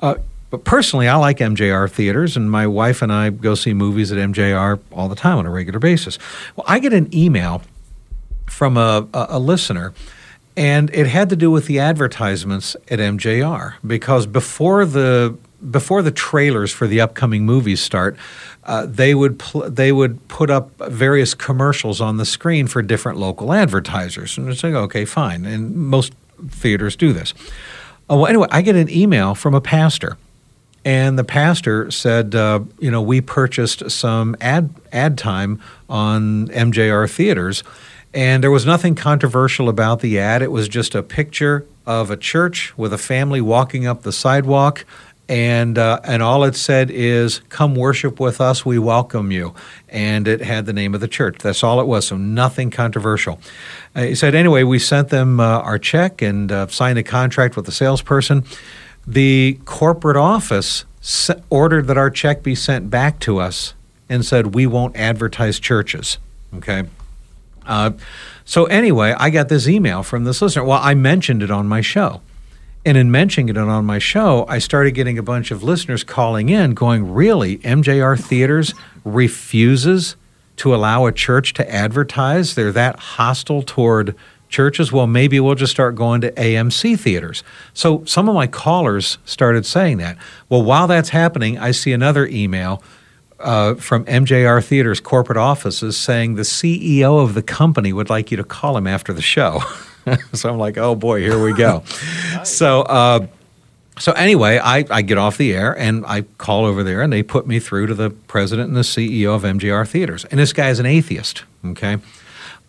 Uh, 0.00 0.16
but 0.50 0.64
personally, 0.64 1.08
I 1.08 1.16
like 1.16 1.38
MJR 1.38 1.90
theaters, 1.90 2.36
and 2.36 2.50
my 2.50 2.66
wife 2.66 3.02
and 3.02 3.12
I 3.12 3.30
go 3.30 3.56
see 3.56 3.74
movies 3.74 4.12
at 4.12 4.18
MJR 4.18 4.78
all 4.92 5.08
the 5.08 5.16
time 5.16 5.38
on 5.38 5.46
a 5.46 5.50
regular 5.50 5.80
basis. 5.80 6.18
Well, 6.54 6.64
I 6.68 6.78
get 6.78 6.92
an 6.92 7.12
email 7.14 7.62
from 8.46 8.76
a, 8.76 9.08
a, 9.12 9.26
a 9.30 9.38
listener 9.40 9.92
and 10.56 10.90
it 10.94 11.06
had 11.06 11.28
to 11.30 11.36
do 11.36 11.50
with 11.50 11.66
the 11.66 11.78
advertisements 11.78 12.76
at 12.88 12.98
MJR 12.98 13.74
because 13.86 14.26
before 14.26 14.84
the 14.84 15.36
before 15.70 16.02
the 16.02 16.10
trailers 16.10 16.70
for 16.70 16.86
the 16.86 17.00
upcoming 17.00 17.44
movies 17.44 17.80
start, 17.80 18.16
uh, 18.64 18.86
they 18.86 19.14
would 19.14 19.38
pl- 19.38 19.70
they 19.70 19.92
would 19.92 20.26
put 20.28 20.50
up 20.50 20.70
various 20.90 21.34
commercials 21.34 22.00
on 22.00 22.16
the 22.16 22.24
screen 22.24 22.66
for 22.66 22.82
different 22.82 23.18
local 23.18 23.52
advertisers, 23.52 24.38
and 24.38 24.48
it's 24.48 24.62
like 24.62 24.74
okay, 24.74 25.04
fine, 25.04 25.44
and 25.44 25.76
most 25.76 26.14
theaters 26.48 26.96
do 26.96 27.12
this. 27.12 27.34
Oh, 28.08 28.18
well, 28.18 28.26
anyway, 28.26 28.48
I 28.50 28.62
get 28.62 28.76
an 28.76 28.90
email 28.90 29.34
from 29.34 29.54
a 29.54 29.60
pastor, 29.60 30.16
and 30.84 31.18
the 31.18 31.24
pastor 31.24 31.90
said, 31.90 32.34
uh, 32.34 32.60
you 32.78 32.90
know, 32.90 33.02
we 33.02 33.20
purchased 33.20 33.90
some 33.90 34.36
ad 34.40 34.70
ad 34.92 35.18
time 35.18 35.60
on 35.88 36.48
MJR 36.48 37.10
theaters, 37.10 37.64
and 38.16 38.42
there 38.42 38.50
was 38.50 38.64
nothing 38.64 38.94
controversial 38.94 39.68
about 39.68 40.00
the 40.00 40.18
ad. 40.18 40.40
It 40.40 40.50
was 40.50 40.68
just 40.68 40.94
a 40.94 41.02
picture 41.02 41.66
of 41.84 42.10
a 42.10 42.16
church 42.16 42.76
with 42.78 42.94
a 42.94 42.98
family 42.98 43.42
walking 43.42 43.86
up 43.86 44.02
the 44.02 44.12
sidewalk. 44.12 44.86
And 45.28 45.76
uh, 45.76 46.00
and 46.02 46.22
all 46.22 46.44
it 46.44 46.56
said 46.56 46.90
is 46.90 47.40
come 47.50 47.74
worship 47.74 48.18
with 48.18 48.40
us 48.40 48.64
we 48.64 48.78
welcome 48.78 49.30
you. 49.32 49.54
And 49.90 50.26
it 50.26 50.40
had 50.40 50.64
the 50.64 50.72
name 50.72 50.94
of 50.94 51.02
the 51.02 51.08
church. 51.08 51.40
That's 51.40 51.62
all 51.62 51.78
it 51.78 51.86
was. 51.86 52.06
So 52.06 52.16
nothing 52.16 52.70
controversial. 52.70 53.38
Uh, 53.94 54.04
he 54.04 54.14
said 54.14 54.34
anyway 54.34 54.62
we 54.62 54.78
sent 54.78 55.10
them 55.10 55.38
uh, 55.38 55.58
our 55.58 55.78
check 55.78 56.22
and 56.22 56.50
uh, 56.50 56.68
signed 56.68 56.98
a 56.98 57.02
contract 57.02 57.54
with 57.54 57.66
the 57.66 57.72
salesperson. 57.72 58.44
The 59.06 59.58
corporate 59.66 60.16
office 60.16 60.86
ordered 61.50 61.86
that 61.88 61.98
our 61.98 62.10
check 62.10 62.42
be 62.42 62.54
sent 62.54 62.88
back 62.88 63.20
to 63.20 63.40
us 63.40 63.74
and 64.08 64.24
said 64.24 64.54
we 64.54 64.66
won't 64.66 64.96
advertise 64.96 65.60
churches. 65.60 66.16
Okay 66.54 66.84
uh, 67.66 67.90
so 68.44 68.64
anyway 68.66 69.14
i 69.18 69.30
got 69.30 69.48
this 69.48 69.68
email 69.68 70.02
from 70.02 70.24
this 70.24 70.40
listener 70.40 70.64
well 70.64 70.80
i 70.82 70.94
mentioned 70.94 71.42
it 71.42 71.50
on 71.50 71.66
my 71.66 71.80
show 71.80 72.20
and 72.86 72.96
in 72.96 73.10
mentioning 73.10 73.48
it 73.48 73.58
on 73.58 73.84
my 73.84 73.98
show, 73.98 74.46
I 74.48 74.60
started 74.60 74.92
getting 74.92 75.18
a 75.18 75.22
bunch 75.22 75.50
of 75.50 75.64
listeners 75.64 76.04
calling 76.04 76.48
in 76.48 76.72
going, 76.72 77.12
Really? 77.12 77.58
MJR 77.58 78.16
Theaters 78.16 78.74
refuses 79.04 80.14
to 80.58 80.72
allow 80.72 81.04
a 81.06 81.10
church 81.10 81.52
to 81.54 81.68
advertise? 81.68 82.54
They're 82.54 82.70
that 82.70 82.96
hostile 82.96 83.64
toward 83.64 84.14
churches? 84.48 84.92
Well, 84.92 85.08
maybe 85.08 85.40
we'll 85.40 85.56
just 85.56 85.72
start 85.72 85.96
going 85.96 86.20
to 86.20 86.30
AMC 86.30 86.98
theaters. 87.00 87.42
So 87.74 88.04
some 88.04 88.28
of 88.28 88.36
my 88.36 88.46
callers 88.46 89.18
started 89.24 89.66
saying 89.66 89.98
that. 89.98 90.16
Well, 90.48 90.62
while 90.62 90.86
that's 90.86 91.08
happening, 91.08 91.58
I 91.58 91.72
see 91.72 91.92
another 91.92 92.26
email 92.26 92.84
uh, 93.38 93.74
from 93.74 94.04
MJR 94.06 94.64
Theaters 94.64 95.00
corporate 95.00 95.38
offices 95.38 95.96
saying 95.96 96.34
the 96.34 96.42
CEO 96.42 97.22
of 97.22 97.34
the 97.34 97.42
company 97.42 97.92
would 97.92 98.10
like 98.10 98.30
you 98.30 98.36
to 98.36 98.44
call 98.44 98.76
him 98.76 98.86
after 98.86 99.12
the 99.12 99.22
show. 99.22 99.60
so 100.32 100.50
I'm 100.50 100.58
like, 100.58 100.78
oh 100.78 100.94
boy, 100.94 101.20
here 101.20 101.42
we 101.42 101.52
go. 101.52 101.82
so, 102.44 102.82
uh, 102.82 103.26
so 103.98 104.12
anyway, 104.12 104.58
I, 104.58 104.84
I 104.90 105.02
get 105.02 105.18
off 105.18 105.38
the 105.38 105.54
air 105.54 105.76
and 105.76 106.04
I 106.06 106.22
call 106.22 106.64
over 106.64 106.82
there 106.82 107.02
and 107.02 107.12
they 107.12 107.22
put 107.22 107.46
me 107.46 107.60
through 107.60 107.86
to 107.86 107.94
the 107.94 108.10
president 108.10 108.68
and 108.68 108.76
the 108.76 108.82
CEO 108.82 109.34
of 109.34 109.42
MJR 109.42 109.86
Theaters. 109.88 110.24
And 110.26 110.38
this 110.38 110.52
guy 110.52 110.68
is 110.68 110.78
an 110.78 110.86
atheist, 110.86 111.44
okay? 111.64 111.98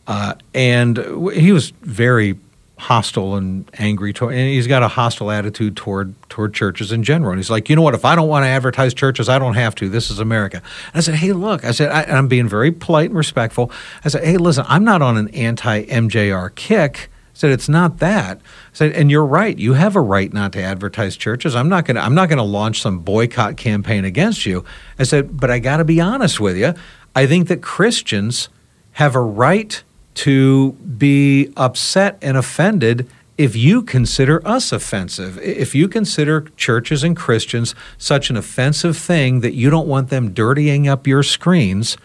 Uh, 0.07 0.36
and 0.53 0.97
he 1.34 1.51
was 1.51 1.72
very 1.82 2.38
hostile 2.78 3.36
and 3.36 3.70
angry 3.80 4.14
toward, 4.14 4.36
and 4.36 4.48
he's 4.48 4.68
got 4.68 4.84
a 4.84 4.88
hostile 4.88 5.32
attitude 5.32 5.76
toward 5.76 6.14
toward 6.30 6.54
churches 6.54 6.92
in 6.92 7.04
general. 7.04 7.32
And 7.32 7.40
he's 7.40 7.50
like, 7.50 7.70
you 7.70 7.76
know 7.76 7.82
what? 7.82 7.96
If 7.96 8.06
I 8.06 8.16
don't 8.16 8.28
want 8.28 8.44
to 8.44 8.48
advertise 8.48 8.94
churches, 8.94 9.30
I 9.30 9.40
don't 9.40 9.56
have 9.56 9.76
to. 9.76 9.90
This 9.90 10.10
is 10.10 10.20
America. 10.20 10.58
And 10.88 10.96
I 10.96 11.00
said, 11.00 11.16
hey, 11.16 11.34
look. 11.34 11.66
I 11.66 11.72
said, 11.72 11.90
I, 11.90 12.04
I'm 12.04 12.28
being 12.28 12.48
very 12.48 12.72
polite 12.72 13.10
and 13.10 13.18
respectful. 13.18 13.72
I 14.06 14.10
said, 14.10 14.24
hey, 14.24 14.38
listen, 14.38 14.66
I'm 14.68 14.84
not 14.84 15.02
on 15.02 15.18
an 15.18 15.30
anti 15.30 15.86
MJR 15.86 16.54
kick. 16.56 17.10
I 17.10 17.40
said, 17.40 17.52
it's 17.52 17.70
not 17.70 18.00
that. 18.00 18.38
I 18.38 18.42
said, 18.74 18.94
and 18.94 19.12
you're 19.12 19.26
right. 19.26 19.58
You 19.58 19.74
have 19.74 19.96
a 19.96 20.02
right 20.02 20.32
not 20.32 20.54
to 20.54 20.62
advertise 20.62 21.18
churches. 21.18 21.56
I'm 21.56 21.70
not 21.70 21.86
gonna 21.86 22.02
I'm 22.02 22.16
not 22.16 22.30
gonna 22.30 22.44
launch 22.44 22.82
some 22.82 23.00
boycott 23.00 23.58
campaign 23.58 24.06
against 24.06 24.46
you. 24.46 24.64
I 25.00 25.04
said, 25.04 25.40
but 25.40 25.50
I 25.50 25.60
got 25.60 25.78
to 25.78 25.86
be 25.86 26.00
honest 26.00 26.40
with 26.40 26.58
you. 26.58 26.74
I 27.16 27.26
think 27.26 27.48
that 27.48 27.62
Christians 27.64 28.50
have 28.94 29.16
a 29.16 29.22
right 29.22 29.84
to 30.18 30.72
be 30.74 31.53
upset 31.55 32.18
and 32.22 32.38
offended 32.38 33.07
if 33.38 33.55
you 33.55 33.84
consider 33.84 34.45
us 34.47 34.72
offensive. 34.72 35.38
If 35.39 35.76
you 35.76 35.88
consider 35.88 36.41
churches 36.57 37.03
and 37.03 37.15
Christians 37.15 37.76
such 37.97 38.30
an 38.30 38.38
offensive 38.38 38.97
thing 38.97 39.41
that 39.41 39.53
you 39.53 39.70
don't 39.70 39.88
want 39.88 40.09
them 40.09 40.34
dirtying 40.34 40.88
up 40.88 41.05
your 41.05 41.22
screens, 41.22 41.97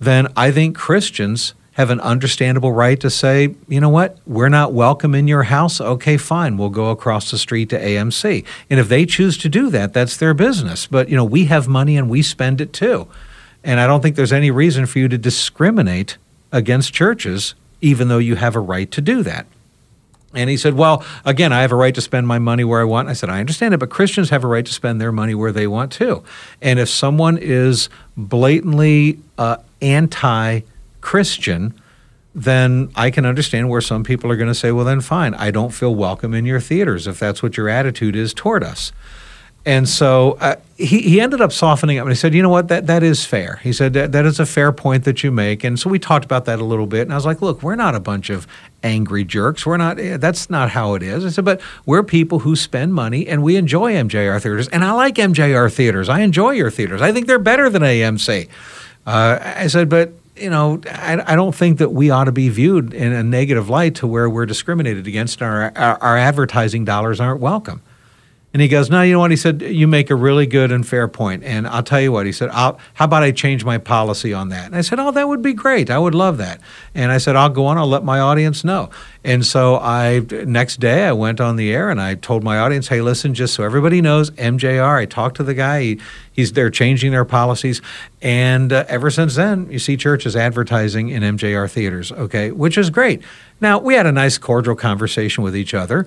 then 0.00 0.32
I 0.34 0.50
think 0.50 0.76
Christians 0.76 1.52
have 1.72 1.90
an 1.90 2.00
understandable 2.00 2.72
right 2.72 2.98
to 3.00 3.10
say, 3.10 3.54
you 3.68 3.80
know 3.80 3.88
what, 3.88 4.18
we're 4.26 4.48
not 4.48 4.72
welcome 4.72 5.14
in 5.14 5.28
your 5.28 5.44
house. 5.44 5.80
Okay, 5.80 6.16
fine, 6.16 6.56
we'll 6.56 6.70
go 6.70 6.90
across 6.90 7.30
the 7.30 7.38
street 7.38 7.68
to 7.70 7.78
AMC. 7.78 8.44
And 8.70 8.80
if 8.80 8.88
they 8.88 9.06
choose 9.06 9.36
to 9.38 9.48
do 9.48 9.68
that, 9.70 9.92
that's 9.92 10.16
their 10.16 10.34
business. 10.34 10.86
But, 10.86 11.08
you 11.08 11.16
know, 11.16 11.24
we 11.24 11.46
have 11.46 11.68
money 11.68 11.96
and 11.96 12.08
we 12.10 12.22
spend 12.22 12.60
it 12.60 12.72
too. 12.72 13.08
And 13.64 13.78
I 13.78 13.86
don't 13.86 14.02
think 14.02 14.16
there's 14.16 14.32
any 14.32 14.50
reason 14.50 14.86
for 14.86 14.98
you 14.98 15.08
to 15.08 15.18
discriminate 15.18 16.16
against 16.52 16.92
churches, 16.92 17.54
even 17.80 18.08
though 18.08 18.18
you 18.18 18.36
have 18.36 18.54
a 18.54 18.60
right 18.60 18.90
to 18.92 19.00
do 19.00 19.22
that. 19.22 19.46
And 20.34 20.48
he 20.48 20.56
said, 20.56 20.74
Well, 20.74 21.04
again, 21.24 21.52
I 21.52 21.60
have 21.62 21.72
a 21.72 21.76
right 21.76 21.94
to 21.94 22.00
spend 22.00 22.26
my 22.26 22.38
money 22.38 22.64
where 22.64 22.80
I 22.80 22.84
want. 22.84 23.08
I 23.08 23.12
said, 23.12 23.28
I 23.28 23.40
understand 23.40 23.74
it, 23.74 23.78
but 23.78 23.90
Christians 23.90 24.30
have 24.30 24.44
a 24.44 24.46
right 24.46 24.64
to 24.64 24.72
spend 24.72 25.00
their 25.00 25.12
money 25.12 25.34
where 25.34 25.52
they 25.52 25.66
want 25.66 25.92
too. 25.92 26.22
And 26.60 26.78
if 26.78 26.88
someone 26.88 27.38
is 27.38 27.88
blatantly 28.16 29.18
uh, 29.36 29.56
anti 29.80 30.60
Christian, 31.00 31.74
then 32.34 32.90
I 32.94 33.10
can 33.10 33.26
understand 33.26 33.68
where 33.68 33.82
some 33.82 34.04
people 34.04 34.30
are 34.30 34.36
going 34.36 34.48
to 34.48 34.54
say, 34.54 34.72
Well, 34.72 34.86
then 34.86 35.00
fine, 35.00 35.34
I 35.34 35.50
don't 35.50 35.70
feel 35.70 35.94
welcome 35.94 36.32
in 36.32 36.46
your 36.46 36.60
theaters 36.60 37.06
if 37.06 37.18
that's 37.18 37.42
what 37.42 37.56
your 37.56 37.68
attitude 37.68 38.16
is 38.16 38.32
toward 38.32 38.64
us. 38.64 38.92
And 39.64 39.88
so 39.88 40.32
uh, 40.40 40.56
he, 40.76 41.02
he 41.02 41.20
ended 41.20 41.40
up 41.40 41.52
softening 41.52 41.98
up 41.98 42.02
and 42.02 42.10
he 42.10 42.16
said, 42.16 42.34
you 42.34 42.42
know 42.42 42.48
what, 42.48 42.68
that, 42.68 42.88
that 42.88 43.04
is 43.04 43.24
fair. 43.24 43.60
He 43.62 43.72
said, 43.72 43.92
that, 43.92 44.10
that 44.12 44.26
is 44.26 44.40
a 44.40 44.46
fair 44.46 44.72
point 44.72 45.04
that 45.04 45.22
you 45.22 45.30
make. 45.30 45.62
And 45.62 45.78
so 45.78 45.88
we 45.88 46.00
talked 46.00 46.24
about 46.24 46.46
that 46.46 46.58
a 46.58 46.64
little 46.64 46.86
bit. 46.86 47.02
And 47.02 47.12
I 47.12 47.14
was 47.14 47.24
like, 47.24 47.40
look, 47.40 47.62
we're 47.62 47.76
not 47.76 47.94
a 47.94 48.00
bunch 48.00 48.28
of 48.28 48.48
angry 48.82 49.22
jerks. 49.22 49.64
We're 49.64 49.76
not, 49.76 50.00
eh, 50.00 50.16
that's 50.16 50.50
not 50.50 50.70
how 50.70 50.94
it 50.94 51.02
is. 51.02 51.24
I 51.24 51.28
said, 51.28 51.44
but 51.44 51.60
we're 51.86 52.02
people 52.02 52.40
who 52.40 52.56
spend 52.56 52.92
money 52.92 53.28
and 53.28 53.44
we 53.44 53.56
enjoy 53.56 53.92
MJR 53.92 54.42
theaters. 54.42 54.66
And 54.68 54.84
I 54.84 54.92
like 54.92 55.14
MJR 55.14 55.72
theaters. 55.72 56.08
I 56.08 56.20
enjoy 56.20 56.50
your 56.50 56.70
theaters. 56.70 57.00
I 57.00 57.12
think 57.12 57.28
they're 57.28 57.38
better 57.38 57.70
than 57.70 57.82
AMC. 57.82 58.48
Uh, 59.06 59.38
I 59.40 59.68
said, 59.68 59.88
but 59.88 60.12
you 60.36 60.50
know, 60.50 60.80
I, 60.90 61.22
I, 61.32 61.36
don't 61.36 61.54
think 61.54 61.78
that 61.78 61.90
we 61.90 62.10
ought 62.10 62.24
to 62.24 62.32
be 62.32 62.48
viewed 62.48 62.94
in 62.94 63.12
a 63.12 63.22
negative 63.22 63.68
light 63.68 63.96
to 63.96 64.06
where 64.06 64.30
we're 64.30 64.46
discriminated 64.46 65.06
against. 65.06 65.42
Our, 65.42 65.76
our, 65.76 66.02
our 66.02 66.16
advertising 66.16 66.84
dollars 66.84 67.20
aren't 67.20 67.40
welcome. 67.40 67.82
And 68.52 68.60
he 68.60 68.68
goes, 68.68 68.90
No, 68.90 69.00
you 69.00 69.14
know 69.14 69.18
what? 69.18 69.30
He 69.30 69.36
said, 69.36 69.62
You 69.62 69.88
make 69.88 70.10
a 70.10 70.14
really 70.14 70.46
good 70.46 70.70
and 70.70 70.86
fair 70.86 71.08
point. 71.08 71.42
And 71.42 71.66
I'll 71.66 71.82
tell 71.82 72.00
you 72.00 72.12
what, 72.12 72.26
he 72.26 72.32
said, 72.32 72.50
How 72.50 72.76
about 73.00 73.22
I 73.22 73.30
change 73.30 73.64
my 73.64 73.78
policy 73.78 74.34
on 74.34 74.50
that? 74.50 74.66
And 74.66 74.76
I 74.76 74.82
said, 74.82 75.00
Oh, 75.00 75.10
that 75.10 75.26
would 75.26 75.40
be 75.40 75.54
great. 75.54 75.90
I 75.90 75.98
would 75.98 76.14
love 76.14 76.36
that. 76.36 76.60
And 76.94 77.10
I 77.10 77.18
said, 77.18 77.34
I'll 77.34 77.48
go 77.48 77.64
on, 77.66 77.78
I'll 77.78 77.86
let 77.86 78.04
my 78.04 78.20
audience 78.20 78.62
know. 78.62 78.90
And 79.24 79.46
so 79.46 79.76
I, 79.76 80.26
next 80.44 80.80
day, 80.80 81.04
I 81.04 81.12
went 81.12 81.40
on 81.40 81.56
the 81.56 81.72
air 81.72 81.88
and 81.88 82.00
I 82.00 82.14
told 82.14 82.44
my 82.44 82.58
audience, 82.58 82.88
Hey, 82.88 83.00
listen, 83.00 83.32
just 83.32 83.54
so 83.54 83.64
everybody 83.64 84.02
knows, 84.02 84.30
MJR, 84.32 84.98
I 84.98 85.06
talked 85.06 85.36
to 85.38 85.44
the 85.44 85.54
guy. 85.54 85.80
He, 85.80 86.00
he's 86.32 86.52
They're 86.52 86.70
changing 86.70 87.12
their 87.12 87.24
policies. 87.24 87.80
And 88.20 88.70
uh, 88.70 88.84
ever 88.86 89.10
since 89.10 89.34
then, 89.34 89.70
you 89.70 89.78
see 89.78 89.96
churches 89.96 90.36
advertising 90.36 91.08
in 91.08 91.22
MJR 91.22 91.70
theaters, 91.70 92.12
okay, 92.12 92.50
which 92.50 92.76
is 92.76 92.90
great. 92.90 93.22
Now, 93.62 93.78
we 93.78 93.94
had 93.94 94.06
a 94.06 94.12
nice, 94.12 94.38
cordial 94.38 94.74
conversation 94.74 95.42
with 95.42 95.56
each 95.56 95.72
other. 95.72 96.06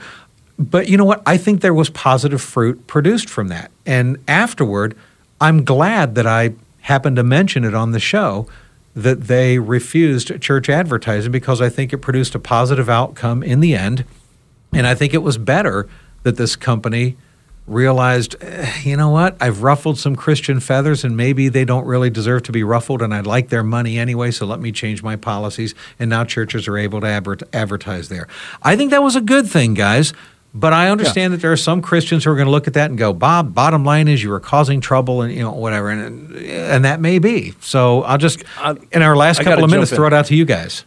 But 0.58 0.88
you 0.88 0.98
know 0.98 1.06
what? 1.06 1.22
I 1.26 1.38
think 1.38 1.62
there 1.62 1.74
was 1.74 1.90
positive 1.90 2.42
fruit 2.42 2.88
produced 2.88 3.30
from 3.30 3.50
that. 3.50 3.72
And 3.86 4.18
afterward, 4.28 4.96
I'm 5.42 5.66
glad 5.66 6.16
that 6.16 6.26
I 6.26 6.54
happened 6.82 7.18
to 7.18 7.24
mention 7.24 7.64
it 7.64 7.74
on 7.74 7.92
the 7.92 8.00
show 8.00 8.48
that 8.96 9.24
they 9.24 9.60
refused 9.60 10.40
church 10.42 10.70
advertising 10.70 11.32
because 11.32 11.62
I 11.62 11.68
think 11.68 11.92
it 11.92 11.98
produced 11.98 12.34
a 12.36 12.40
positive 12.40 12.90
outcome 12.90 13.44
in 13.44 13.60
the 13.60 13.76
end. 13.76 14.06
And 14.72 14.88
I 14.88 14.96
think 14.96 15.14
it 15.14 15.24
was 15.24 15.38
better 15.38 15.90
that 16.24 16.38
this 16.38 16.56
company 16.56 17.18
realized, 17.68 18.36
eh, 18.42 18.72
you 18.84 18.96
know 18.96 19.10
what, 19.10 19.36
I've 19.42 19.64
ruffled 19.64 19.98
some 19.98 20.16
Christian 20.16 20.60
feathers 20.60 21.04
and 21.04 21.18
maybe 21.18 21.50
they 21.50 21.66
don't 21.66 21.86
really 21.86 22.10
deserve 22.10 22.44
to 22.44 22.52
be 22.52 22.64
ruffled 22.64 23.02
and 23.02 23.14
I'd 23.14 23.26
like 23.26 23.50
their 23.50 23.64
money 23.64 23.98
anyway, 23.98 24.32
so 24.32 24.46
let 24.46 24.60
me 24.60 24.72
change 24.72 25.02
my 25.02 25.16
policies. 25.16 25.74
And 26.00 26.10
now 26.10 26.24
churches 26.24 26.68
are 26.68 26.78
able 26.78 27.02
to 27.02 27.08
advertise 27.54 28.10
there. 28.10 28.28
I 28.62 28.76
think 28.76 28.92
that 28.92 29.04
was 29.04 29.16
a 29.16 29.22
good 29.22 29.48
thing, 29.48 29.74
guys. 29.74 30.14
But 30.58 30.72
I 30.72 30.88
understand 30.88 31.32
yeah. 31.32 31.36
that 31.36 31.42
there 31.42 31.52
are 31.52 31.58
some 31.58 31.82
Christians 31.82 32.24
who 32.24 32.32
are 32.32 32.36
going 32.36 32.46
to 32.46 32.52
look 32.52 32.66
at 32.66 32.76
that 32.76 32.90
and 32.90 32.98
go, 32.98 33.12
"Bob, 33.12 33.54
bottom 33.54 33.84
line 33.84 34.08
is 34.08 34.24
you 34.24 34.32
are 34.32 34.40
causing 34.40 34.80
trouble, 34.80 35.22
and 35.22 35.34
you 35.34 35.42
know 35.42 35.52
whatever," 35.52 35.90
and 35.90 36.34
and 36.34 36.86
that 36.86 37.02
may 37.02 37.20
be. 37.20 37.54
So 37.60 38.04
I'll 38.04 38.18
just 38.18 38.42
in 38.94 39.02
our 39.02 39.18
last 39.18 39.42
couple 39.42 39.66
of 39.66 39.70
minutes 39.70 39.92
throw 39.92 40.08
it 40.08 40.14
out 40.14 40.28
to 40.28 40.36
you 40.36 40.46
guys. 40.46 40.86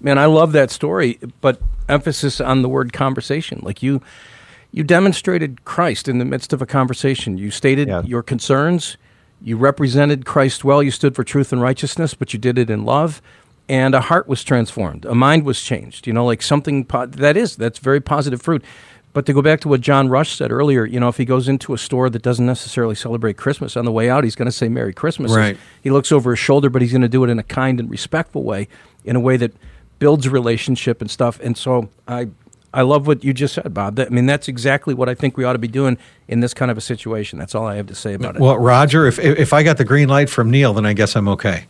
Man, 0.00 0.18
I 0.18 0.26
love 0.26 0.52
that 0.52 0.70
story, 0.70 1.18
but 1.40 1.60
emphasis 1.88 2.40
on 2.40 2.62
the 2.62 2.68
word 2.68 2.92
conversation. 2.92 3.58
Like 3.64 3.82
you, 3.82 4.00
you 4.70 4.84
demonstrated 4.84 5.64
Christ 5.64 6.06
in 6.06 6.18
the 6.18 6.24
midst 6.24 6.52
of 6.52 6.62
a 6.62 6.66
conversation. 6.66 7.36
You 7.36 7.50
stated 7.50 7.88
yeah. 7.88 8.02
your 8.02 8.22
concerns. 8.22 8.96
You 9.42 9.56
represented 9.56 10.26
Christ 10.26 10.62
well. 10.62 10.80
You 10.80 10.92
stood 10.92 11.16
for 11.16 11.24
truth 11.24 11.52
and 11.52 11.60
righteousness, 11.60 12.14
but 12.14 12.32
you 12.32 12.38
did 12.38 12.56
it 12.56 12.70
in 12.70 12.84
love 12.84 13.20
and 13.68 13.94
a 13.94 14.00
heart 14.00 14.26
was 14.26 14.42
transformed, 14.42 15.04
a 15.04 15.14
mind 15.14 15.44
was 15.44 15.60
changed. 15.60 16.06
You 16.06 16.12
know, 16.12 16.24
like 16.24 16.42
something 16.42 16.84
po- 16.84 17.06
that 17.06 17.36
is 17.36 17.56
that's 17.56 17.78
very 17.78 18.00
positive 18.00 18.40
fruit. 18.40 18.64
But 19.12 19.26
to 19.26 19.32
go 19.32 19.42
back 19.42 19.60
to 19.60 19.68
what 19.68 19.80
John 19.80 20.08
Rush 20.08 20.36
said 20.36 20.52
earlier, 20.52 20.84
you 20.84 21.00
know, 21.00 21.08
if 21.08 21.16
he 21.16 21.24
goes 21.24 21.48
into 21.48 21.74
a 21.74 21.78
store 21.78 22.10
that 22.10 22.22
doesn't 22.22 22.44
necessarily 22.44 22.94
celebrate 22.94 23.36
Christmas 23.36 23.76
on 23.76 23.84
the 23.84 23.92
way 23.92 24.10
out, 24.10 24.22
he's 24.22 24.36
going 24.36 24.46
to 24.46 24.52
say 24.52 24.68
Merry 24.68 24.92
Christmas. 24.92 25.32
Right. 25.32 25.56
He 25.82 25.90
looks 25.90 26.12
over 26.12 26.32
his 26.32 26.38
shoulder, 26.38 26.70
but 26.70 26.82
he's 26.82 26.92
going 26.92 27.02
to 27.02 27.08
do 27.08 27.24
it 27.24 27.30
in 27.30 27.38
a 27.38 27.42
kind 27.42 27.80
and 27.80 27.90
respectful 27.90 28.44
way, 28.44 28.68
in 29.04 29.16
a 29.16 29.20
way 29.20 29.36
that 29.38 29.52
builds 29.98 30.28
relationship 30.28 31.00
and 31.00 31.10
stuff. 31.10 31.40
And 31.40 31.56
so 31.56 31.88
I, 32.06 32.28
I 32.72 32.82
love 32.82 33.06
what 33.06 33.24
you 33.24 33.32
just 33.32 33.54
said, 33.54 33.72
Bob. 33.72 33.98
I 33.98 34.08
mean, 34.10 34.26
that's 34.26 34.46
exactly 34.46 34.94
what 34.94 35.08
I 35.08 35.14
think 35.14 35.36
we 35.36 35.44
ought 35.44 35.54
to 35.54 35.58
be 35.58 35.68
doing 35.68 35.98
in 36.28 36.40
this 36.40 36.52
kind 36.52 36.70
of 36.70 36.76
a 36.76 36.82
situation. 36.82 37.38
That's 37.38 37.54
all 37.54 37.66
I 37.66 37.76
have 37.76 37.86
to 37.86 37.94
say 37.94 38.14
about 38.14 38.36
it. 38.36 38.42
Well, 38.42 38.58
Roger, 38.58 39.06
if 39.06 39.18
if 39.18 39.52
I 39.52 39.62
got 39.62 39.78
the 39.78 39.84
green 39.84 40.08
light 40.08 40.28
from 40.28 40.50
Neil, 40.50 40.74
then 40.74 40.84
I 40.84 40.92
guess 40.92 41.16
I'm 41.16 41.28
okay. 41.28 41.64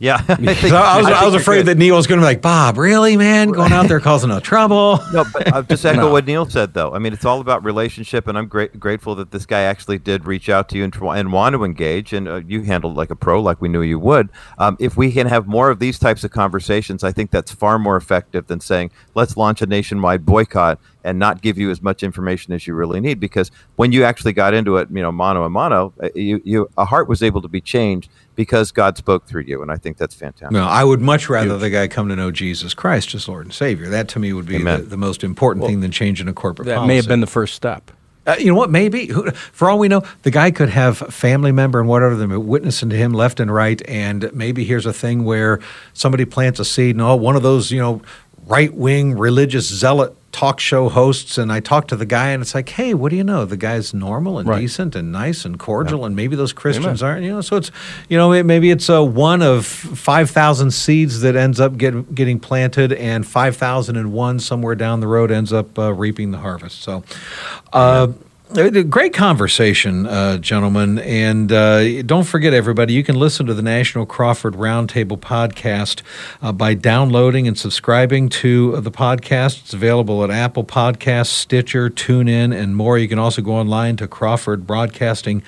Yeah, 0.00 0.14
I, 0.28 0.34
think, 0.54 0.72
I 0.72 0.96
was, 0.96 1.06
I, 1.06 1.22
I 1.22 1.24
was 1.26 1.34
afraid 1.34 1.66
that 1.66 1.76
Neil 1.76 1.94
was 1.94 2.06
going 2.06 2.18
to 2.18 2.22
be 2.22 2.26
like, 2.26 2.40
Bob, 2.40 2.78
really, 2.78 3.18
man, 3.18 3.50
going 3.50 3.70
out 3.70 3.86
there 3.86 4.00
causing 4.00 4.30
no 4.30 4.40
trouble. 4.40 4.98
No, 5.12 5.24
but 5.32 5.52
I'll 5.52 5.62
just 5.64 5.84
echo 5.84 6.02
no. 6.02 6.10
what 6.12 6.24
Neil 6.24 6.48
said, 6.48 6.72
though. 6.72 6.94
I 6.94 7.00
mean, 7.00 7.12
it's 7.12 7.24
all 7.24 7.40
about 7.40 7.64
relationship, 7.64 8.28
and 8.28 8.38
I'm 8.38 8.46
great, 8.46 8.78
grateful 8.78 9.16
that 9.16 9.32
this 9.32 9.44
guy 9.44 9.62
actually 9.62 9.98
did 9.98 10.24
reach 10.24 10.48
out 10.48 10.68
to 10.70 10.78
you 10.78 10.84
and, 10.84 10.94
and 10.94 11.32
want 11.32 11.54
to 11.54 11.64
engage, 11.64 12.12
and 12.12 12.28
uh, 12.28 12.36
you 12.46 12.62
handled 12.62 12.96
like 12.96 13.10
a 13.10 13.16
pro, 13.16 13.42
like 13.42 13.60
we 13.60 13.68
knew 13.68 13.82
you 13.82 13.98
would. 13.98 14.30
Um, 14.58 14.76
if 14.78 14.96
we 14.96 15.12
can 15.12 15.26
have 15.26 15.46
more 15.48 15.68
of 15.68 15.80
these 15.80 15.98
types 15.98 16.22
of 16.22 16.30
conversations, 16.30 17.02
I 17.02 17.12
think 17.12 17.30
that's 17.30 17.52
far 17.52 17.78
more 17.78 17.96
effective 17.96 18.46
than 18.46 18.60
saying, 18.60 18.92
let's 19.14 19.36
launch 19.36 19.60
a 19.60 19.66
nationwide 19.66 20.24
boycott 20.24 20.78
and 21.04 21.18
not 21.18 21.42
give 21.42 21.58
you 21.58 21.70
as 21.70 21.82
much 21.82 22.02
information 22.02 22.52
as 22.52 22.66
you 22.66 22.74
really 22.74 23.00
need. 23.00 23.20
Because 23.20 23.50
when 23.76 23.92
you 23.92 24.04
actually 24.04 24.32
got 24.32 24.54
into 24.54 24.76
it, 24.76 24.88
you 24.90 25.02
know, 25.02 25.12
mano 25.12 25.44
a 25.44 25.50
mano, 25.50 25.92
uh, 26.02 26.08
you, 26.14 26.40
you, 26.44 26.70
a 26.78 26.84
heart 26.84 27.08
was 27.08 27.22
able 27.22 27.42
to 27.42 27.48
be 27.48 27.60
changed 27.60 28.10
because 28.40 28.72
God 28.72 28.96
spoke 28.96 29.26
through 29.26 29.42
you, 29.42 29.60
and 29.60 29.70
I 29.70 29.76
think 29.76 29.98
that's 29.98 30.14
fantastic. 30.14 30.50
No, 30.50 30.64
I 30.64 30.82
would 30.82 31.02
much 31.02 31.28
rather 31.28 31.50
Huge. 31.50 31.60
the 31.60 31.68
guy 31.68 31.88
come 31.88 32.08
to 32.08 32.16
know 32.16 32.30
Jesus 32.30 32.72
Christ 32.72 33.14
as 33.14 33.28
Lord 33.28 33.44
and 33.44 33.52
Savior. 33.52 33.90
That 33.90 34.08
to 34.08 34.18
me 34.18 34.32
would 34.32 34.46
be 34.46 34.56
the, 34.56 34.78
the, 34.78 34.96
most 34.96 35.22
important 35.22 35.60
well, 35.60 35.68
thing 35.68 35.80
than 35.80 35.90
changing 35.90 36.26
a 36.26 36.32
corporate. 36.32 36.64
That 36.64 36.76
policy. 36.76 36.88
may 36.88 36.96
have 36.96 37.06
been 37.06 37.20
the 37.20 37.26
first 37.26 37.54
step. 37.54 37.90
Uh, 38.26 38.36
you 38.38 38.46
know 38.46 38.54
what? 38.54 38.70
Maybe 38.70 39.08
for 39.52 39.68
all 39.68 39.78
we 39.78 39.88
know, 39.88 40.04
the 40.22 40.30
guy 40.30 40.52
could 40.52 40.70
have 40.70 40.96
family 40.96 41.52
member 41.52 41.80
and 41.80 41.86
whatever 41.86 42.16
them 42.16 42.46
witnessing 42.46 42.88
to 42.88 42.96
him 42.96 43.12
left 43.12 43.40
and 43.40 43.52
right, 43.52 43.86
and 43.86 44.32
maybe 44.32 44.64
here's 44.64 44.86
a 44.86 44.92
thing 44.94 45.24
where 45.24 45.60
somebody 45.92 46.24
plants 46.24 46.58
a 46.60 46.64
seed, 46.64 46.94
and 46.94 47.02
oh, 47.02 47.16
one 47.16 47.36
of 47.36 47.42
those 47.42 47.70
you 47.70 47.78
know 47.78 48.00
right 48.46 48.72
wing 48.72 49.18
religious 49.18 49.68
zealot 49.68 50.16
talk 50.32 50.60
show 50.60 50.88
hosts 50.88 51.38
and 51.38 51.52
I 51.52 51.60
talk 51.60 51.88
to 51.88 51.96
the 51.96 52.06
guy 52.06 52.30
and 52.30 52.40
it's 52.40 52.54
like, 52.54 52.68
hey, 52.70 52.94
what 52.94 53.10
do 53.10 53.16
you 53.16 53.24
know? 53.24 53.44
The 53.44 53.56
guy's 53.56 53.92
normal 53.92 54.38
and 54.38 54.48
right. 54.48 54.60
decent 54.60 54.94
and 54.94 55.10
nice 55.10 55.44
and 55.44 55.58
cordial, 55.58 56.00
yeah. 56.00 56.06
and 56.06 56.16
maybe 56.16 56.36
those 56.36 56.52
Christians 56.52 57.02
Amen. 57.02 57.12
aren't. 57.14 57.24
You 57.24 57.32
know, 57.32 57.40
so 57.40 57.56
it's 57.56 57.70
you 58.08 58.16
know 58.16 58.42
maybe 58.42 58.70
it's 58.70 58.88
a 58.88 59.02
one 59.02 59.42
of 59.42 59.66
five 59.66 60.30
thousand 60.30 60.70
seeds 60.72 61.20
that 61.20 61.36
ends 61.36 61.60
up 61.60 61.76
get, 61.76 62.14
getting 62.14 62.38
planted, 62.38 62.92
and 62.92 63.26
five 63.26 63.56
thousand 63.56 63.96
and 63.96 64.12
one 64.12 64.38
somewhere 64.38 64.74
down 64.74 65.00
the 65.00 65.08
road 65.08 65.30
ends 65.30 65.52
up 65.52 65.78
uh, 65.78 65.92
reaping 65.92 66.30
the 66.30 66.38
harvest. 66.38 66.82
So. 66.82 67.02
Uh, 67.72 68.08
great 68.52 69.14
conversation, 69.14 70.06
uh, 70.06 70.38
gentlemen. 70.38 70.98
And 70.98 71.52
uh, 71.52 72.02
don't 72.02 72.24
forget, 72.24 72.52
everybody, 72.52 72.92
you 72.94 73.04
can 73.04 73.14
listen 73.14 73.46
to 73.46 73.54
the 73.54 73.62
National 73.62 74.06
Crawford 74.06 74.54
Roundtable 74.54 75.18
podcast 75.18 76.02
uh, 76.42 76.50
by 76.50 76.74
downloading 76.74 77.46
and 77.46 77.56
subscribing 77.56 78.28
to 78.30 78.80
the 78.80 78.90
podcast. 78.90 79.60
It's 79.60 79.74
available 79.74 80.24
at 80.24 80.30
Apple 80.30 80.64
Podcasts, 80.64 81.28
Stitcher, 81.28 81.90
TuneIn, 81.90 82.54
and 82.54 82.76
more. 82.76 82.98
You 82.98 83.08
can 83.08 83.18
also 83.18 83.40
go 83.40 83.52
online 83.52 83.96
to 83.98 84.08
Crawford 84.08 84.66
Broadcasting 84.66 85.42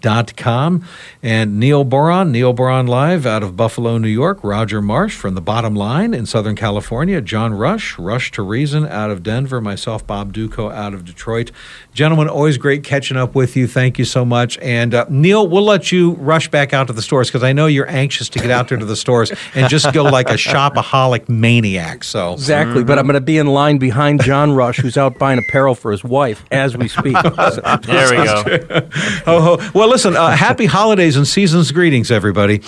dot 0.00 0.36
com 0.36 0.84
and 1.22 1.58
Neil 1.60 1.84
Boron, 1.84 2.32
Neil 2.32 2.52
Boron 2.52 2.86
Live 2.86 3.24
out 3.24 3.42
of 3.42 3.56
Buffalo, 3.56 3.98
New 3.98 4.08
York, 4.08 4.38
Roger 4.42 4.82
Marsh 4.82 5.16
from 5.16 5.34
the 5.34 5.40
bottom 5.40 5.74
line 5.74 6.12
in 6.12 6.26
Southern 6.26 6.56
California, 6.56 7.20
John 7.20 7.54
Rush, 7.54 7.98
Rush 7.98 8.30
to 8.32 8.42
Reason 8.42 8.86
out 8.86 9.10
of 9.10 9.22
Denver, 9.22 9.60
myself, 9.60 10.06
Bob 10.06 10.32
Dutko 10.32 10.72
out 10.72 10.92
of 10.92 11.04
Detroit. 11.04 11.52
Gentlemen, 11.94 12.28
always 12.28 12.58
great 12.58 12.84
catching 12.84 13.16
up 13.16 13.34
with 13.34 13.56
you. 13.56 13.66
Thank 13.66 13.98
you 13.98 14.04
so 14.04 14.24
much. 14.24 14.58
And 14.58 14.94
uh, 14.94 15.06
Neil, 15.08 15.46
we'll 15.46 15.64
let 15.64 15.92
you 15.92 16.12
rush 16.14 16.48
back 16.50 16.72
out 16.72 16.88
to 16.88 16.92
the 16.92 17.02
stores 17.02 17.28
because 17.28 17.42
I 17.42 17.52
know 17.52 17.66
you're 17.66 17.88
anxious 17.88 18.28
to 18.30 18.38
get 18.38 18.50
out 18.50 18.68
there 18.68 18.78
to 18.78 18.84
the 18.84 18.96
stores 18.96 19.32
and 19.54 19.68
just 19.68 19.92
go 19.92 20.02
like 20.02 20.28
a 20.28 20.34
shopaholic 20.34 21.28
maniac. 21.28 22.04
So 22.04 22.34
Exactly, 22.34 22.78
mm-hmm. 22.78 22.86
but 22.86 22.98
I'm 22.98 23.06
going 23.06 23.14
to 23.14 23.20
be 23.20 23.38
in 23.38 23.46
line 23.46 23.78
behind 23.78 24.22
John 24.22 24.52
Rush, 24.52 24.78
who's 24.78 24.96
out 24.96 25.18
buying 25.18 25.38
apparel 25.38 25.74
for 25.74 25.90
his 25.90 26.04
wife 26.04 26.44
as 26.50 26.76
we 26.76 26.88
speak. 26.88 27.14
there 27.22 28.10
we 28.10 28.16
go. 28.16 28.44
oh, 29.26 29.56
oh. 29.58 29.70
Well, 29.76 29.88
listen, 29.88 30.16
uh, 30.16 30.30
happy 30.30 30.64
holidays 30.64 31.16
and 31.16 31.28
season's 31.28 31.70
greetings, 31.70 32.10
everybody. 32.10 32.62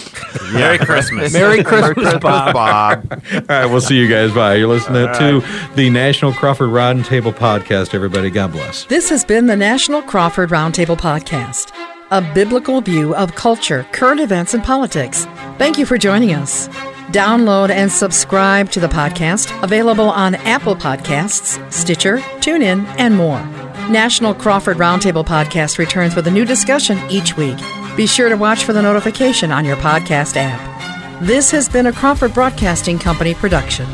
Merry 0.53 0.77
Christmas. 0.77 1.33
Merry 1.33 1.65
Christmas, 1.65 2.19
Bob. 2.21 2.53
Bob. 2.53 3.23
All 3.33 3.41
right, 3.49 3.65
we'll 3.65 3.81
see 3.81 3.97
you 3.97 4.09
guys. 4.11 4.31
Bye. 4.35 4.57
You're 4.57 4.69
listening 4.69 5.07
right. 5.07 5.19
to 5.19 5.75
the 5.75 5.89
National 5.89 6.35
Crawford 6.35 6.69
Roundtable 6.69 7.33
Podcast, 7.33 7.95
everybody. 7.95 8.29
God 8.29 8.53
bless. 8.53 8.85
This 8.85 9.09
has 9.09 9.25
been 9.25 9.47
the 9.47 9.57
National 9.57 10.03
Crawford 10.03 10.51
Roundtable 10.51 10.99
Podcast, 10.99 11.73
a 12.11 12.21
biblical 12.35 12.83
view 12.83 13.15
of 13.15 13.35
culture, 13.35 13.87
current 13.93 14.21
events, 14.21 14.53
and 14.53 14.63
politics. 14.63 15.25
Thank 15.57 15.79
you 15.79 15.87
for 15.87 15.97
joining 15.97 16.35
us. 16.35 16.69
Download 17.09 17.71
and 17.71 17.91
subscribe 17.91 18.71
to 18.73 18.81
the 18.81 18.87
podcast, 18.87 19.63
available 19.63 20.11
on 20.11 20.35
Apple 20.35 20.77
Podcasts, 20.77 21.73
Stitcher, 21.73 22.19
TuneIn, 22.19 22.85
and 22.99 23.17
more. 23.17 23.41
National 23.89 24.35
Crawford 24.35 24.77
Roundtable 24.77 25.25
podcast 25.25 25.79
returns 25.79 26.15
with 26.15 26.27
a 26.27 26.31
new 26.31 26.45
discussion 26.45 26.99
each 27.11 27.37
week. 27.37 27.57
Be 27.97 28.07
sure 28.07 28.29
to 28.29 28.37
watch 28.37 28.65
for 28.65 28.75
the 28.75 28.83
notification 28.83 29.51
on 29.51 29.65
your 29.65 29.77
podcast 29.77 30.37
app. 30.37 31.23
This 31.23 31.51
has 31.51 31.67
been 31.69 31.87
a 31.87 31.93
Crawford 31.93 32.35
Broadcasting 32.35 32.99
Company 32.99 33.35
production. 33.35 33.87